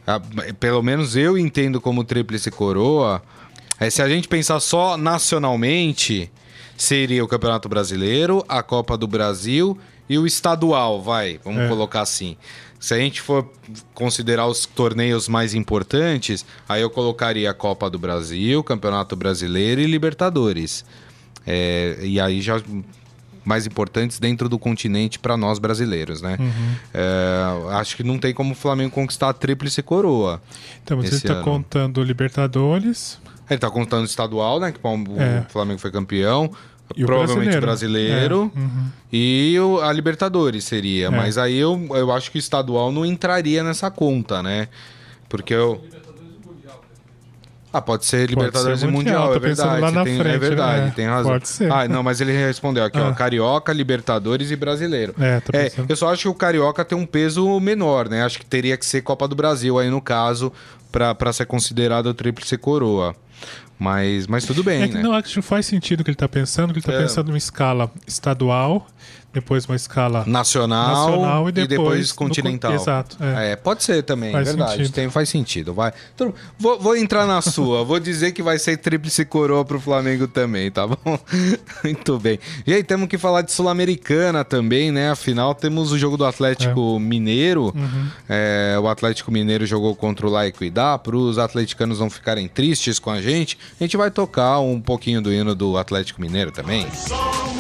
Ah, 0.07 0.21
Pelo 0.59 0.83
menos 0.83 1.17
eu 1.17 1.39
entendo 1.39 1.81
como 1.81 2.05
tríplice 2.05 2.51
coroa. 2.51 3.23
É, 3.81 3.89
se 3.89 4.03
a 4.03 4.09
gente 4.09 4.29
pensar 4.29 4.61
só 4.61 4.97
nacionalmente, 4.97 6.31
seria 6.77 7.25
o 7.25 7.29
Campeonato 7.29 7.69
Brasileiro, 7.69 8.45
a 8.49 8.63
Copa 8.63 8.97
do 8.97 9.07
Brasil 9.07 9.79
e 10.09 10.19
o 10.19 10.27
estadual, 10.27 11.01
vai, 11.01 11.41
vamos 11.45 11.63
É. 11.63 11.69
colocar 11.69 12.01
assim. 12.03 12.37
Se 12.83 12.95
a 12.95 12.99
gente 12.99 13.21
for 13.21 13.49
considerar 13.95 14.49
os 14.49 14.67
torneios 14.67 15.29
mais 15.29 15.55
importantes, 15.55 16.45
aí 16.69 16.83
eu 16.83 16.91
colocaria 16.91 17.49
a 17.49 17.55
Copa 17.55 17.89
do 17.89 17.97
Brasil, 17.97 18.61
Campeonato 18.65 19.15
Brasileiro 19.15 19.81
e 19.81 19.87
Libertadores. 19.87 20.85
É, 21.47 21.97
e 22.03 22.19
aí 22.19 22.43
já 22.43 22.61
mais 23.45 23.69
importantes 23.69 24.19
dentro 24.19 24.49
do 24.49 24.59
continente 24.59 25.17
para 25.21 25.37
nós 25.37 25.61
brasileiros, 25.61 26.21
né? 26.21 26.37
É, 26.93 27.77
acho 27.77 27.97
que 27.97 28.03
não 28.03 28.19
tem 28.19 28.35
como 28.35 28.51
o 28.51 28.57
Flamengo 28.57 28.91
conquistar 28.91 29.29
a 29.29 29.33
tríplice 29.33 29.81
coroa. 29.81 30.43
Então, 30.83 31.01
você 31.01 31.15
está 31.15 31.41
contando 31.41 32.03
Libertadores, 32.03 33.21
Ele 33.49 33.59
tá 33.61 33.71
contando 33.71 34.03
o 34.03 34.07
estadual, 34.07 34.59
né? 34.59 34.73
Que 34.73 34.81
o 34.83 35.21
É. 35.21 35.45
o 35.47 35.53
Flamengo 35.53 35.79
foi 35.79 35.91
campeão. 35.93 36.51
E 36.97 37.05
o 37.05 37.07
provavelmente 37.07 37.59
brasileiro. 37.59 38.51
brasileiro. 38.51 38.53
É, 38.55 38.59
uhum. 38.59 38.87
E 39.13 39.59
o- 39.61 39.81
a 39.81 39.93
Libertadores 39.93 40.65
seria. 40.65 41.07
É. 41.07 41.11
Mas 41.11 41.37
aí 41.39 41.57
eu, 41.59 41.89
eu 41.95 42.11
acho 42.13 42.31
que 42.31 42.39
o 42.39 42.41
estadual 42.41 42.91
não 42.93 43.05
entraria 43.07 43.63
nessa 43.63 43.91
conta, 43.91 44.43
né? 44.43 44.69
Porque 45.29 45.55
eu. 45.55 45.81
Ah, 47.75 47.81
pode 47.81 48.05
ser 48.05 48.29
Libertadores 48.29 48.81
ser 48.81 48.87
e 48.87 48.91
Mundial, 48.91 49.29
Mundial, 49.29 49.35
é 49.35 49.39
verdade. 49.39 49.81
lá 49.81 49.89
você 49.89 49.95
na 49.97 50.05
tem, 50.05 50.15
é 50.15 50.19
frente, 50.23 50.39
verdade, 50.39 50.85
né? 50.85 50.93
tem 50.95 51.07
razão. 51.07 51.33
Pode 51.33 51.49
ser. 51.49 51.73
Ah, 51.73 51.89
não, 51.89 52.03
mas 52.03 52.21
ele 52.21 52.31
respondeu 52.33 52.85
aqui, 52.85 52.99
ó. 53.01 53.09
Ah. 53.09 53.15
Carioca, 53.15 53.73
Libertadores 53.73 54.51
e 54.51 54.57
Brasileiro. 54.57 55.15
É, 55.19 55.41
tô 55.41 55.57
É, 55.57 55.71
eu 55.89 55.97
só 55.97 56.13
acho 56.13 56.23
que 56.25 56.29
o 56.29 56.35
Carioca 56.35 56.85
tem 56.85 56.99
um 56.99 57.07
peso 57.07 57.59
menor, 57.61 58.11
né? 58.11 58.25
Acho 58.25 58.39
que 58.39 58.45
teria 58.45 58.77
que 58.77 58.85
ser 58.85 59.01
Copa 59.01 59.27
do 59.27 59.35
Brasil 59.35 59.79
aí 59.79 59.89
no 59.89 60.03
caso, 60.03 60.53
pra, 60.91 61.15
pra 61.15 61.33
ser 61.33 61.47
considerado 61.47 62.07
o 62.09 62.15
tríplice 62.15 62.59
coroa. 62.59 63.17
Mas, 63.83 64.29
mas 64.29 64.45
tudo 64.47 64.63
bem, 64.63 64.83
É 64.83 64.89
que 64.89 64.95
né? 64.95 65.03
não, 65.03 65.13
acho 65.13 65.35
que 65.35 65.43
faz 65.43 65.67
sentido 65.67 66.01
o 66.01 66.05
que 66.05 66.11
ele 66.11 66.15
está 66.15 66.29
pensando, 66.29 66.73
que 66.73 66.79
ele 66.79 66.87
está 66.87 66.93
É. 66.93 67.03
pensando 67.03 67.33
em 67.33 67.37
escala 67.37 67.91
estadual, 68.07 68.87
depois 69.33 69.65
uma 69.67 69.77
escala 69.77 70.25
Nacional, 70.27 71.11
nacional 71.11 71.49
e 71.49 71.53
depois, 71.53 72.11
no- 72.11 72.17
continental. 72.17 72.75
Exato. 72.75 73.17
é. 73.21 73.53
É, 73.53 73.57
pode 73.57 73.83
ser 73.83 74.03
também, 74.03 74.33
Faz 74.33 74.47
verdade. 74.49 74.73
sentido. 74.77 74.93
Tem, 74.93 75.11
faz 75.11 75.29
sentido. 75.29 75.73
Vai. 75.75 75.93
Então, 76.15 76.33
vou, 76.59 76.79
vou 76.79 76.97
entrar 76.97 77.27
na 77.27 77.41
sua. 77.41 77.85
vou 77.85 77.99
dizer 77.99 78.33
que 78.33 78.43
vai 78.43 78.59
ser 78.59 78.77
tríplice 78.77 79.25
coroa 79.25 79.65
pro 79.65 79.81
Flamengo 79.81 80.29
também, 80.29 80.71
tá 80.71 80.87
bom? 80.87 80.97
Muito 81.83 82.19
bem. 82.19 82.39
E 82.67 82.73
aí, 82.75 82.83
temos 82.85 83.09
que 83.09 83.17
falar 83.19 83.43
de 83.43 83.53
Sul-Americana 83.53 84.45
também, 84.45 84.91
né? 84.93 85.11
Afinal, 85.11 85.55
temos 85.55 85.93
o 85.93 85.99
jogo 85.99 86.17
do 86.17 86.25
Atlético 86.27 86.99
Mineiro. 87.01 87.75
É, 88.29 88.77
o 88.81 88.87
Atlético 88.89 89.31
Mineiro 89.33 89.65
jogou 89.67 89.95
contra 89.97 90.27
o 90.27 90.31
La 90.31 90.47
Equidad. 90.47 91.01
Para 91.03 91.17
os 91.17 91.39
atleticanos 91.39 91.99
não 92.01 92.11
ficarem 92.11 92.47
tristes 92.49 92.99
com 92.99 93.11
a 93.11 93.21
gente, 93.21 93.59
a 93.81 93.85
gente 93.85 93.97
vai 93.97 94.11
tocar 94.11 94.61
um 94.61 94.81
pouquinho 94.81 95.21
do 95.23 95.33
hino 95.33 95.55
do 95.55 95.77
Atlético 95.77 96.21
Mineiro 96.21 96.51
também. 96.51 96.87
Clube 96.87 97.52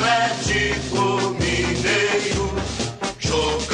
Atlético 0.00 1.36
Mineiro. 1.38 2.50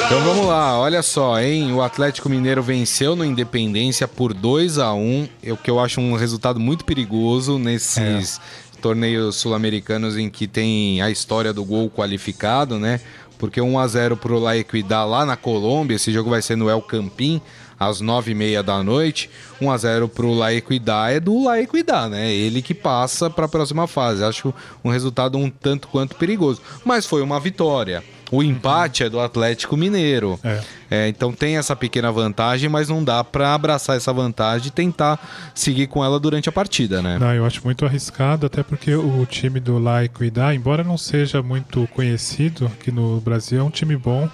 Então 0.05 0.21
vamos 0.23 0.45
lá, 0.45 0.77
olha 0.77 1.01
só, 1.01 1.39
hein? 1.39 1.71
O 1.71 1.81
Atlético 1.81 2.27
Mineiro 2.27 2.61
venceu 2.61 3.15
no 3.15 3.23
Independência 3.23 4.09
por 4.09 4.33
2 4.33 4.77
a 4.77 4.93
1 4.93 5.29
o 5.51 5.57
que 5.57 5.71
eu 5.71 5.79
acho 5.79 6.01
um 6.01 6.15
resultado 6.15 6.59
muito 6.59 6.83
perigoso 6.83 7.57
nesses 7.57 8.41
torneios 8.81 9.37
sul-americanos 9.37 10.17
em 10.17 10.29
que 10.29 10.47
tem 10.47 11.01
a 11.01 11.09
história 11.09 11.53
do 11.53 11.63
gol 11.63 11.89
qualificado, 11.89 12.77
né? 12.77 12.99
Porque 13.37 13.61
1 13.61 13.79
a 13.79 13.87
0 13.87 14.17
pro 14.17 14.37
La 14.37 14.57
Equidad 14.57 15.09
lá 15.09 15.25
na 15.25 15.37
Colômbia, 15.37 15.95
esse 15.95 16.11
jogo 16.11 16.29
vai 16.29 16.41
ser 16.41 16.57
no 16.57 16.69
El 16.69 16.81
Campín, 16.81 17.41
às 17.79 18.01
9h30 18.01 18.61
da 18.63 18.83
noite. 18.83 19.29
1 19.61 19.71
a 19.71 19.77
0 19.77 20.07
pro 20.09 20.33
La 20.33 20.53
Equidad 20.53 21.13
é 21.13 21.19
do 21.19 21.43
La 21.43 21.61
Equidad, 21.61 22.09
né? 22.09 22.33
Ele 22.33 22.61
que 22.61 22.73
passa 22.73 23.29
para 23.29 23.45
a 23.45 23.49
próxima 23.49 23.87
fase. 23.87 24.23
Acho 24.23 24.53
um 24.83 24.89
resultado 24.89 25.37
um 25.37 25.49
tanto 25.49 25.87
quanto 25.87 26.15
perigoso, 26.15 26.61
mas 26.85 27.05
foi 27.05 27.21
uma 27.21 27.39
vitória. 27.39 28.03
O 28.31 28.43
empate 28.43 29.03
é 29.03 29.09
do 29.09 29.19
Atlético 29.19 29.77
Mineiro. 29.77 30.39
É. 30.43 30.61
É, 30.89 31.07
então 31.09 31.33
tem 31.33 31.57
essa 31.57 31.75
pequena 31.75 32.11
vantagem, 32.11 32.69
mas 32.69 32.87
não 32.87 33.03
dá 33.03 33.23
para 33.23 33.53
abraçar 33.53 33.97
essa 33.97 34.13
vantagem 34.13 34.67
e 34.67 34.71
tentar 34.71 35.19
seguir 35.53 35.87
com 35.87 36.03
ela 36.03 36.19
durante 36.19 36.47
a 36.47 36.51
partida, 36.51 37.01
né? 37.01 37.17
Não, 37.19 37.33
eu 37.33 37.45
acho 37.45 37.61
muito 37.63 37.85
arriscado, 37.85 38.45
até 38.45 38.63
porque 38.63 38.95
o 38.95 39.25
time 39.25 39.59
do 39.59 39.77
Laico 39.77 40.23
e 40.23 40.31
da, 40.31 40.55
embora 40.55 40.83
não 40.83 40.97
seja 40.97 41.41
muito 41.41 41.87
conhecido 41.93 42.67
aqui 42.67 42.91
no 42.91 43.19
Brasil, 43.19 43.59
é 43.59 43.63
um 43.63 43.69
time 43.69 43.97
bom, 43.97 44.29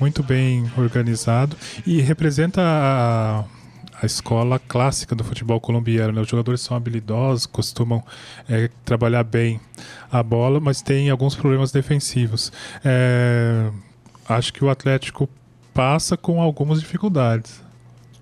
muito 0.00 0.22
bem 0.22 0.70
organizado 0.78 1.54
e 1.86 2.00
representa 2.00 2.62
a, 2.62 3.44
a 4.00 4.06
escola 4.06 4.58
clássica 4.58 5.14
do 5.14 5.24
futebol 5.24 5.60
colombiano. 5.60 6.12
Né? 6.12 6.20
Os 6.20 6.28
jogadores 6.28 6.60
são 6.60 6.76
habilidosos, 6.76 7.46
costumam 7.46 8.02
é, 8.48 8.70
trabalhar 8.84 9.24
bem 9.24 9.60
a 10.10 10.22
bola, 10.22 10.60
mas 10.60 10.80
tem 10.82 11.10
alguns 11.10 11.34
problemas 11.34 11.72
defensivos. 11.72 12.52
É, 12.84 13.70
acho 14.28 14.52
que 14.52 14.64
o 14.64 14.70
Atlético 14.70 15.28
passa 15.74 16.16
com 16.16 16.40
algumas 16.40 16.80
dificuldades. 16.80 17.67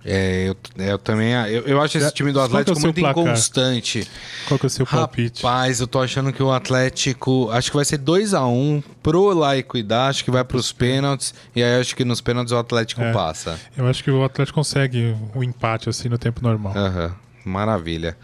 É, 0.09 0.49
eu, 0.49 0.57
eu 0.79 0.99
também. 0.99 1.33
Eu, 1.33 1.63
eu 1.63 1.83
acho 1.83 1.99
esse 1.99 2.15
time 2.15 2.31
do 2.31 2.39
é 2.39 2.45
Atlético 2.45 2.77
seu 2.77 2.87
muito 2.87 3.01
placar? 3.01 3.25
inconstante. 3.25 4.09
Qual 4.47 4.57
que 4.57 4.67
é 4.67 4.69
o 4.69 4.71
seu 4.71 4.87
palpite? 4.87 5.43
Rapaz, 5.43 5.81
eu 5.81 5.89
tô 5.89 6.01
achando 6.01 6.33
que 6.33 6.41
o 6.41 6.53
Atlético. 6.53 7.51
Acho 7.51 7.71
que 7.71 7.77
vai 7.77 7.85
ser 7.85 7.99
2 7.99 8.33
a 8.33 8.47
1 8.47 8.83
pro 9.03 9.35
Laico 9.35 9.77
e 9.77 9.83
dá, 9.83 10.07
acho 10.07 10.25
que 10.25 10.31
vai 10.31 10.45
pros 10.45 10.71
pênaltis. 10.71 11.35
E 11.57 11.63
aí 11.63 11.81
acho 11.81 11.97
que 11.97 12.05
nos 12.05 12.21
pênaltis 12.21 12.53
o 12.53 12.57
Atlético 12.57 13.01
É. 13.03 13.13
passa. 13.13 13.59
Eu 13.77 13.87
acho 13.89 14.05
que 14.05 14.11
o 14.11 14.23
Atlético 14.23 14.55
consegue 14.55 15.17
o 15.35 15.43
empate 15.43 15.89
assim 15.89 16.09
no 16.09 16.19
tempo 16.19 16.41
normal. 16.41 16.73
Aham. 16.77 17.13
Maravilha. 17.45 18.17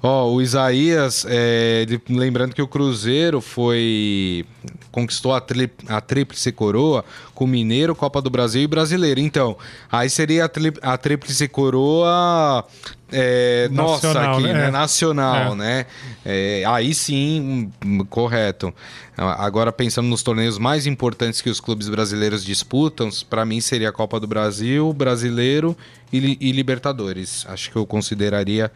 Ó, 0.00 0.30
o 0.30 0.40
Isaías, 0.40 1.26
é, 1.28 1.84
lembrando 2.08 2.54
que 2.54 2.62
o 2.62 2.68
Cruzeiro 2.68 3.40
foi. 3.40 4.44
conquistou 4.92 5.34
a, 5.34 5.40
tri, 5.40 5.68
a 5.88 6.00
tríplice 6.00 6.52
coroa 6.52 7.04
com 7.38 7.46
Mineiro, 7.46 7.94
Copa 7.94 8.20
do 8.20 8.28
Brasil 8.28 8.62
e 8.62 8.66
Brasileiro. 8.66 9.20
Então, 9.20 9.56
aí 9.92 10.10
seria 10.10 10.46
a, 10.46 10.48
tri, 10.48 10.72
a 10.82 10.98
tríplice 10.98 11.46
coroa. 11.46 12.64
é, 13.12 13.68
nossa, 13.70 14.08
Nacional, 14.08 14.34
aqui, 14.34 14.42
né? 14.42 14.52
né? 14.54 14.66
É. 14.66 14.70
Nacional, 14.72 15.52
É. 15.52 15.54
né? 15.54 15.86
É, 16.26 16.64
aí 16.66 16.92
sim, 16.92 17.70
hum, 17.86 18.04
correto. 18.10 18.74
Agora, 19.16 19.70
pensando 19.70 20.08
nos 20.08 20.20
torneios 20.22 20.58
mais 20.58 20.84
importantes 20.84 21.40
que 21.40 21.48
os 21.48 21.60
clubes 21.60 21.88
brasileiros 21.88 22.44
disputam, 22.44 23.08
para 23.30 23.44
mim 23.44 23.60
seria 23.60 23.88
a 23.90 23.92
Copa 23.92 24.18
do 24.18 24.26
Brasil, 24.26 24.92
Brasileiro 24.92 25.76
e, 26.12 26.36
e 26.40 26.50
Libertadores. 26.52 27.46
Acho 27.48 27.70
que 27.70 27.76
eu 27.76 27.86
consideraria 27.86 28.70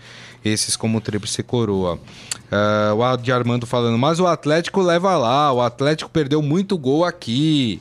esses 0.44 0.76
como 0.76 1.00
tríplice 1.00 1.42
coroa. 1.42 1.98
Ah, 2.50 2.92
o 2.94 3.02
Adi 3.02 3.32
Armando 3.32 3.66
falando, 3.66 3.98
mas 3.98 4.20
o 4.20 4.26
Atlético 4.26 4.80
leva 4.82 5.16
lá, 5.16 5.52
o 5.52 5.60
Atlético 5.60 6.10
perdeu 6.10 6.40
muito 6.40 6.78
gol 6.78 7.04
aqui. 7.04 7.80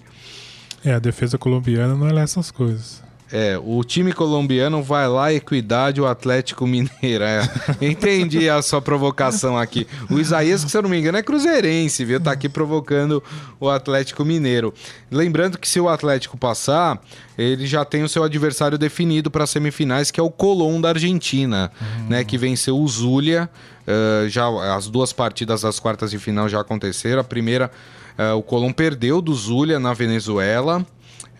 É, 0.84 0.93
a 0.93 0.99
defesa 0.99 1.38
colombiana 1.38 1.95
não 1.95 2.07
é 2.07 2.23
essas 2.23 2.49
coisas. 2.49 3.01
É, 3.34 3.57
o 3.63 3.82
time 3.84 4.11
colombiano 4.11 4.84
vai 4.84 5.07
lá 5.07 5.32
equidade 5.32 6.01
o 6.01 6.05
Atlético 6.05 6.67
Mineiro. 6.67 7.23
É, 7.23 7.41
entendi 7.82 8.49
a 8.49 8.61
sua 8.61 8.82
provocação 8.82 9.57
aqui. 9.57 9.88
O 10.09 10.19
Isaías, 10.19 10.65
que 10.65 10.69
se 10.69 10.77
eu 10.77 10.82
não 10.82 10.89
me 10.89 10.99
engano, 10.99 11.17
é 11.17 11.23
cruzeirense, 11.23 12.03
viu? 12.03 12.19
Tá 12.19 12.32
aqui 12.32 12.49
provocando 12.49 13.23
o 13.59 13.69
Atlético 13.69 14.25
Mineiro. 14.25 14.73
Lembrando 15.09 15.57
que 15.57 15.67
se 15.67 15.79
o 15.79 15.88
Atlético 15.88 16.38
passar, 16.38 17.01
ele 17.38 17.65
já 17.65 17.86
tem 17.86 18.03
o 18.03 18.09
seu 18.09 18.23
adversário 18.23 18.77
definido 18.77 19.32
para 19.32 19.47
semifinais, 19.47 20.11
que 20.11 20.19
é 20.19 20.23
o 20.23 20.29
Colón 20.29 20.82
da 20.82 20.89
Argentina, 20.89 21.71
né? 22.09 22.23
Que 22.25 22.38
venceu 22.38 22.77
o 22.77 22.88
Zulia. 22.88 23.49
eh, 23.88 24.27
já 24.29 24.47
as 24.75 24.88
duas 24.88 25.11
partidas 25.13 25.61
das 25.61 25.79
quartas 25.79 26.11
de 26.11 26.19
final 26.19 26.47
já 26.49 26.59
aconteceram. 26.59 27.21
A 27.21 27.23
primeira, 27.23 27.71
eh, 28.17 28.34
o 28.34 28.41
Colón 28.41 28.71
perdeu 28.71 29.21
do 29.21 29.34
Zulia 29.34 29.79
na 29.79 29.93
Venezuela. 29.93 30.86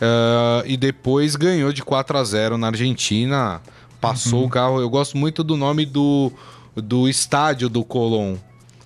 Ah, 0.02 0.64
e 0.66 0.76
depois 0.76 1.36
ganhou 1.36 1.72
de 1.72 1.84
4 1.84 2.18
a 2.18 2.24
0 2.24 2.58
na 2.58 2.68
Argentina. 2.68 3.62
Passou 4.02 4.46
o 4.46 4.50
carro. 4.50 4.82
Eu 4.82 4.90
gosto 4.90 5.16
muito 5.16 5.44
do 5.44 5.56
nome 5.56 5.86
do, 5.86 6.32
do 6.76 7.08
estádio 7.08 7.70
do 7.70 7.84
Colón. 7.84 8.36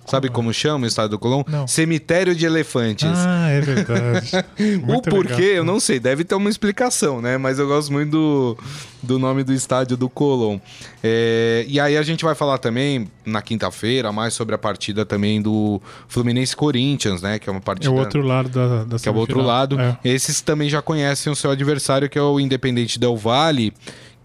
Sabe 0.06 0.28
como 0.28 0.52
chama 0.52 0.84
o 0.84 0.88
estádio 0.88 1.10
do 1.10 1.18
Colón? 1.18 1.42
Não. 1.46 1.66
Cemitério 1.66 2.34
de 2.34 2.46
Elefantes. 2.46 3.08
Ah, 3.14 3.48
é 3.50 3.60
verdade. 3.60 4.30
o 4.86 5.02
porquê, 5.02 5.34
legal. 5.34 5.56
eu 5.56 5.64
não 5.64 5.80
sei, 5.80 5.98
deve 5.98 6.24
ter 6.24 6.34
uma 6.34 6.48
explicação, 6.48 7.20
né? 7.20 7.36
Mas 7.36 7.58
eu 7.58 7.66
gosto 7.66 7.92
muito 7.92 8.10
do, 8.10 8.58
do 9.02 9.18
nome 9.18 9.42
do 9.42 9.52
estádio 9.52 9.96
do 9.96 10.08
Colón. 10.08 10.58
É, 11.02 11.64
e 11.68 11.78
aí 11.80 11.96
a 11.96 12.02
gente 12.02 12.24
vai 12.24 12.34
falar 12.34 12.58
também, 12.58 13.08
na 13.24 13.42
quinta-feira, 13.42 14.12
mais 14.12 14.34
sobre 14.34 14.54
a 14.54 14.58
partida 14.58 15.04
também 15.04 15.42
do 15.42 15.80
Fluminense 16.08 16.54
Corinthians, 16.54 17.20
né? 17.22 17.38
Que 17.38 17.48
é 17.48 17.52
uma 17.52 17.58
É 17.58 17.62
partida 17.62 17.90
o 17.92 17.98
outro 17.98 18.22
lado 18.22 18.48
da, 18.48 18.84
da 18.84 18.98
que 18.98 19.08
é 19.08 19.12
o 19.12 19.16
outro 19.16 19.40
lado. 19.42 19.78
É. 19.80 19.98
Esses 20.04 20.40
também 20.40 20.68
já 20.68 20.80
conhecem 20.80 21.32
o 21.32 21.36
seu 21.36 21.50
adversário, 21.50 22.08
que 22.08 22.18
é 22.18 22.22
o 22.22 22.38
Independente 22.38 22.98
Del 22.98 23.16
Valle, 23.16 23.72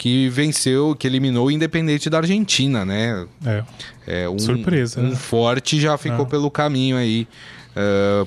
que 0.01 0.29
venceu, 0.29 0.95
que 0.95 1.05
eliminou 1.05 1.45
o 1.45 1.51
Independente 1.51 2.09
da 2.09 2.17
Argentina, 2.17 2.83
né? 2.83 3.27
É. 3.45 3.63
É, 4.07 4.27
um, 4.27 4.39
Surpresa, 4.39 4.99
Um 4.99 5.09
né? 5.09 5.15
forte 5.15 5.79
já 5.79 5.95
ficou 5.95 6.25
Ah. 6.25 6.27
pelo 6.27 6.49
caminho 6.49 6.97
aí 6.97 7.27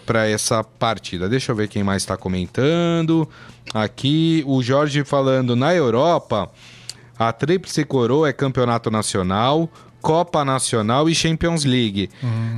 para 0.06 0.28
essa 0.28 0.62
partida. 0.62 1.28
Deixa 1.28 1.50
eu 1.50 1.56
ver 1.56 1.66
quem 1.66 1.82
mais 1.82 2.02
está 2.02 2.16
comentando. 2.16 3.28
Aqui, 3.74 4.44
o 4.46 4.62
Jorge 4.62 5.02
falando, 5.02 5.56
na 5.56 5.74
Europa, 5.74 6.48
a 7.18 7.32
Tríplice 7.32 7.84
Coroa 7.84 8.28
é 8.28 8.32
campeonato 8.32 8.88
nacional, 8.88 9.68
Copa 10.04 10.44
Nacional 10.44 11.08
e 11.08 11.14
Champions 11.14 11.64
League. 11.64 12.10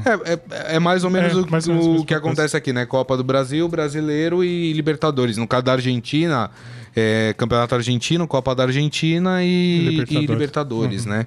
É, 0.04 0.32
é- 0.32 0.76
é 0.76 0.78
mais 0.80 1.04
ou 1.04 1.10
menos 1.10 1.32
É, 1.32 1.36
o, 1.36 1.48
mais 1.48 1.68
ou 1.68 1.74
menos 1.74 1.86
o 1.86 2.04
que 2.04 2.12
coisa. 2.12 2.18
acontece 2.18 2.56
aqui, 2.56 2.72
né? 2.72 2.84
Copa 2.84 3.16
do 3.16 3.22
Brasil, 3.22 3.68
Brasileiro 3.68 4.42
e 4.42 4.72
Libertadores. 4.72 5.36
No 5.36 5.46
caso 5.46 5.62
da 5.62 5.72
Argentina, 5.72 6.50
é 6.94 7.32
Campeonato 7.38 7.74
Argentino, 7.76 8.26
Copa 8.26 8.52
da 8.52 8.64
Argentina 8.64 9.44
e 9.44 9.46
e 9.46 9.88
Libertadores, 9.90 10.28
Libertadores. 10.30 11.06
né? 11.06 11.26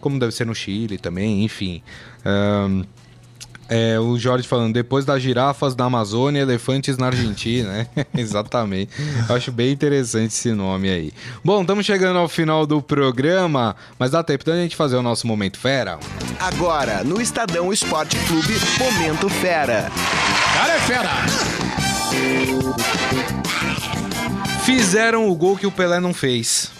Como 0.00 0.18
deve 0.18 0.32
ser 0.32 0.46
no 0.46 0.54
Chile 0.54 0.96
também, 0.96 1.44
enfim. 1.44 1.82
Ahn, 2.24 2.82
é, 3.74 3.98
o 3.98 4.18
Jorge 4.18 4.46
falando, 4.46 4.74
depois 4.74 5.06
das 5.06 5.22
girafas 5.22 5.74
na 5.74 5.86
Amazônia, 5.86 6.40
elefantes 6.42 6.98
na 6.98 7.06
Argentina, 7.06 7.70
né? 7.70 7.86
Exatamente. 8.14 8.92
Eu 9.26 9.34
acho 9.34 9.50
bem 9.50 9.72
interessante 9.72 10.32
esse 10.32 10.52
nome 10.52 10.90
aí. 10.90 11.10
Bom, 11.42 11.62
estamos 11.62 11.86
chegando 11.86 12.18
ao 12.18 12.28
final 12.28 12.66
do 12.66 12.82
programa, 12.82 13.74
mas 13.98 14.10
dá 14.10 14.22
tempo 14.22 14.44
da 14.44 14.56
gente 14.56 14.76
fazer 14.76 14.96
o 14.96 15.02
nosso 15.02 15.26
Momento 15.26 15.58
Fera? 15.58 15.98
Agora, 16.38 17.02
no 17.02 17.18
Estadão 17.18 17.72
Esporte 17.72 18.18
Clube, 18.26 18.52
Momento 18.78 19.30
Fera. 19.30 19.90
Cara 20.52 20.74
é 20.74 20.78
fera! 20.80 21.10
Fizeram 24.66 25.30
o 25.30 25.34
gol 25.34 25.56
que 25.56 25.66
o 25.66 25.72
Pelé 25.72 25.98
não 25.98 26.12
fez. 26.12 26.70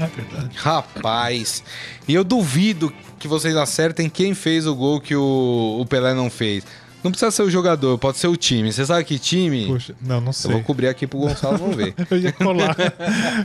É 0.00 0.06
verdade. 0.06 0.50
Rapaz, 0.56 1.62
e 2.08 2.14
eu 2.14 2.24
duvido 2.24 2.92
que 3.18 3.28
vocês 3.28 3.54
acertem 3.54 4.08
quem 4.08 4.34
fez 4.34 4.66
o 4.66 4.74
gol 4.74 5.00
que 5.00 5.14
o, 5.14 5.78
o 5.78 5.86
Pelé 5.86 6.14
não 6.14 6.30
fez. 6.30 6.64
Não 7.04 7.10
precisa 7.10 7.30
ser 7.30 7.42
o 7.42 7.50
jogador, 7.50 7.98
pode 7.98 8.18
ser 8.18 8.28
o 8.28 8.36
time. 8.36 8.72
Você 8.72 8.84
sabe 8.84 9.04
que 9.04 9.18
time? 9.18 9.66
Puxa, 9.66 9.94
não, 10.00 10.20
não 10.20 10.28
eu 10.28 10.32
sei. 10.32 10.50
vou 10.52 10.62
cobrir 10.62 10.88
aqui 10.88 11.06
pro 11.06 11.18
Gonçalo, 11.18 11.56
vamos 11.58 11.76
ver. 11.76 11.94
Eu 12.10 12.18
ia 12.18 12.32
colar. 12.32 12.76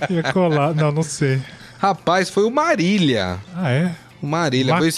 ia 0.09 0.23
colar. 0.23 0.73
Não, 0.73 0.91
não 0.91 1.03
sei. 1.03 1.41
Rapaz, 1.77 2.29
foi 2.29 2.43
o 2.43 2.51
Marília. 2.51 3.37
Ah, 3.55 3.71
é? 3.71 3.95
O 4.21 4.27
Marília. 4.27 4.75
Vou, 4.77 4.89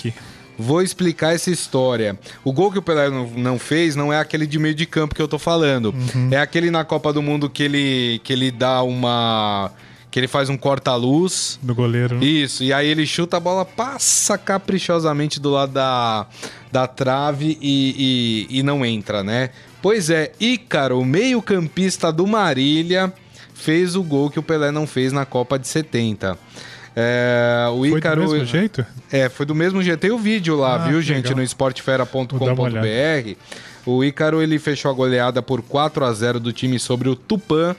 vou 0.57 0.81
explicar 0.81 1.35
essa 1.35 1.51
história. 1.51 2.17
O 2.43 2.51
gol 2.51 2.71
que 2.71 2.79
o 2.79 2.81
Pelé 2.81 3.09
não, 3.09 3.27
não 3.27 3.59
fez 3.59 3.95
não 3.95 4.11
é 4.11 4.19
aquele 4.19 4.47
de 4.47 4.57
meio 4.57 4.73
de 4.73 4.85
campo 4.87 5.13
que 5.13 5.21
eu 5.21 5.27
tô 5.27 5.37
falando. 5.37 5.93
Uhum. 6.15 6.29
É 6.31 6.37
aquele 6.37 6.71
na 6.71 6.83
Copa 6.83 7.13
do 7.13 7.21
Mundo 7.21 7.49
que 7.49 7.61
ele, 7.61 8.21
que 8.23 8.33
ele 8.33 8.49
dá 8.51 8.81
uma. 8.81 9.71
Que 10.17 10.21
ele 10.21 10.27
faz 10.27 10.49
um 10.49 10.57
corta-luz. 10.57 11.59
Do 11.61 11.75
goleiro. 11.75 12.15
né? 12.17 12.25
Isso, 12.25 12.63
e 12.63 12.73
aí 12.73 12.87
ele 12.87 13.05
chuta 13.05 13.37
a 13.37 13.39
bola, 13.39 13.63
passa 13.63 14.35
caprichosamente 14.35 15.39
do 15.39 15.51
lado 15.51 15.73
da, 15.73 16.25
da 16.71 16.87
trave 16.87 17.55
e, 17.61 18.47
e, 18.49 18.59
e 18.59 18.63
não 18.63 18.83
entra, 18.83 19.23
né? 19.23 19.51
Pois 19.79 20.09
é, 20.09 20.31
Ícaro, 20.39 21.05
meio-campista 21.05 22.11
do 22.11 22.25
Marília, 22.25 23.13
fez 23.53 23.95
o 23.95 24.01
gol 24.01 24.31
que 24.31 24.39
o 24.39 24.43
Pelé 24.43 24.71
não 24.71 24.87
fez 24.87 25.13
na 25.13 25.23
Copa 25.23 25.59
de 25.59 25.67
70. 25.67 26.35
É, 26.95 27.67
o 27.71 27.87
Foi 27.87 27.99
Ícaro. 27.99 28.23
do 28.25 28.31
mesmo 28.31 28.45
jeito? 28.47 28.83
É, 29.11 29.29
foi 29.29 29.45
do 29.45 29.53
mesmo 29.53 29.83
jeito. 29.83 29.99
Tem 29.99 30.09
o 30.09 30.17
vídeo 30.17 30.55
lá, 30.55 30.75
Ah, 30.83 30.87
viu, 30.87 30.99
gente? 30.99 31.25
legal. 31.25 31.37
No 31.37 31.43
esportefera.com.br. 31.43 33.35
O 33.85 34.03
Ícaro 34.03 34.41
ele 34.41 34.57
fechou 34.57 34.89
a 34.89 34.93
goleada 34.95 35.43
por 35.43 35.61
4 35.61 36.03
a 36.05 36.11
0 36.11 36.39
do 36.39 36.51
time 36.51 36.79
sobre 36.79 37.07
o 37.07 37.15
Tupã 37.15 37.75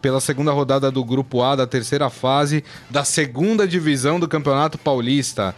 pela 0.00 0.20
segunda 0.20 0.52
rodada 0.52 0.90
do 0.90 1.04
Grupo 1.04 1.42
A 1.42 1.56
da 1.56 1.66
terceira 1.66 2.08
fase 2.10 2.62
da 2.88 3.04
segunda 3.04 3.66
divisão 3.66 4.18
do 4.20 4.28
Campeonato 4.28 4.78
Paulista. 4.78 5.54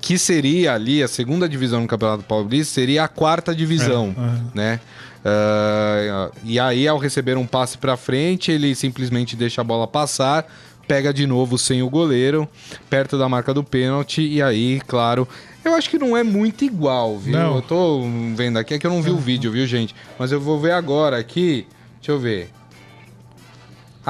Que 0.00 0.16
seria 0.16 0.72
ali, 0.74 1.02
a 1.02 1.08
segunda 1.08 1.46
divisão 1.48 1.82
do 1.82 1.88
Campeonato 1.88 2.24
Paulista, 2.24 2.72
seria 2.74 3.04
a 3.04 3.08
quarta 3.08 3.54
divisão, 3.54 4.14
É, 4.16 4.22
é. 4.22 4.40
né? 4.54 4.80
Ah, 5.24 6.30
e 6.42 6.58
aí, 6.58 6.88
ao 6.88 6.98
receber 6.98 7.36
um 7.36 7.46
passe 7.46 7.76
pra 7.76 7.96
frente, 7.96 8.50
ele 8.50 8.74
simplesmente 8.74 9.36
deixa 9.36 9.60
a 9.60 9.64
bola 9.64 9.86
passar, 9.86 10.46
pega 10.88 11.12
de 11.12 11.26
novo 11.26 11.58
sem 11.58 11.82
o 11.82 11.90
goleiro, 11.90 12.48
perto 12.88 13.18
da 13.18 13.28
marca 13.28 13.52
do 13.52 13.62
pênalti, 13.62 14.22
e 14.22 14.42
aí, 14.42 14.80
claro. 14.86 15.28
Eu 15.62 15.74
acho 15.74 15.90
que 15.90 15.98
não 15.98 16.16
é 16.16 16.22
muito 16.22 16.64
igual, 16.64 17.18
viu? 17.18 17.38
Não. 17.38 17.56
Eu 17.56 17.62
tô 17.62 18.00
vendo 18.34 18.58
aqui, 18.58 18.74
é 18.74 18.78
que 18.78 18.86
eu 18.86 18.90
não 18.90 19.02
vi 19.02 19.10
o 19.10 19.18
vídeo, 19.18 19.52
viu, 19.52 19.66
gente? 19.66 19.94
Mas 20.18 20.32
eu 20.32 20.40
vou 20.40 20.58
ver 20.58 20.72
agora 20.72 21.18
aqui. 21.18 21.66
Deixa 21.98 22.12
eu 22.12 22.18
ver. 22.18 22.50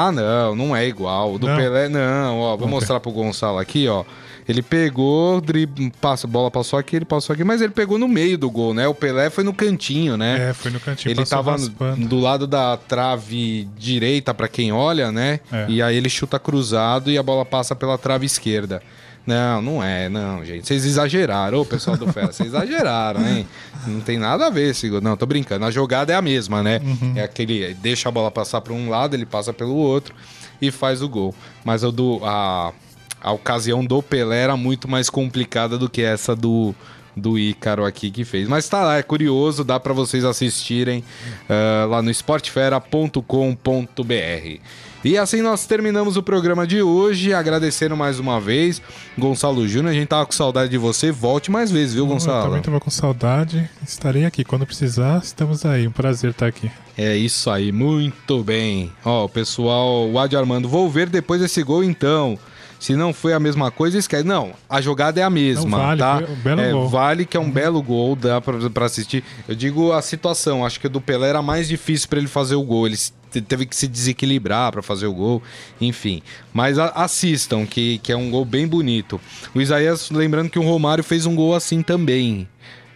Ah, 0.08 0.12
não, 0.12 0.54
não 0.56 0.76
é 0.76 0.86
igual. 0.86 1.34
O 1.34 1.38
do 1.38 1.46
Não? 1.46 1.56
Pelé, 1.56 1.88
não, 1.88 2.38
ó. 2.38 2.56
Vou 2.56 2.66
Ok. 2.66 2.68
mostrar 2.68 3.00
pro 3.00 3.10
Gonçalo 3.12 3.58
aqui, 3.58 3.86
ó. 3.88 4.04
Ele 4.48 4.62
pegou, 4.62 5.40
drib... 5.40 5.92
passa, 6.00 6.26
a 6.26 6.30
bola 6.30 6.50
passou 6.50 6.76
aqui, 6.78 6.96
ele 6.96 7.04
passou 7.04 7.32
aqui, 7.34 7.44
mas 7.44 7.60
ele 7.60 7.72
pegou 7.72 7.98
no 7.98 8.08
meio 8.08 8.36
do 8.36 8.50
gol, 8.50 8.74
né? 8.74 8.88
O 8.88 8.94
Pelé 8.94 9.30
foi 9.30 9.44
no 9.44 9.52
cantinho, 9.52 10.16
né? 10.16 10.50
É, 10.50 10.52
foi 10.52 10.72
no 10.72 10.80
cantinho, 10.80 11.12
Ele 11.12 11.24
tava 11.24 11.52
raspando. 11.52 12.08
do 12.08 12.18
lado 12.18 12.46
da 12.48 12.76
trave 12.76 13.68
direita 13.78 14.34
pra 14.34 14.48
quem 14.48 14.72
olha, 14.72 15.12
né? 15.12 15.38
É. 15.52 15.66
E 15.68 15.80
aí 15.82 15.96
ele 15.96 16.08
chuta 16.08 16.36
cruzado 16.38 17.10
e 17.12 17.18
a 17.18 17.22
bola 17.22 17.44
passa 17.44 17.76
pela 17.76 17.96
trave 17.96 18.26
esquerda. 18.26 18.82
Não, 19.26 19.62
não 19.62 19.82
é, 19.82 20.08
não, 20.08 20.44
gente. 20.44 20.66
Vocês 20.66 20.84
exageraram, 20.84 21.60
ô 21.60 21.64
pessoal 21.64 21.96
do 21.96 22.10
Fera, 22.12 22.32
vocês 22.32 22.48
exageraram, 22.48 23.26
hein? 23.26 23.46
Não 23.86 24.00
tem 24.00 24.18
nada 24.18 24.46
a 24.46 24.50
ver 24.50 24.70
esse 24.70 24.88
gol. 24.88 25.00
Não, 25.00 25.16
tô 25.16 25.26
brincando. 25.26 25.64
A 25.64 25.70
jogada 25.70 26.12
é 26.12 26.16
a 26.16 26.22
mesma, 26.22 26.62
né? 26.62 26.80
Uhum. 26.82 27.12
É 27.16 27.24
aquele. 27.24 27.74
Deixa 27.74 28.08
a 28.08 28.12
bola 28.12 28.30
passar 28.30 28.60
pra 28.60 28.72
um 28.72 28.88
lado, 28.88 29.14
ele 29.14 29.26
passa 29.26 29.52
pelo 29.52 29.74
outro 29.74 30.14
e 30.60 30.70
faz 30.70 31.02
o 31.02 31.08
gol. 31.08 31.34
Mas 31.64 31.84
o 31.84 31.92
do. 31.92 32.20
A, 32.24 32.72
a 33.20 33.32
ocasião 33.32 33.84
do 33.84 34.02
Pelé 34.02 34.38
era 34.44 34.56
muito 34.56 34.88
mais 34.88 35.10
complicada 35.10 35.76
do 35.76 35.90
que 35.90 36.02
essa 36.02 36.34
do, 36.34 36.74
do 37.16 37.38
Ícaro 37.38 37.84
aqui 37.84 38.10
que 38.10 38.24
fez. 38.24 38.48
Mas 38.48 38.68
tá 38.68 38.82
lá, 38.84 38.98
é 38.98 39.02
curioso, 39.02 39.64
dá 39.64 39.80
pra 39.80 39.92
vocês 39.92 40.24
assistirem 40.24 41.02
ah, 41.48 41.86
lá 41.88 42.02
no 42.02 42.10
esportefera.com.br. 42.10 44.60
E 45.02 45.16
assim 45.16 45.40
nós 45.40 45.66
terminamos 45.66 46.18
o 46.18 46.22
programa 46.22 46.66
de 46.66 46.82
hoje, 46.82 47.32
agradecendo 47.32 47.96
mais 47.96 48.18
uma 48.18 48.38
vez 48.38 48.82
Gonçalo 49.16 49.66
Júnior, 49.66 49.92
a 49.92 49.94
gente 49.94 50.08
tava 50.08 50.26
com 50.26 50.32
saudade 50.32 50.70
de 50.70 50.76
você, 50.76 51.10
volte 51.10 51.50
mais 51.50 51.70
vezes, 51.70 51.94
viu 51.94 52.04
Eu 52.04 52.08
Gonçalo? 52.08 52.48
também 52.48 52.60
tava 52.60 52.78
com 52.78 52.90
saudade. 52.90 53.66
Estarei 53.82 54.26
aqui. 54.26 54.44
Quando 54.44 54.66
precisar, 54.66 55.22
estamos 55.22 55.64
aí. 55.64 55.88
Um 55.88 55.92
prazer 55.92 56.32
estar 56.32 56.46
aqui. 56.46 56.70
É 56.98 57.16
isso 57.16 57.50
aí, 57.50 57.72
muito 57.72 58.44
bem. 58.44 58.92
Ó, 59.02 59.24
o 59.24 59.28
pessoal, 59.28 60.06
o 60.06 60.18
Adi 60.18 60.36
Armando, 60.36 60.68
vou 60.68 60.90
ver 60.90 61.08
depois 61.08 61.40
desse 61.40 61.62
gol 61.62 61.82
então. 61.82 62.38
Se 62.80 62.96
não 62.96 63.12
foi 63.12 63.34
a 63.34 63.38
mesma 63.38 63.70
coisa, 63.70 63.98
esquece. 63.98 64.24
Não, 64.24 64.52
a 64.68 64.80
jogada 64.80 65.20
é 65.20 65.22
a 65.22 65.28
mesma, 65.30 65.64
Não, 65.78 65.78
vale, 65.78 65.98
tá? 66.00 66.22
um 66.46 66.84
é. 66.86 66.88
Vale 66.88 67.26
que 67.26 67.36
é 67.36 67.40
um 67.40 67.50
belo 67.50 67.80
gol, 67.82 68.16
dá 68.16 68.40
pra, 68.40 68.54
pra 68.70 68.86
assistir. 68.86 69.22
Eu 69.46 69.54
digo 69.54 69.92
a 69.92 70.00
situação, 70.00 70.64
acho 70.64 70.80
que 70.80 70.86
o 70.86 70.90
do 70.90 70.98
Pelé 71.00 71.28
era 71.28 71.42
mais 71.42 71.68
difícil 71.68 72.08
pra 72.08 72.18
ele 72.18 72.26
fazer 72.26 72.54
o 72.54 72.62
gol. 72.62 72.86
Ele 72.86 72.96
te- 72.96 73.42
teve 73.42 73.66
que 73.66 73.76
se 73.76 73.86
desequilibrar 73.86 74.72
pra 74.72 74.80
fazer 74.82 75.06
o 75.06 75.12
gol, 75.12 75.42
enfim. 75.78 76.22
Mas 76.54 76.78
assistam, 76.78 77.66
que, 77.66 77.98
que 77.98 78.10
é 78.10 78.16
um 78.16 78.30
gol 78.30 78.46
bem 78.46 78.66
bonito. 78.66 79.20
O 79.54 79.60
Isaías, 79.60 80.10
lembrando 80.10 80.48
que 80.48 80.58
o 80.58 80.62
Romário 80.62 81.04
fez 81.04 81.26
um 81.26 81.36
gol 81.36 81.54
assim 81.54 81.82
também. 81.82 82.48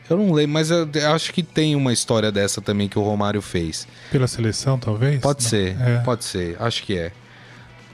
Eu 0.09 0.17
não 0.19 0.33
lembro, 0.33 0.53
mas 0.53 0.71
eu 0.71 0.87
acho 1.15 1.33
que 1.33 1.43
tem 1.43 1.77
uma 1.77 1.93
história 1.93 2.31
dessa 2.33 2.61
também 2.61 2.89
que 2.89 2.99
o 2.99 3.03
Romário 3.03 3.41
fez. 3.43 3.87
Pela 4.11 4.27
seleção, 4.27 4.79
talvez? 4.79 5.21
Pode 5.21 5.43
Não. 5.43 5.49
ser, 5.51 5.77
É. 5.81 5.99
pode 6.05 6.25
ser, 6.25 6.57
acho 6.61 6.83
que 6.83 6.97
é. 6.97 7.13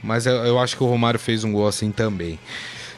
Mas 0.03 0.25
eu, 0.25 0.33
eu 0.45 0.59
acho 0.59 0.75
que 0.75 0.83
o 0.83 0.87
Romário 0.87 1.19
fez 1.19 1.43
um 1.43 1.51
gol 1.51 1.67
assim 1.67 1.91
também. 1.91 2.39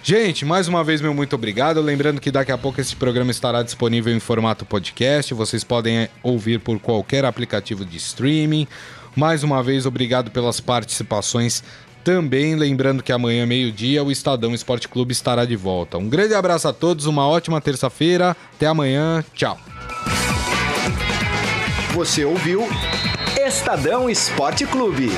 Gente, 0.06 0.44
mais 0.44 0.68
uma 0.68 0.84
vez, 0.84 1.00
meu 1.00 1.14
muito 1.14 1.34
obrigado. 1.34 1.80
Lembrando 1.80 2.20
que 2.20 2.30
daqui 2.30 2.52
a 2.52 2.58
pouco 2.58 2.82
esse 2.82 2.94
programa 2.94 3.32
estará 3.32 3.64
disponível 3.64 4.14
em 4.14 4.20
formato 4.20 4.66
podcast. 4.66 5.34
Vocês 5.34 5.64
podem 5.64 5.98
eh, 5.98 6.10
ouvir 6.22 6.60
por 6.60 6.78
qualquer 6.78 7.24
aplicativo 7.24 7.86
de 7.86 7.96
streaming. 7.96 8.68
Mais 9.16 9.44
uma 9.44 9.64
vez, 9.64 9.86
obrigado 9.86 10.30
pelas 10.30 10.60
participações 10.60 11.64
também. 12.04 12.56
Lembrando 12.56 13.02
que 13.02 13.14
amanhã, 13.14 13.46
meio-dia, 13.46 14.04
o 14.04 14.12
Estadão 14.12 14.54
Esporte 14.54 14.90
Clube 14.90 15.14
estará 15.14 15.46
de 15.46 15.56
volta. 15.56 15.98
Um 15.98 16.10
grande 16.10 16.34
abraço 16.34 16.68
a 16.68 16.74
todos, 16.74 17.06
uma 17.06 17.26
ótima 17.26 17.62
terça-feira. 17.62 18.36
Até 18.56 18.68
amanhã. 18.68 19.24
Tchau. 19.34 19.58
Você 21.94 22.26
ouviu 22.26 22.68
Estadão 23.40 24.10
Esporte 24.10 24.66
Clube. 24.66 25.12